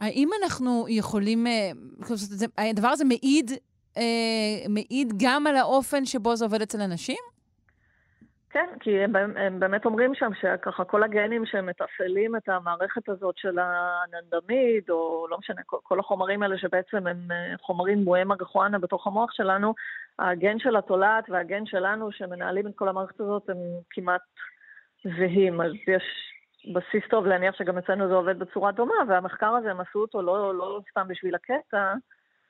[0.02, 1.72] האם אנחנו יכולים, אה,
[2.70, 3.52] הדבר הזה מעיד,
[3.98, 4.04] אה,
[4.70, 7.18] מעיד גם על האופן שבו זה עובד אצל אנשים?
[8.50, 13.60] כן, כי הם, הם באמת אומרים שם שככה כל הגנים שמתפעלים את המערכת הזאת של
[13.60, 19.08] הננדמיד, או לא משנה, כל, כל החומרים האלה שבעצם הם אה, חומרים דמויי מגחואנה בתוך
[19.08, 19.74] המוח שלנו,
[20.20, 23.58] הגן של התולעת והגן שלנו שמנהלים את כל המערכת הזאת הם
[23.90, 24.22] כמעט
[25.04, 25.62] זהים.
[25.62, 26.04] אז יש
[26.66, 30.56] בסיס טוב להניח שגם אצלנו זה עובד בצורה דומה, והמחקר הזה, הם עשו אותו לא,
[30.56, 31.94] לא סתם בשביל הקטע,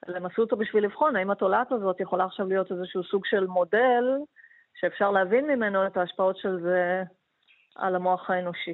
[0.09, 3.47] אלא הם עשו אותו בשביל לבחון האם התולעת הזאת יכולה עכשיו להיות איזשהו סוג של
[3.47, 4.03] מודל
[4.79, 7.03] שאפשר להבין ממנו את ההשפעות של זה
[7.75, 8.73] על המוח האנושי.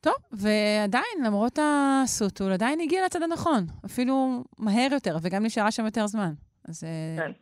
[0.00, 6.06] טוב, ועדיין, למרות הסוטול, עדיין הגיע לצד הנכון, אפילו מהר יותר, וגם נשארה שם יותר
[6.06, 6.32] זמן.
[6.68, 7.32] אז אה, כן.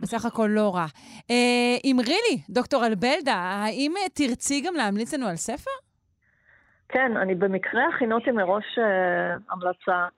[0.00, 0.86] בסך הכל לא רע.
[1.30, 5.70] אה, אמרי לי, דוקטור אלבלדה, האם תרצי גם להמליץ לנו על ספר?
[6.92, 10.08] כן, אני במקרה הכינותי מראש uh, המלצה.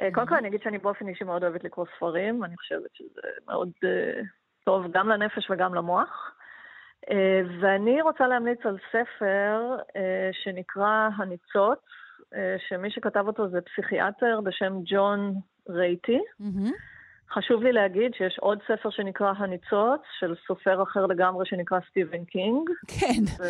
[0.00, 3.28] Uh, קודם כל אני אגיד שאני באופן אישי מאוד אוהבת לקרוא ספרים, אני חושבת שזה
[3.46, 4.24] מאוד uh,
[4.64, 6.30] טוב גם לנפש וגם למוח.
[7.06, 7.10] Uh,
[7.60, 9.92] ואני רוצה להמליץ על ספר uh,
[10.32, 11.80] שנקרא הניצוץ,
[12.32, 12.36] uh,
[12.68, 15.34] שמי שכתב אותו זה פסיכיאטר בשם ג'ון
[15.68, 16.20] רייטי.
[16.40, 16.93] Mm-hmm.
[17.34, 22.70] חשוב לי להגיד שיש עוד ספר שנקרא הניצוץ, של סופר אחר לגמרי שנקרא סטיבן קינג.
[22.88, 23.46] כן.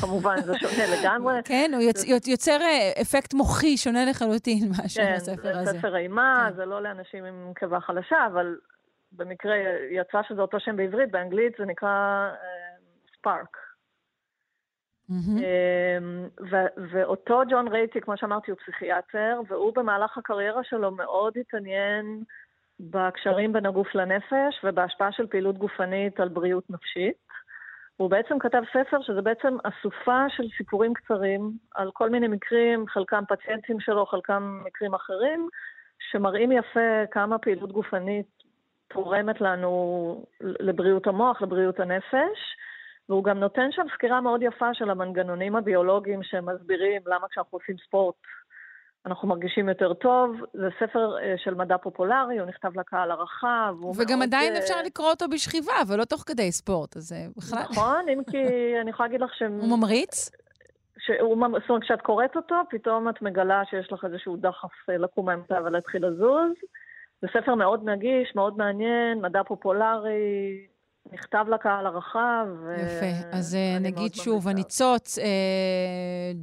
[0.00, 1.34] כמובן, זה שונה לגמרי.
[1.44, 2.00] כן, הוא יוצ...
[2.00, 2.30] זה...
[2.30, 5.58] יוצר אה, אפקט מוחי שונה לחלוטין מאשר כן, הספר הזה.
[5.58, 6.56] כן, זה ספר אימה, כן.
[6.56, 8.56] זה לא לאנשים עם קיבה חלשה, אבל
[9.12, 9.54] במקרה
[9.90, 12.28] יצא שזה אותו שם בעברית, באנגלית זה נקרא
[13.18, 13.56] Spark.
[13.56, 13.66] Uh,
[15.10, 16.50] Mm-hmm.
[16.92, 22.22] ואותו ג'ון רייטי, כמו שאמרתי, הוא פסיכיאטר, והוא במהלך הקריירה שלו מאוד התעניין
[22.80, 27.26] בקשרים בין הגוף לנפש ובהשפעה של פעילות גופנית על בריאות נפשית.
[27.96, 33.24] הוא בעצם כתב ספר שזה בעצם אסופה של סיפורים קצרים על כל מיני מקרים, חלקם
[33.28, 35.48] פציינטים שלו, חלקם מקרים אחרים,
[36.10, 38.26] שמראים יפה כמה פעילות גופנית
[38.88, 42.56] תורמת לנו לבריאות המוח, לבריאות הנפש,
[43.08, 48.14] והוא גם נותן שם סקירה מאוד יפה של המנגנונים הביולוגיים שמסבירים למה כשאנחנו עושים ספורט
[49.06, 50.36] אנחנו מרגישים יותר טוב.
[50.52, 53.74] זה ספר uh, של מדע פופולרי, הוא נכתב לקהל הרחב.
[53.96, 54.58] וגם מאוד, עדיין uh...
[54.58, 57.58] אפשר לקרוא אותו בשכיבה, ולא תוך כדי ספורט, אז בכלל...
[57.58, 58.38] נכון, אם כי
[58.80, 59.42] אני יכולה להגיד לך ש...
[59.42, 60.30] הוא ממריץ?
[60.98, 65.58] שהוא, זאת אומרת, כשאת קוראת אותו, פתאום את מגלה שיש לך איזשהו דחף לקום מהמיטה
[65.64, 66.52] ולהתחיל לזוז.
[67.22, 70.66] זה ספר מאוד נגיש, מאוד מעניין, מדע פופולרי,
[71.12, 72.46] נכתב לקהל הרחב.
[72.76, 75.24] יפה, אז אה, נגיד שוב, הניצוץ, אה,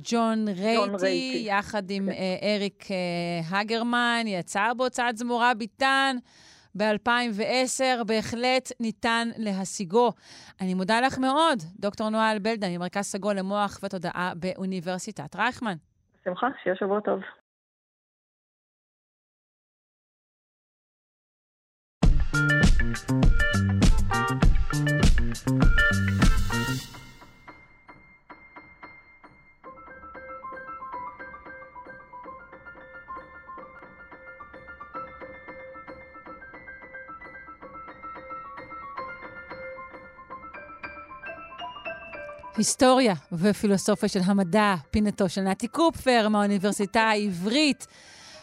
[0.04, 2.12] ג'ון רייטי, יחד עם כן.
[2.12, 2.86] אה, אריק
[3.52, 6.18] הגרמן, יצא בהוצאת זמורה ביטן.
[6.78, 10.12] ב-2010, בהחלט ניתן להשיגו.
[10.62, 15.76] אני מודה לך מאוד, דוקטור נועה אלבלדה, ממרכז סגול למוח ותודעה באוניברסיטת רייכמן.
[16.22, 17.20] בשמחה, שיהיה שבוע טוב.
[42.58, 47.88] היסטוריה ופילוסופיה של המדע, פינתו של נתי קופפר מהאוניברסיטה העברית.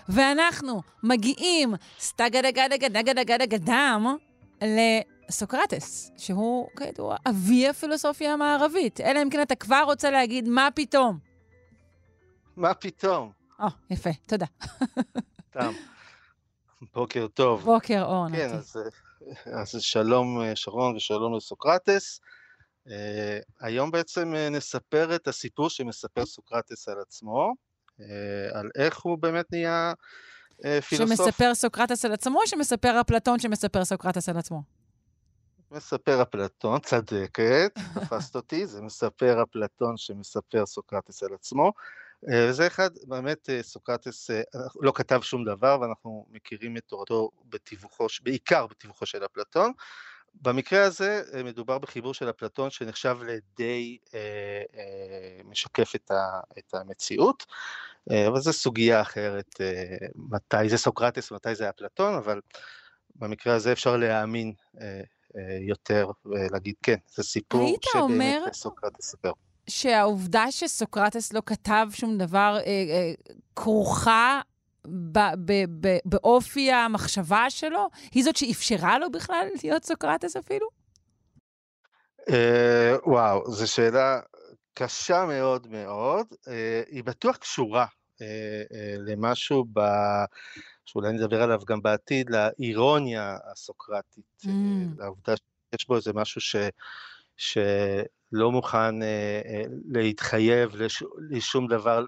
[0.09, 4.17] ואנחנו מגיעים סטגדגדגדגדגדם
[5.31, 9.01] לסוקרטס, שהוא כידוע אבי הפילוסופיה המערבית.
[9.01, 11.19] אלא אם כן אתה כבר רוצה להגיד מה פתאום.
[12.57, 13.33] מה פתאום?
[13.61, 14.47] או, יפה, תודה.
[15.51, 15.73] תם.
[16.95, 17.65] בוקר טוב.
[17.65, 18.43] בוקר אור, כן, נתי.
[18.43, 18.77] כן, אז,
[19.75, 22.21] אז שלום שרון ושלום לסוקרטס.
[22.87, 22.93] Uh,
[23.61, 27.53] היום בעצם uh, נספר את הסיפור שמספר סוקרטס על עצמו,
[28.01, 28.03] uh,
[28.53, 29.93] על איך הוא באמת נהיה
[30.53, 31.19] uh, פילוסוף.
[31.19, 34.80] שמספר סוקרטס על עצמו, או שמספר אפלטון שמספר סוקרטס על עצמו?
[35.71, 41.73] מספר אפלטון, צדקת, תפסת אותי, זה מספר אפלטון שמספר סוקרטס על עצמו.
[42.23, 44.31] וזה אחד, באמת סוקרטס
[44.81, 49.73] לא כתב שום דבר, ואנחנו מכירים את תורתו בתיווכו, בעיקר בתיווכו של אפלטון.
[50.35, 56.75] במקרה הזה אה, מדובר בחיבור של אפלטון שנחשב לדי אה, אה, משקף את, ה, את
[56.75, 57.47] המציאות,
[58.11, 62.41] אה, אבל זו סוגיה אחרת, אה, מתי זה סוקרטס ומתי זה אפלטון, אבל
[63.17, 65.03] במקרה הזה אפשר להאמין אה, אה,
[65.69, 69.33] יותר ולהגיד כן, זה סיפור שבאמת סוקרטס סיפר.
[69.71, 73.13] שהעובדה שסוקרטס לא כתב שום דבר אה, אה,
[73.57, 74.41] כרוכה
[76.05, 77.89] באופי המחשבה שלו?
[78.13, 80.69] היא זאת שאפשרה לו בכלל להיות סוקרטס אפילו?
[82.31, 84.21] אה, וואו, זו שאלה
[84.75, 86.27] קשה מאוד מאוד.
[86.49, 87.87] אה, היא בטוח קשורה
[88.23, 89.81] אה, למשהו ב...
[90.87, 94.49] שאולי נדבר עליו גם בעתיד, לאירוניה הסוקרטית, mm.
[94.99, 96.57] לעובדה שיש בו איזה משהו ש...
[97.37, 97.59] ש...
[98.33, 102.05] לא מוכן אה, אה, להתחייב לש, לשום דבר,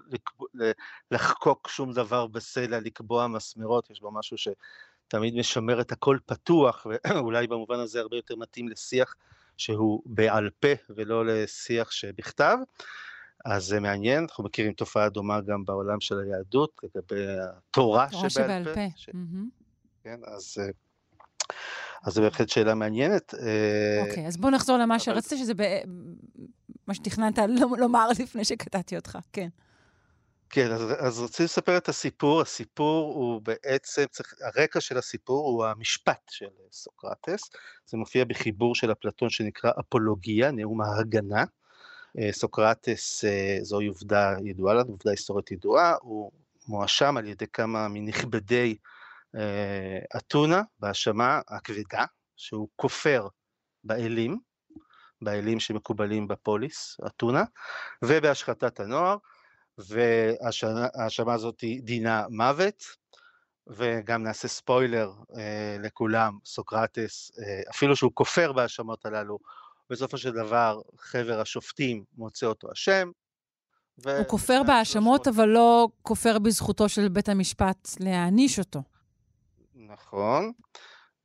[1.11, 7.47] לחקוק שום דבר בסלע, לקבוע מסמרות, יש בו משהו שתמיד משמר את הכל פתוח, ואולי
[7.47, 9.15] במובן הזה הרבה יותר מתאים לשיח
[9.57, 12.57] שהוא בעל פה ולא לשיח שבכתב.
[13.45, 18.63] אז זה מעניין, אנחנו מכירים תופעה דומה גם בעולם של היהדות, לגבי התורה שבעל, שבעל
[18.63, 18.73] פה.
[18.73, 18.87] פה.
[18.95, 19.09] ש...
[19.09, 19.63] Mm-hmm.
[20.03, 20.57] כן, אז...
[20.59, 20.69] אה,
[22.03, 23.33] אז זו בהחלט שאלה מעניינת.
[23.33, 25.53] אה, אוקיי, אז בוא נחזור למה שרצית, שזה
[26.87, 27.39] מה שתכננת
[27.79, 29.49] לומר לפני שקטעתי אותך, כן.
[30.49, 32.41] כן, אז, אז רציתי לספר את הסיפור.
[32.41, 37.49] הסיפור הוא בעצם, צריך, הרקע של הסיפור הוא המשפט של סוקרטס.
[37.85, 41.43] זה מופיע בחיבור של אפלטון שנקרא אפולוגיה, נאום ההגנה.
[42.19, 46.31] אה, סוקרטס, אה, זוהי עובדה ידועה לנו, עובדה היסטורית ידועה, הוא
[46.67, 48.77] מואשם על ידי כמה מנכבדי
[49.35, 53.27] אה, אתונה בהאשמה הכבדה, שהוא כופר
[53.83, 54.39] באלים,
[55.21, 57.43] באלים שמקובלים בפוליס, אתונה,
[58.01, 59.17] ובהשחתת הנוער,
[59.77, 62.83] וההאשמה הזאת דינה מוות,
[63.67, 69.39] וגם נעשה ספוילר אה, לכולם, סוקרטס, אה, אפילו שהוא כופר בהאשמות הללו,
[69.89, 73.11] בסופו של דבר חבר השופטים מוצא אותו אשם.
[73.95, 78.83] הוא כופר בהאשמות, אבל לא כופר בזכותו של בית המשפט להעניש אותו.
[79.75, 80.51] נכון.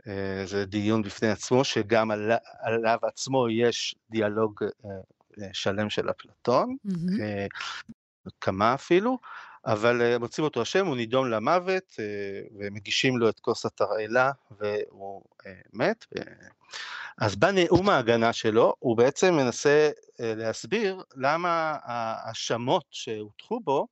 [0.07, 6.77] אה, זה דיון בפני עצמו, שגם על, עליו עצמו יש דיאלוג אה, שלם של אפלטון,
[6.87, 8.31] mm-hmm.
[8.41, 9.19] כמה אפילו,
[9.73, 11.97] אבל מוצאים אותו אשם, הוא נידון למוות,
[12.59, 15.23] ומגישים לו את כוס התרעלה, והוא
[15.73, 16.07] מת.
[17.19, 23.87] אז בנאום ההגנה שלו, הוא בעצם מנסה להסביר למה ההאשמות שהוטחו בו,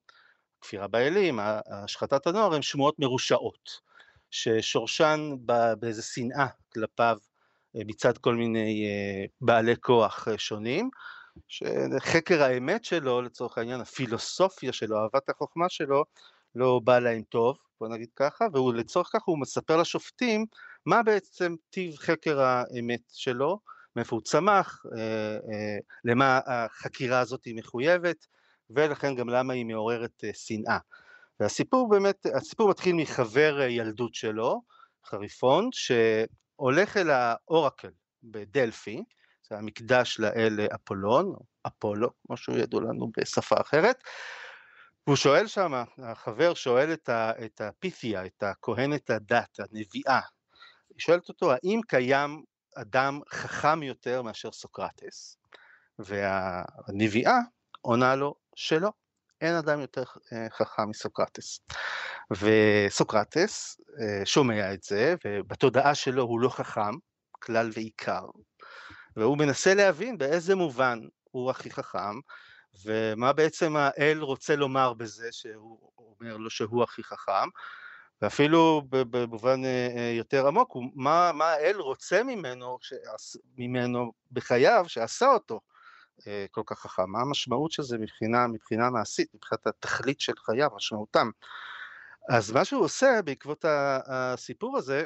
[0.61, 1.39] כפירה באלים,
[1.71, 3.87] השחתת הנוער, הן שמועות מרושעות.
[4.31, 5.35] ששורשן
[5.79, 7.19] באיזה שנאה כלפיו
[7.75, 8.87] מצד כל מיני
[9.41, 10.91] בעלי כוח שונים,
[11.49, 16.05] שחקר האמת שלו, לצורך העניין, הפילוסופיה שלו, אהבת החוכמה שלו,
[16.55, 20.47] לא בא להם טוב, בוא נגיד ככה, ולצורך כך הוא מספר לשופטים
[20.87, 23.61] מה בעצם טיב חקר האמת שלו,
[23.97, 25.01] מאיפה הוא צמח, אה,
[25.35, 28.27] אה, למה החקירה הזאת היא מחויבת,
[28.71, 30.79] ולכן גם למה היא מעוררת אה, שנאה.
[31.41, 34.63] והסיפור באמת, הסיפור מתחיל מחבר ילדות שלו,
[35.07, 37.91] חריפון, שהולך אל האורקל
[38.23, 39.05] בדלפי,
[39.49, 41.35] זה המקדש לאל אפולון,
[41.67, 44.03] אפולו, כמו שהוא ידוע לנו בשפה אחרת,
[45.07, 50.21] והוא שואל שם, החבר שואל את, ה, את הפיתיה, את הכהנת הדת, הנביאה,
[50.91, 52.43] היא שואלת אותו, האם קיים
[52.77, 55.39] אדם חכם יותר מאשר סוקרטס?
[55.99, 57.39] והנביאה
[57.81, 58.91] עונה לו שלא,
[59.41, 61.61] אין אדם יותר אה, חכם מסוקרטס.
[62.31, 66.95] וסוקרטס אה, שומע את זה, ובתודעה שלו הוא לא חכם,
[67.33, 68.25] כלל ועיקר,
[69.17, 72.21] והוא מנסה להבין באיזה מובן הוא הכי חכם,
[72.85, 77.49] ומה בעצם האל רוצה לומר בזה שהוא אומר לו שהוא הכי חכם,
[78.23, 85.27] ואפילו במובן אה, אה, יותר עמוק, מה, מה האל רוצה ממנו, שעש, ממנו בחייו, שעשה
[85.27, 85.61] אותו
[86.27, 90.71] אה, כל כך חכם, מה המשמעות של זה מבחינה, מבחינה מעשית, מבחינת התכלית של חייו,
[90.77, 91.31] משמעותם.
[92.29, 95.05] אז מה שהוא עושה בעקבות הסיפור הזה,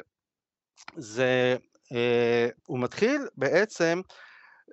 [0.95, 1.57] זה
[2.65, 4.01] הוא מתחיל בעצם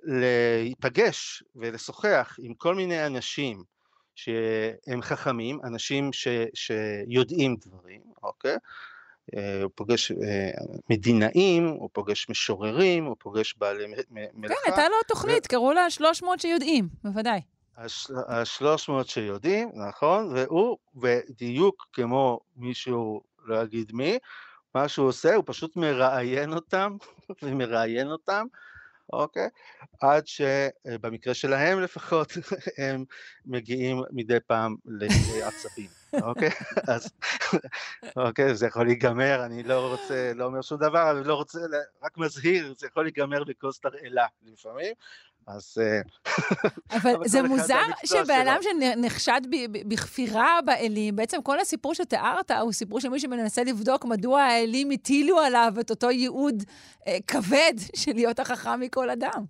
[0.03, 3.63] להיפגש ולשוחח עם כל מיני אנשים
[4.15, 8.57] שהם חכמים, אנשים ש, שיודעים דברים, אוקיי?
[9.37, 10.51] אה, הוא פוגש אה,
[10.89, 14.55] מדינאים, הוא פוגש משוררים, הוא פוגש בעלי מלאכה.
[14.55, 15.49] כן, הייתה לו תוכנית, ו...
[15.49, 17.41] קראו לה 300 שיודעים, בוודאי.
[17.77, 24.17] ה-300 שיודעים, נכון, והוא, בדיוק כמו מישהו, לא אגיד מי,
[24.75, 26.97] מה שהוא עושה, הוא פשוט מראיין אותם,
[27.43, 28.45] ומראיין אותם,
[29.13, 29.49] אוקיי?
[30.01, 32.31] עד שבמקרה שלהם לפחות,
[32.77, 33.05] הם
[33.45, 35.89] מגיעים מדי פעם לעצבים,
[36.21, 36.49] אוקיי?
[36.93, 37.11] אז,
[38.15, 41.59] אוקיי, זה יכול להיגמר, אני לא רוצה, לא אומר שום דבר, אני לא רוצה,
[42.03, 44.93] רק מזהיר, זה יכול להיגמר בכוס תרעלה לפעמים,
[45.49, 45.77] אז...
[45.81, 46.01] אה,
[46.97, 49.41] אבל זה מוזר שבן אדם שנחשד
[49.87, 55.39] בכפירה באלים, בעצם כל הסיפור שתיארת הוא סיפור של מי שמנסה לבדוק מדוע האלים הטילו
[55.39, 56.63] עליו את אותו ייעוד
[57.07, 59.45] אה, כבד של להיות החכם מכל אדם.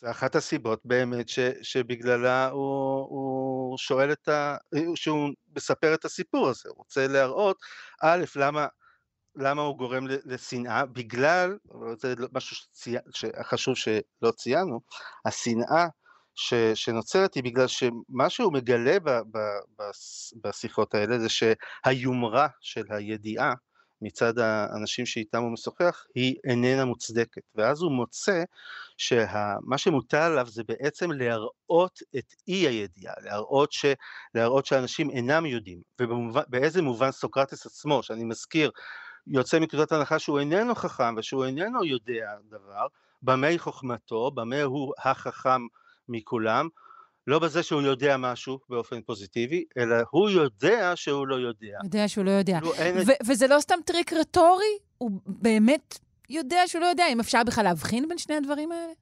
[0.00, 4.56] זה אחת הסיבות באמת ש, שבגללה הוא, הוא שואל את ה...
[4.94, 7.56] שהוא מספר את הסיפור הזה, הוא רוצה להראות,
[8.02, 8.66] א', למה
[9.36, 10.86] למה הוא גורם לשנאה?
[10.86, 11.58] בגלל,
[11.98, 12.96] זה משהו שצי...
[13.10, 14.80] שחשוב שלא ציינו,
[15.24, 15.86] השנאה
[16.34, 16.54] ש...
[16.74, 19.10] שנוצרת היא בגלל שמה שהוא מגלה ב...
[19.10, 19.38] ב...
[20.44, 23.54] בשיחות האלה זה שהיומרה של הידיעה
[24.02, 28.42] מצד האנשים שאיתם הוא משוחח היא איננה מוצדקת ואז הוא מוצא
[28.96, 33.86] שמה שמוטל עליו זה בעצם להראות את אי הידיעה, להראות, ש...
[34.34, 38.70] להראות שאנשים אינם יודעים ובאיזה מובן סוקרטס עצמו שאני מזכיר
[39.26, 42.86] יוצא מנקודת הנחה שהוא איננו חכם ושהוא איננו יודע דבר,
[43.22, 45.66] במה היא חוכמתו, במה הוא החכם
[46.08, 46.68] מכולם,
[47.26, 51.78] לא בזה שהוא יודע משהו באופן פוזיטיבי, אלא הוא יודע שהוא לא יודע.
[51.84, 52.58] יודע שהוא לא יודע.
[52.62, 52.96] לא, אין...
[53.26, 54.78] וזה לא סתם טריק רטורי?
[54.98, 55.98] הוא באמת
[56.30, 57.04] יודע שהוא לא יודע?
[57.12, 58.92] אם אפשר בכלל להבחין בין שני הדברים האלה?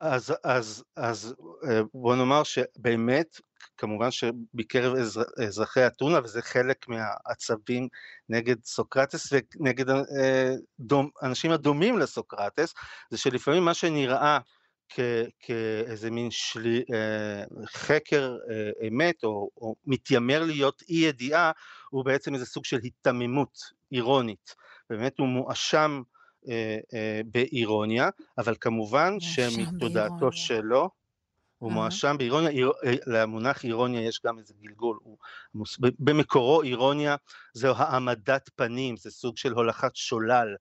[0.00, 1.34] אז, אז, אז
[1.68, 3.40] אה, בוא נאמר שבאמת
[3.76, 7.88] כמובן שבקרב אזר, אזרחי אתונה, וזה חלק מהעצבים
[8.28, 10.54] נגד סוקרטס ונגד אה,
[11.22, 12.74] אנשים הדומים לסוקרטס,
[13.10, 14.38] זה שלפעמים מה שנראה
[14.88, 15.00] כ,
[15.40, 21.52] כאיזה מין שלי, אה, חקר אה, אמת או, או מתיימר להיות אי ידיעה,
[21.90, 23.58] הוא בעצם איזה סוג של היתממות
[23.92, 24.54] אירונית.
[24.90, 26.02] באמת הוא מואשם
[27.26, 28.08] באירוניה,
[28.38, 30.90] אבל כמובן שמתודעתו שלו,
[31.58, 32.50] הוא מואשם באירוניה,
[32.84, 35.16] אה, למונח אירוניה יש גם איזה גלגול, הוא,
[35.98, 37.16] במקורו אירוניה
[37.52, 40.54] זו העמדת פנים, זה סוג של הולכת שולל,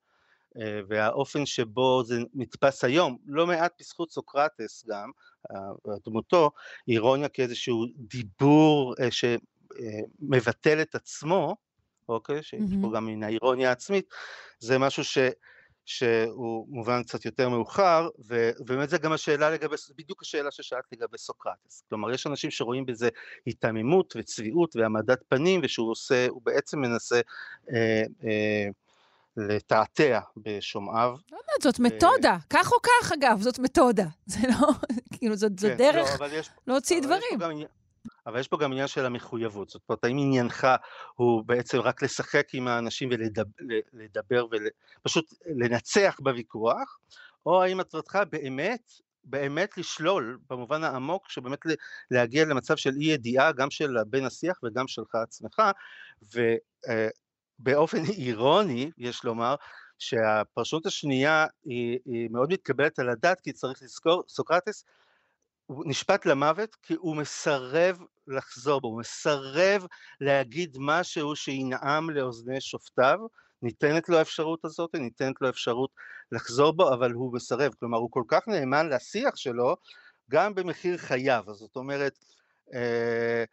[0.60, 5.12] אה, והאופן שבו זה נתפס היום, לא מעט בזכות סוקרטס גם,
[5.52, 5.58] אה,
[6.06, 6.52] דמותו,
[6.88, 11.56] אירוניה כאיזשהו דיבור שמבטל את עצמו,
[12.10, 14.10] אוקיי, שיש פה גם מן האירוניה העצמית,
[14.60, 15.18] זה משהו ש...
[15.86, 21.84] שהוא מובן קצת יותר מאוחר, ובאמת זה גם השאלה לגבי, בדיוק השאלה ששאלת לגבי סוקרטס.
[21.90, 23.10] כלומר, יש אנשים שרואים בזה
[23.46, 27.22] היתממות וצביעות והעמדת פנים, ושהוא עושה, הוא בעצם מנסה
[27.72, 28.68] אה, אה,
[29.38, 31.16] לתעתע בשומעיו.
[31.32, 32.38] לא יודעת, זאת מתודה.
[32.50, 34.06] כך או כך, אגב, זאת מתודה.
[34.26, 34.68] זה לא,
[35.12, 37.40] כאילו, זאת, זאת כן, דרך לא, יש, להוציא דברים.
[38.28, 40.68] אבל יש פה גם עניין של המחויבות, זאת אומרת, האם עניינך
[41.16, 43.10] הוא בעצם רק לשחק עם האנשים
[43.94, 44.46] ולדבר
[45.02, 47.00] ופשוט לנצח בוויכוח,
[47.46, 48.92] או האם מטרתך באמת,
[49.24, 51.60] באמת לשלול, במובן העמוק, שבאמת
[52.12, 55.62] להגיע למצב של אי ידיעה, גם של בן השיח וגם שלך עצמך,
[57.60, 59.56] ובאופן אירוני, יש לומר,
[60.00, 64.86] שהפרשנות השנייה היא, היא מאוד מתקבלת על הדעת, כי צריך לזכור, סוקרטס
[65.66, 69.86] הוא נשפט למוות כי הוא מסרב לחזור בו, הוא מסרב
[70.22, 73.20] להגיד משהו שינעם לאוזני שופטיו,
[73.62, 75.90] ניתנת לו האפשרות הזאת, ניתנת לו אפשרות
[76.32, 79.76] לחזור בו, אבל הוא מסרב, כלומר הוא כל כך נאמן לשיח שלו,
[80.32, 82.20] גם במחיר חייו, אז זאת אומרת,
[82.74, 83.44] אה,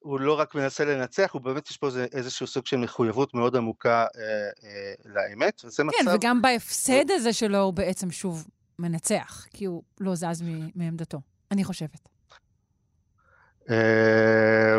[0.00, 4.06] הוא לא רק מנסה לנצח, הוא באמת יש פה איזשהו סוג של מחויבות מאוד עמוקה
[4.16, 4.22] אה,
[4.64, 6.10] אה, לאמת, וזה כן, מצב...
[6.10, 8.46] כן, וגם בהפסד הזה שלו הוא בעצם שוב
[8.78, 10.42] מנצח, כי הוא לא זז
[10.74, 11.20] מעמדתו,
[11.54, 12.08] אני חושבת.
[13.70, 14.78] אה,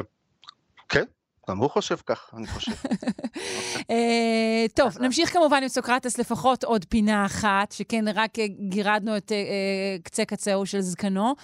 [0.90, 1.04] כן,
[1.50, 2.72] גם הוא חושב כך, אני חושב.
[3.92, 8.32] אה, טוב, נמשיך כמובן עם סוקרטס לפחות עוד פינה אחת, שכן רק
[8.70, 11.36] גירדנו את אה, קצה קצהו של זקנו.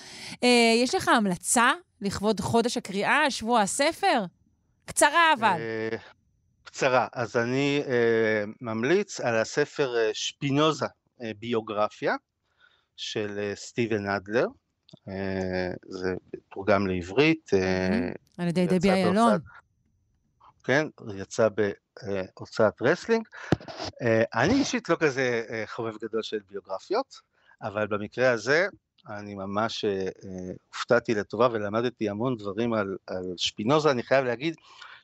[0.81, 1.71] יש לך המלצה
[2.01, 4.25] לכבוד חודש הקריאה, שבוע הספר?
[4.85, 5.59] קצרה אבל.
[6.63, 7.07] קצרה.
[7.13, 7.83] אז אני
[8.61, 10.85] ממליץ על הספר שפינוזה,
[11.39, 12.15] ביוגרפיה,
[12.97, 14.45] של סטיבן נדלר.
[15.87, 16.13] זה
[16.53, 17.51] תורגם לעברית.
[18.37, 19.39] על ידי דבי איילון.
[20.63, 23.27] כן, יצא בהוצאת רסלינג.
[24.33, 27.21] אני אישית לא כזה חובב גדול של ביוגרפיות,
[27.61, 28.67] אבל במקרה הזה
[29.09, 29.85] אני ממש
[30.67, 33.91] הופתעתי לטובה ולמדתי המון דברים על, על שפינוזה.
[33.91, 34.55] אני חייב להגיד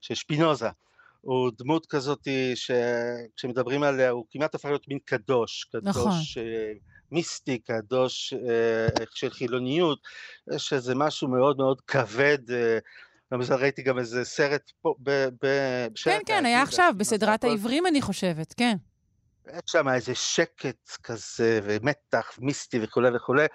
[0.01, 0.69] ששפינוזה
[1.21, 6.11] הוא דמות כזאת שכשמדברים עליה הוא כמעט הפך להיות מין קדוש, קדוש נכון.
[7.11, 8.33] מיסטי, קדוש
[9.13, 9.99] של חילוניות,
[10.55, 12.39] יש איזה משהו מאוד מאוד כבד.
[13.33, 15.27] גם ראיתי גם איזה סרט פה, ב...
[15.41, 15.47] ב
[16.03, 18.77] כן, כן, היה עכשיו, בסדרת העברים, אני חושבת, כן.
[19.47, 23.45] יש שם איזה שקט כזה, ומתח, מיסטי וכולי וכולי.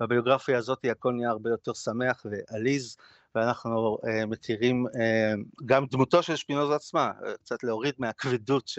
[0.00, 2.96] בביוגרפיה הזאת הכל נהיה הרבה יותר שמח ועליז,
[3.34, 4.90] ואנחנו uh, מכירים uh,
[5.66, 7.10] גם דמותו של שפינוזה עצמה,
[7.44, 8.78] קצת להוריד מהכבדות ש,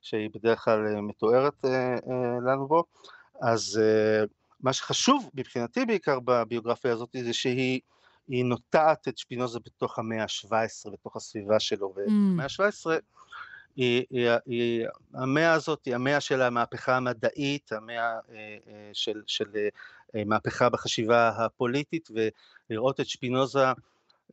[0.00, 1.68] שהיא בדרך כלל מתוארת uh,
[2.04, 2.10] uh,
[2.46, 2.84] לנו בו.
[3.40, 4.28] אז uh,
[4.60, 7.80] מה שחשוב מבחינתי בעיקר בביוגרפיה הזאת זה שהיא
[8.28, 12.00] נוטעת את שפינוזה בתוך המאה ה-17, בתוך הסביבה שלו, mm.
[12.00, 12.90] והמאה ה-17
[13.76, 19.46] היא, היא, היא, המאה הזאת היא המאה של המהפכה המדעית, המאה אה, אה, של, של
[20.14, 22.08] אה, מהפכה בחשיבה הפוליטית,
[22.70, 23.64] ולראות את שפינוזה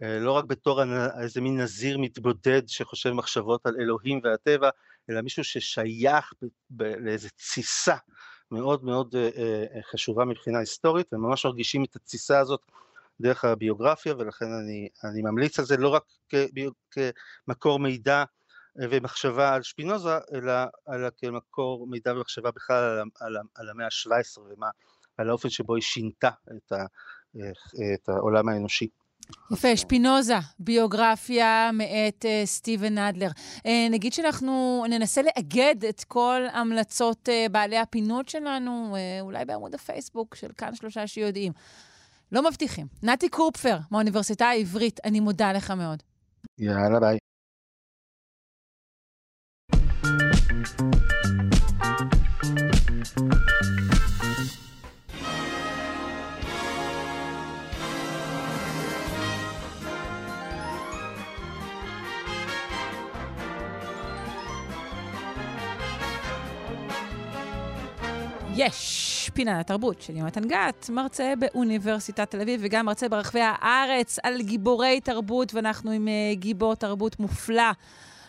[0.02, 0.82] לא רק בתור
[1.22, 4.69] איזה מין נזיר מתבודד שחושב מחשבות על אלוהים והטבע,
[5.10, 7.95] אלא מישהו ששייך ב, ב, לאיזה תסיסה
[8.51, 9.15] מאוד מאוד
[9.91, 12.61] חשובה מבחינה היסטורית, וממש מרגישים את התסיסה הזאת
[13.22, 16.03] דרך הביוגרפיה, ולכן אני, אני ממליץ על זה לא רק
[16.91, 18.23] כמקור מידע
[18.76, 20.53] ומחשבה על שפינוזה, אלא,
[20.93, 24.41] אלא כמקור מידע ומחשבה בכלל על, על, על המאה ה-17
[25.17, 26.85] ועל האופן שבו היא שינתה את, ה,
[27.93, 28.88] את העולם האנושי.
[29.52, 33.30] יפה, שפינוזה, ביוגרפיה מאת uh, סטיבן אדלר.
[33.57, 39.76] Uh, נגיד שאנחנו ננסה לאגד את כל המלצות uh, בעלי הפינות שלנו, uh, אולי בעמוד
[39.76, 41.52] הפייסבוק של כאן שלושה שיודעים.
[42.31, 42.88] לא מבטיחים.
[43.03, 46.03] נתי קורפפר, מהאוניברסיטה העברית, אני מודה לך מאוד.
[46.57, 47.18] יאללה, ביי.
[68.57, 74.34] יש פינה לתרבות של יונתן גת, מרצה באוניברסיטת תל אביב וגם מרצה ברחבי הארץ על
[74.41, 77.72] גיבורי תרבות, ואנחנו עם uh, גיבור תרבות מופלא.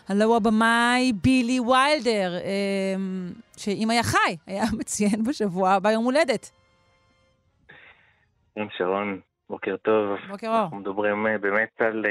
[0.09, 6.51] הלוא הבמאי בילי ויילדר, uh, שאם היה חי, היה מציין בשבוע הבא יום הולדת.
[8.55, 10.17] כן, שרון, בוקר טוב.
[10.29, 10.61] בוקר אור.
[10.63, 12.05] אנחנו מדברים uh, באמת על...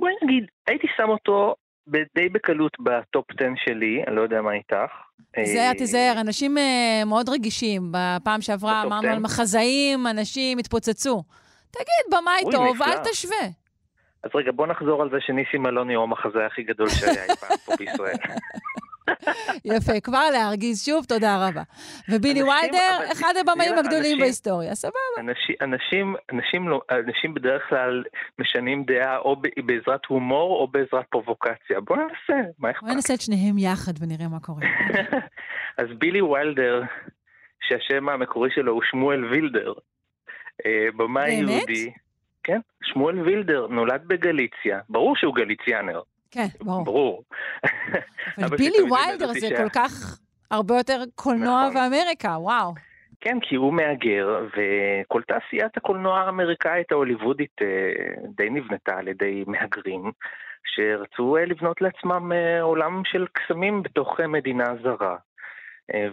[0.00, 1.54] בואי נגיד, הייתי שם אותו
[1.88, 4.92] די בקלות ב top 10 שלי, אני לא יודע מה איתך.
[5.34, 7.82] תיזהר, תיזהר, אנשים uh, מאוד רגישים.
[7.90, 11.22] בפעם שעברה אמרנו על מחזאים, אנשים התפוצצו.
[11.70, 13.46] תגיד, במאי טוב, אל תשווה.
[14.22, 17.56] אז רגע, בוא נחזור על זה שניסים אלוני הוא המחזאי הכי גדול שהיה אי פעם
[17.64, 18.16] פה בישראל.
[19.64, 21.62] יפה, כבר להרגיז שוב, תודה רבה.
[22.08, 24.96] ובילי ויידר, אחד הבמאים הגדולים בהיסטוריה, סבבה.
[25.18, 28.04] אנשים, אנשים, אנשים, לא, אנשים בדרך כלל
[28.38, 31.80] משנים דעה או בעזרת הומור או בעזרת פרובוקציה.
[31.80, 32.82] בוא ננסה, מה אכפת?
[32.82, 34.62] בוא ננסה את שניהם יחד ונראה מה קורה.
[35.78, 36.82] אז בילי וילדר,
[37.60, 39.72] שהשם המקורי שלו הוא שמואל וילדר,
[40.66, 41.92] אה, במאי יהודי.
[42.46, 42.60] כן?
[42.82, 46.00] שמואל וילדר נולד בגליציה, ברור שהוא גליציאנר.
[46.36, 46.84] כן, ברור.
[46.84, 47.22] ברור.
[48.38, 50.18] אבל בילי ויילדר זה כל כך
[50.50, 51.76] הרבה יותר קולנוע נכון.
[51.76, 52.74] ואמריקה, וואו.
[53.20, 57.92] כן, כי הוא מהגר, וכל תעשיית הקולנוע האמריקאית ההוליוודית אה,
[58.36, 60.12] די נבנתה על ידי מהגרים,
[60.64, 65.16] שרצו אה, לבנות לעצמם אה, עולם של קסמים בתוך מדינה זרה.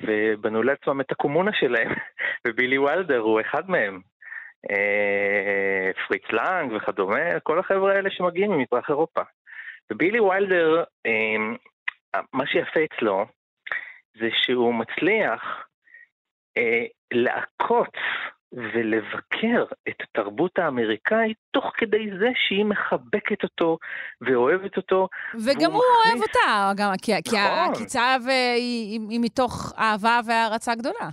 [0.04, 1.92] ובנו לעצמם את הקומונה שלהם,
[2.48, 4.02] ובילי וילדר הוא אחד מהם.
[6.08, 9.22] פריץ לנג וכדומה, כל החבר'ה האלה שמגיעים ממזרח אירופה.
[9.92, 13.26] ובילי וילדר, אה, מה שיפה אצלו,
[14.20, 15.42] זה שהוא מצליח
[16.58, 16.84] אה,
[17.14, 17.94] לעקוץ
[18.54, 23.78] ולבקר את התרבות האמריקאית תוך כדי זה שהיא מחבקת אותו
[24.22, 25.08] ואוהבת אותו.
[25.46, 27.40] וגם הוא מכניס- אוהב אותה, גם, כי, נכון.
[27.40, 28.16] העקיצה
[28.56, 31.10] היא מתוך אהבה והערצה גדולה.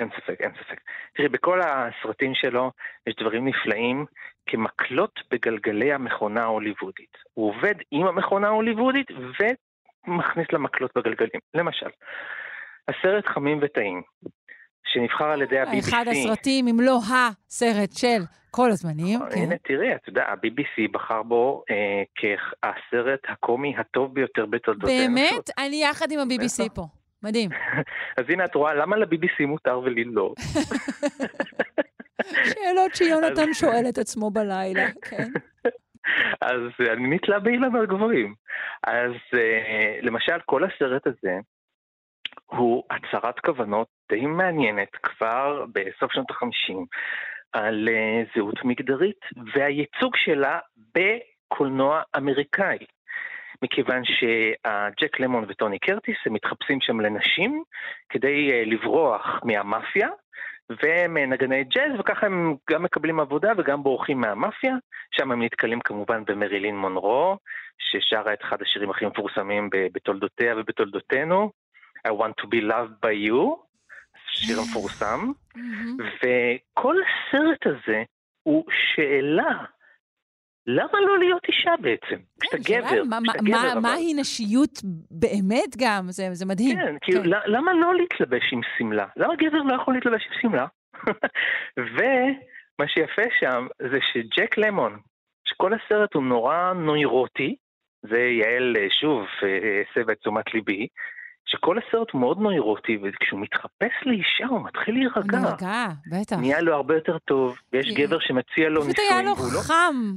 [0.00, 0.80] אין ספק, אין ספק.
[1.16, 2.70] תראי, בכל הסרטים שלו
[3.06, 4.06] יש דברים נפלאים
[4.46, 7.16] כמקלות בגלגלי המכונה ההוליוודית.
[7.34, 11.40] הוא עובד עם המכונה ההוליוודית ומכניס לה מקלות בגלגלים.
[11.54, 11.90] למשל,
[12.88, 14.02] הסרט חמים וטעים,
[14.86, 15.88] שנבחר על ידי ה-BBC.
[15.88, 19.20] אחד הסרטים, אם לא הסרט של כל הזמנים.
[19.30, 19.40] כן.
[19.40, 25.14] הנה, תראי, אתה יודע, ה-BBC בחר בו אה, כהסרט הקומי הטוב ביותר בתולדותינו.
[25.14, 25.50] באמת?
[25.58, 26.99] אני יחד עם ה-BBC פה.
[27.22, 27.50] מדהים.
[28.18, 30.34] אז הנה, את רואה, למה ל-BBC מותר ולי לא?
[32.48, 35.28] שאלות שיונתן שואל את עצמו בלילה, כן.
[36.40, 38.34] אז אני נתלה באילן הגבוהים.
[38.86, 41.38] אז אה, למשל, כל הסרט הזה
[42.46, 46.74] הוא הצהרת כוונות די מעניינת כבר בסוף שנות ה-50
[47.52, 49.20] על אה, זהות מגדרית
[49.54, 50.58] והייצוג שלה
[50.94, 52.78] בקולנוע אמריקאי.
[53.62, 57.62] מכיוון שג'ק למון וטוני קרטיס הם מתחפשים שם לנשים
[58.08, 60.08] כדי אה, לברוח מהמאפיה,
[60.82, 64.76] והם אה, נגני ג'אז, וככה הם גם מקבלים עבודה וגם בורחים מהמאפיה.
[65.10, 67.38] שם הם נתקלים כמובן במרילין מונרו,
[67.78, 71.50] ששרה את אחד השירים הכי מפורסמים בתולדותיה ובתולדותינו,
[72.08, 73.56] I want to be loved by you,
[74.26, 75.32] שיר המפורסם.
[75.98, 78.02] וכל הסרט הזה
[78.42, 79.64] הוא שאלה,
[80.66, 82.16] למה לא להיות אישה בעצם?
[82.40, 83.80] כשאתה גבר, מה- כשאתה מה- גבר, אבל.
[83.80, 84.70] מהי נשיות
[85.10, 86.04] באמת גם?
[86.10, 86.76] זה זה מדהים.
[86.78, 89.06] כן, כאילו, ל- למה לא להתלבש עם שמלה?
[89.16, 90.66] למה גבר לא יכול להתלבש עם שמלה?
[91.94, 94.98] ומה שיפה שם זה שג'ק למון,
[95.44, 97.56] שכל הסרט הוא נורא נוירוטי,
[98.02, 100.86] זה יעל, אה, שוב, אה, הסבה את תשומת ליבי,
[101.50, 105.38] שכל הסרט הוא מאוד נוירוטי, וכשהוא מתחפש לאישה הוא מתחיל להירגע.
[105.38, 106.36] נרגע, בטח.
[106.36, 109.60] נהיה לו הרבה יותר טוב, ויש גבר שמציע לו פשוט נישואים, היה לו לא...
[109.60, 110.12] חם,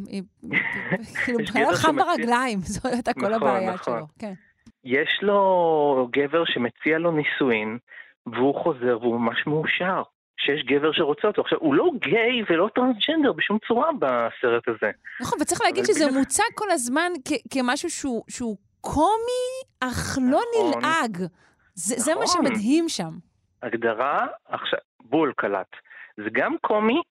[1.25, 3.97] כאילו, היה לו חם ברגליים, זו הייתה כל נכון, הבעיה נכון.
[3.97, 4.07] שלו.
[4.19, 4.33] כן.
[4.85, 7.77] יש לו גבר שמציע לו נישואין,
[8.25, 10.01] והוא חוזר והוא ממש מאושר.
[10.45, 11.41] שיש גבר שרוצה אותו.
[11.41, 14.91] עכשיו, הוא לא גיי ולא טרנסג'נדר בשום צורה בסרט הזה.
[15.21, 17.11] נכון, וצריך להגיד שזה מוצג כל הזמן
[17.53, 17.89] כמשהו
[18.29, 19.45] שהוא קומי,
[19.79, 20.81] אך לא נכון.
[20.81, 21.17] נלעג.
[21.73, 22.45] זה זה מה נכון.
[22.47, 23.11] שמדהים שם.
[23.63, 25.75] הגדרה, עכשיו, בול קלט.
[26.17, 27.01] זה גם קומי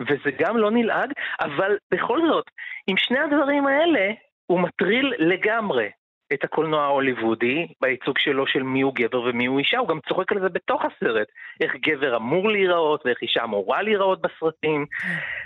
[0.00, 2.44] וזה גם לא נלעג, אבל בכל זאת,
[2.86, 4.12] עם שני הדברים האלה,
[4.46, 5.90] הוא מטריל לגמרי
[6.34, 10.32] את הקולנוע ההוליוודי, בייצוג שלו של מי הוא גבר ומי הוא אישה, הוא גם צוחק
[10.32, 11.26] על זה בתוך הסרט,
[11.60, 14.86] איך גבר אמור להיראות ואיך אישה אמורה להיראות בסרטים.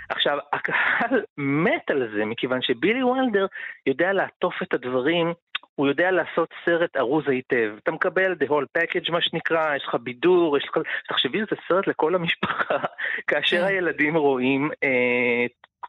[0.09, 3.45] עכשיו, הקהל מת על זה, מכיוון שבילי וילדר
[3.87, 5.33] יודע לעטוף את הדברים
[5.77, 7.71] הוא יודע לעשות סרט ארוז היטב.
[7.83, 10.77] אתה מקבל the whole package, מה שנקרא, יש לך בידור, יש לך...
[11.09, 12.75] תחשבי, זה סרט לכל המשפחה,
[13.27, 15.45] כאשר הילדים רואים אה,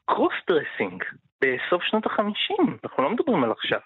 [0.07, 1.05] cross dressing
[1.41, 3.79] בסוף שנות החמישים, אנחנו לא מדברים על עכשיו.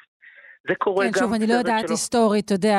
[0.68, 1.90] זה קורה כן, גם שוב, אני לא יודעת שלו.
[1.90, 2.78] היסטורית, אתה יודע,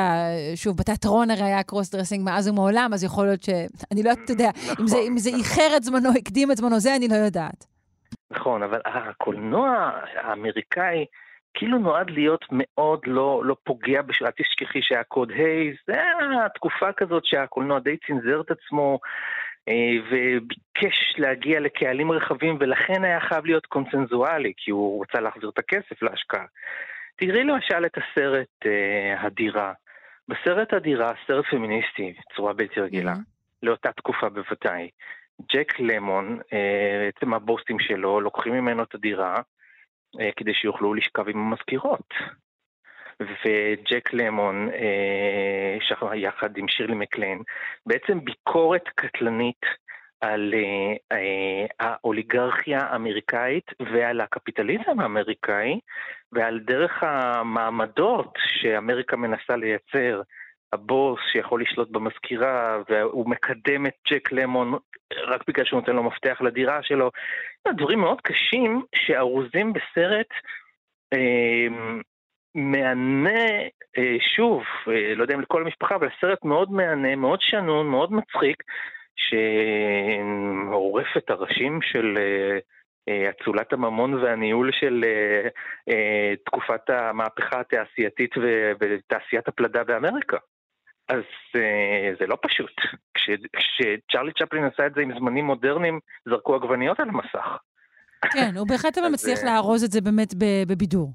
[0.54, 3.48] שוב, בתיאטרון הרי היה cross dressing מאז ומעולם, אז יכול להיות ש...
[3.92, 6.80] אני לא יודעת, אתה יודע, אם זה- אם זה איחר את זמנו, הקדים את זמנו,
[6.80, 7.64] זה אני לא יודעת.
[8.30, 9.90] נכון, אבל הקולנוע
[10.22, 11.04] האמריקאי
[11.54, 14.22] כאילו נועד להיות מאוד לא, לא פוגע, בש...
[14.22, 18.98] אל תשכחי שהיה קוד הייז, זה היה תקופה כזאת שהקולנוע די צנזר את עצמו
[19.68, 25.58] אה, וביקש להגיע לקהלים רחבים ולכן היה חייב להיות קונצנזואלי, כי הוא רצה להחזיר את
[25.58, 26.44] הכסף להשקעה.
[27.16, 29.72] תראי למשל את הסרט אה, הדירה.
[30.28, 33.14] בסרט הדירה, סרט פמיניסטי, בצורה בלתי רגילה,
[33.62, 34.88] לאותה תקופה בוודאי.
[35.52, 39.40] ג'ק למון, אה, בעצם הבוסטים שלו, לוקחים ממנו את הדירה
[40.36, 42.14] כדי שיוכלו לשכב עם המזכירות.
[43.20, 47.42] וג'ק למון, אה, שח- יחד עם שירלי מקליין,
[47.86, 49.60] בעצם ביקורת קטלנית
[50.20, 55.80] על אה, אה, האוליגרכיה האמריקאית ועל הקפיטליזם האמריקאי
[56.32, 60.22] ועל דרך המעמדות שאמריקה מנסה לייצר.
[60.72, 64.78] הבוס שיכול לשלוט במזכירה והוא מקדם את ג'ק למון
[65.26, 67.10] רק בגלל שהוא נותן לו מפתח לדירה שלו.
[67.66, 70.28] מהדברים מאוד קשים שארוזים בסרט
[71.12, 71.66] אה,
[72.54, 73.48] מהנה,
[73.98, 78.12] אה, שוב, אה, לא יודע אם לכל המשפחה, אבל סרט מאוד מהנה, מאוד שנון, מאוד
[78.12, 78.62] מצחיק,
[79.16, 82.58] שעורף את הראשים של אה,
[83.08, 85.48] אה, אצולת הממון והניהול של אה,
[85.88, 88.34] אה, תקופת המהפכה התעשייתית
[88.80, 90.36] ותעשיית הפלדה באמריקה.
[91.08, 91.24] אז
[91.56, 92.72] אה, זה לא פשוט.
[93.24, 97.58] כש, כשצ'רלי צ'פלין עשה את זה עם זמנים מודרניים, זרקו עגבניות על המסך.
[98.32, 100.28] כן, הוא בהחלט אבל מצליח אה, לארוז את זה באמת
[100.68, 101.12] בבידור.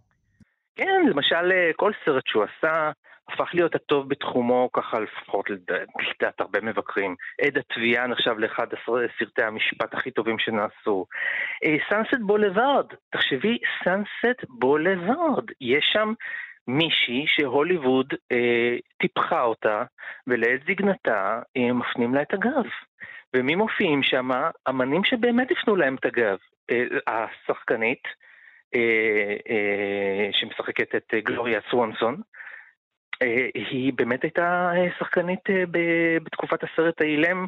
[0.75, 2.91] כן, למשל, אה, כל סרט שהוא עשה
[3.33, 7.15] הפך להיות הטוב בתחומו, ככה לפחות לדעת הרבה מבקרים.
[7.41, 8.67] עד התביעה נחשב לאחד
[9.19, 11.05] סרטי המשפט הכי טובים שנעשו.
[11.89, 15.45] Sunset Boulevard, תחשבי, Sunset Boulevard.
[15.61, 16.13] יש שם
[16.69, 19.83] מישהי שהוליווד אה, טיפחה אותה,
[20.27, 22.65] ולעת זקנתה אה, מפנים לה את הגב.
[23.35, 24.29] ומי מופיעים שם?
[24.69, 26.37] אמנים שבאמת הפנו להם את הגב.
[26.71, 28.03] אה, השחקנית,
[28.75, 32.21] אה, אה, שמשחקת את אה, גלוריה סוונסון,
[33.21, 35.43] אה, היא באמת הייתה אה, שחקנית
[36.23, 37.45] בתקופת הסרט האילם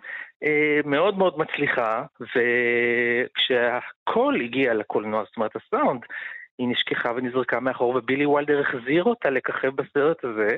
[0.85, 6.01] מאוד מאוד מצליחה, וכשהכל הגיע לקולנוע, זאת אומרת הסאונד,
[6.61, 10.57] היא נשכחה ונזרקה מאחור, ובילי וולדר החזיר אותה לככב בסרט הזה.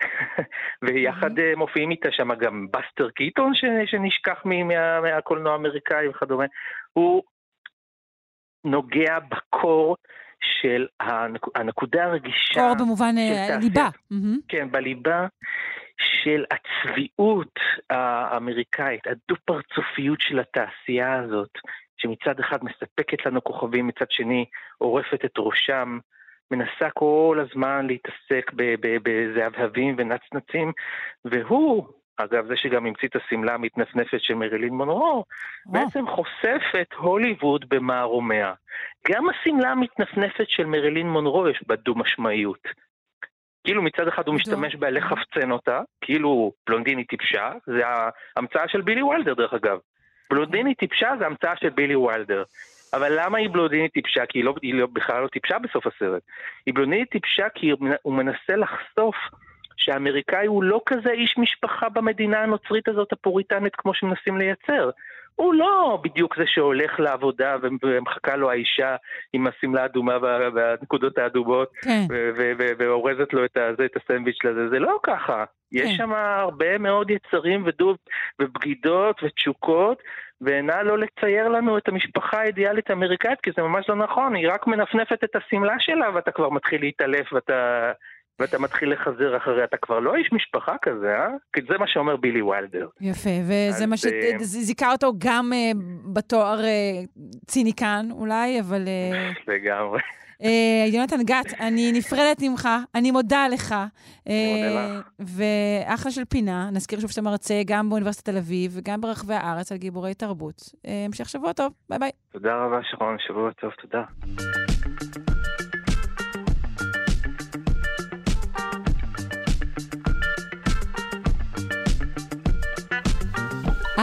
[0.82, 1.56] ויחד mm-hmm.
[1.56, 3.52] מופיעים איתה שם גם בסטר קיטון
[3.86, 6.44] שנשכח מה, מהקולנוע האמריקאי וכדומה.
[6.92, 7.22] הוא
[8.64, 9.96] נוגע בקור
[10.40, 11.46] של הנק...
[11.54, 12.54] הנקודה הרגישה...
[12.54, 13.88] קור במובן אה, ליבה.
[14.48, 15.26] כן, בליבה
[16.00, 17.58] של הצביעות
[17.90, 21.58] האמריקאית, הדו-פרצופיות של התעשייה הזאת,
[22.00, 24.44] שמצד אחד מספקת לנו כוכבים, מצד שני
[24.78, 25.98] עורפת את ראשם,
[26.50, 28.50] מנסה כל הזמן להתעסק
[29.02, 30.72] בזהבהבים ונצנצים,
[31.24, 31.86] והוא,
[32.16, 35.24] אגב, זה שגם המציא את השמלה המתנפנפת של מרילין מונרו,
[35.66, 38.52] בעצם חושף את הוליווד במערומיה.
[39.10, 42.68] גם השמלה המתנפנפת של מרילין מונרו יש בה דו-משמעיות.
[43.64, 47.82] כאילו מצד אחד הוא משתמש בה לחפצן אותה, כאילו בלונדיני טיפשה, זה
[48.36, 49.78] ההמצאה של בילי וולדר דרך אגב.
[50.30, 52.42] בלונדיני טיפשה זה המצאה של בילי וולדר.
[52.92, 54.26] אבל למה היא בלונדינית טיפשה?
[54.26, 56.22] כי היא, לא, היא לא, בכלל לא טיפשה בסוף הסרט.
[56.66, 57.70] היא בלונדינית טיפשה כי
[58.02, 59.16] הוא מנסה לחשוף
[59.76, 64.90] שהאמריקאי הוא לא כזה איש משפחה במדינה הנוצרית הזאת הפוריטנית כמו שמנסים לייצר.
[65.34, 68.96] הוא לא בדיוק זה שהולך לעבודה ומחכה לו האישה
[69.32, 70.18] עם השמלה האדומה
[70.54, 72.06] והנקודות האדומות כן.
[72.78, 75.44] ואורזת לו את, הזה, את הסנדוויץ' לזה, זה לא ככה.
[75.44, 75.78] כן.
[75.78, 77.96] יש שם הרבה מאוד יצרים ודוב
[78.40, 80.02] ובגידות ותשוקות,
[80.40, 84.66] ונא לא לצייר לנו את המשפחה האידיאלית האמריקאית, כי זה ממש לא נכון, היא רק
[84.66, 87.92] מנפנפת את השמלה שלה ואתה כבר מתחיל להתעלף ואתה...
[88.40, 91.28] ואתה מתחיל לחזר אחריה, אתה כבר לא איש משפחה כזה, אה?
[91.52, 92.88] כי זה מה שאומר בילי וילדר.
[93.00, 95.78] יפה, וזה מה אה, שזיכה אותו גם uh,
[96.12, 98.80] בתואר uh, ציניקן אולי, אבל...
[99.48, 100.00] לגמרי.
[100.92, 103.74] יונתן גת, אני נפרדת ממך, אני מודה לך.
[104.26, 105.06] אני מודה לך.
[105.18, 109.78] ואחלה של פינה, נזכיר שוב שאתה מרצה גם באוניברסיטת תל אביב וגם ברחבי הארץ על
[109.78, 110.62] גיבורי תרבות.
[111.08, 112.10] המשך שבוע טוב, ביי ביי.
[112.32, 114.02] תודה רבה, שרון, שבוע טוב, תודה.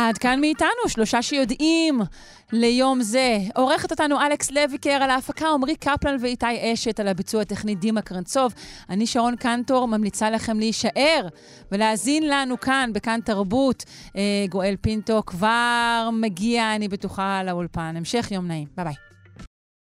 [0.08, 2.02] עד כאן מאיתנו, שלושה שיודעים
[2.52, 3.38] ליום זה.
[3.56, 8.54] עורכת אותנו אלכס לויקר על ההפקה, עמרי קפלן ואיתי אשת על הביצוע הטכני דימה קרנצוב.
[8.90, 11.28] אני שרון קנטור, ממליצה לכם להישאר
[11.72, 13.84] ולהאזין לנו כאן, בכאן תרבות.
[14.16, 17.94] אה, גואל פינטו כבר מגיע, אני בטוחה, לאולפן.
[17.98, 18.68] המשך יום נעים.
[18.76, 19.07] ביי ביי.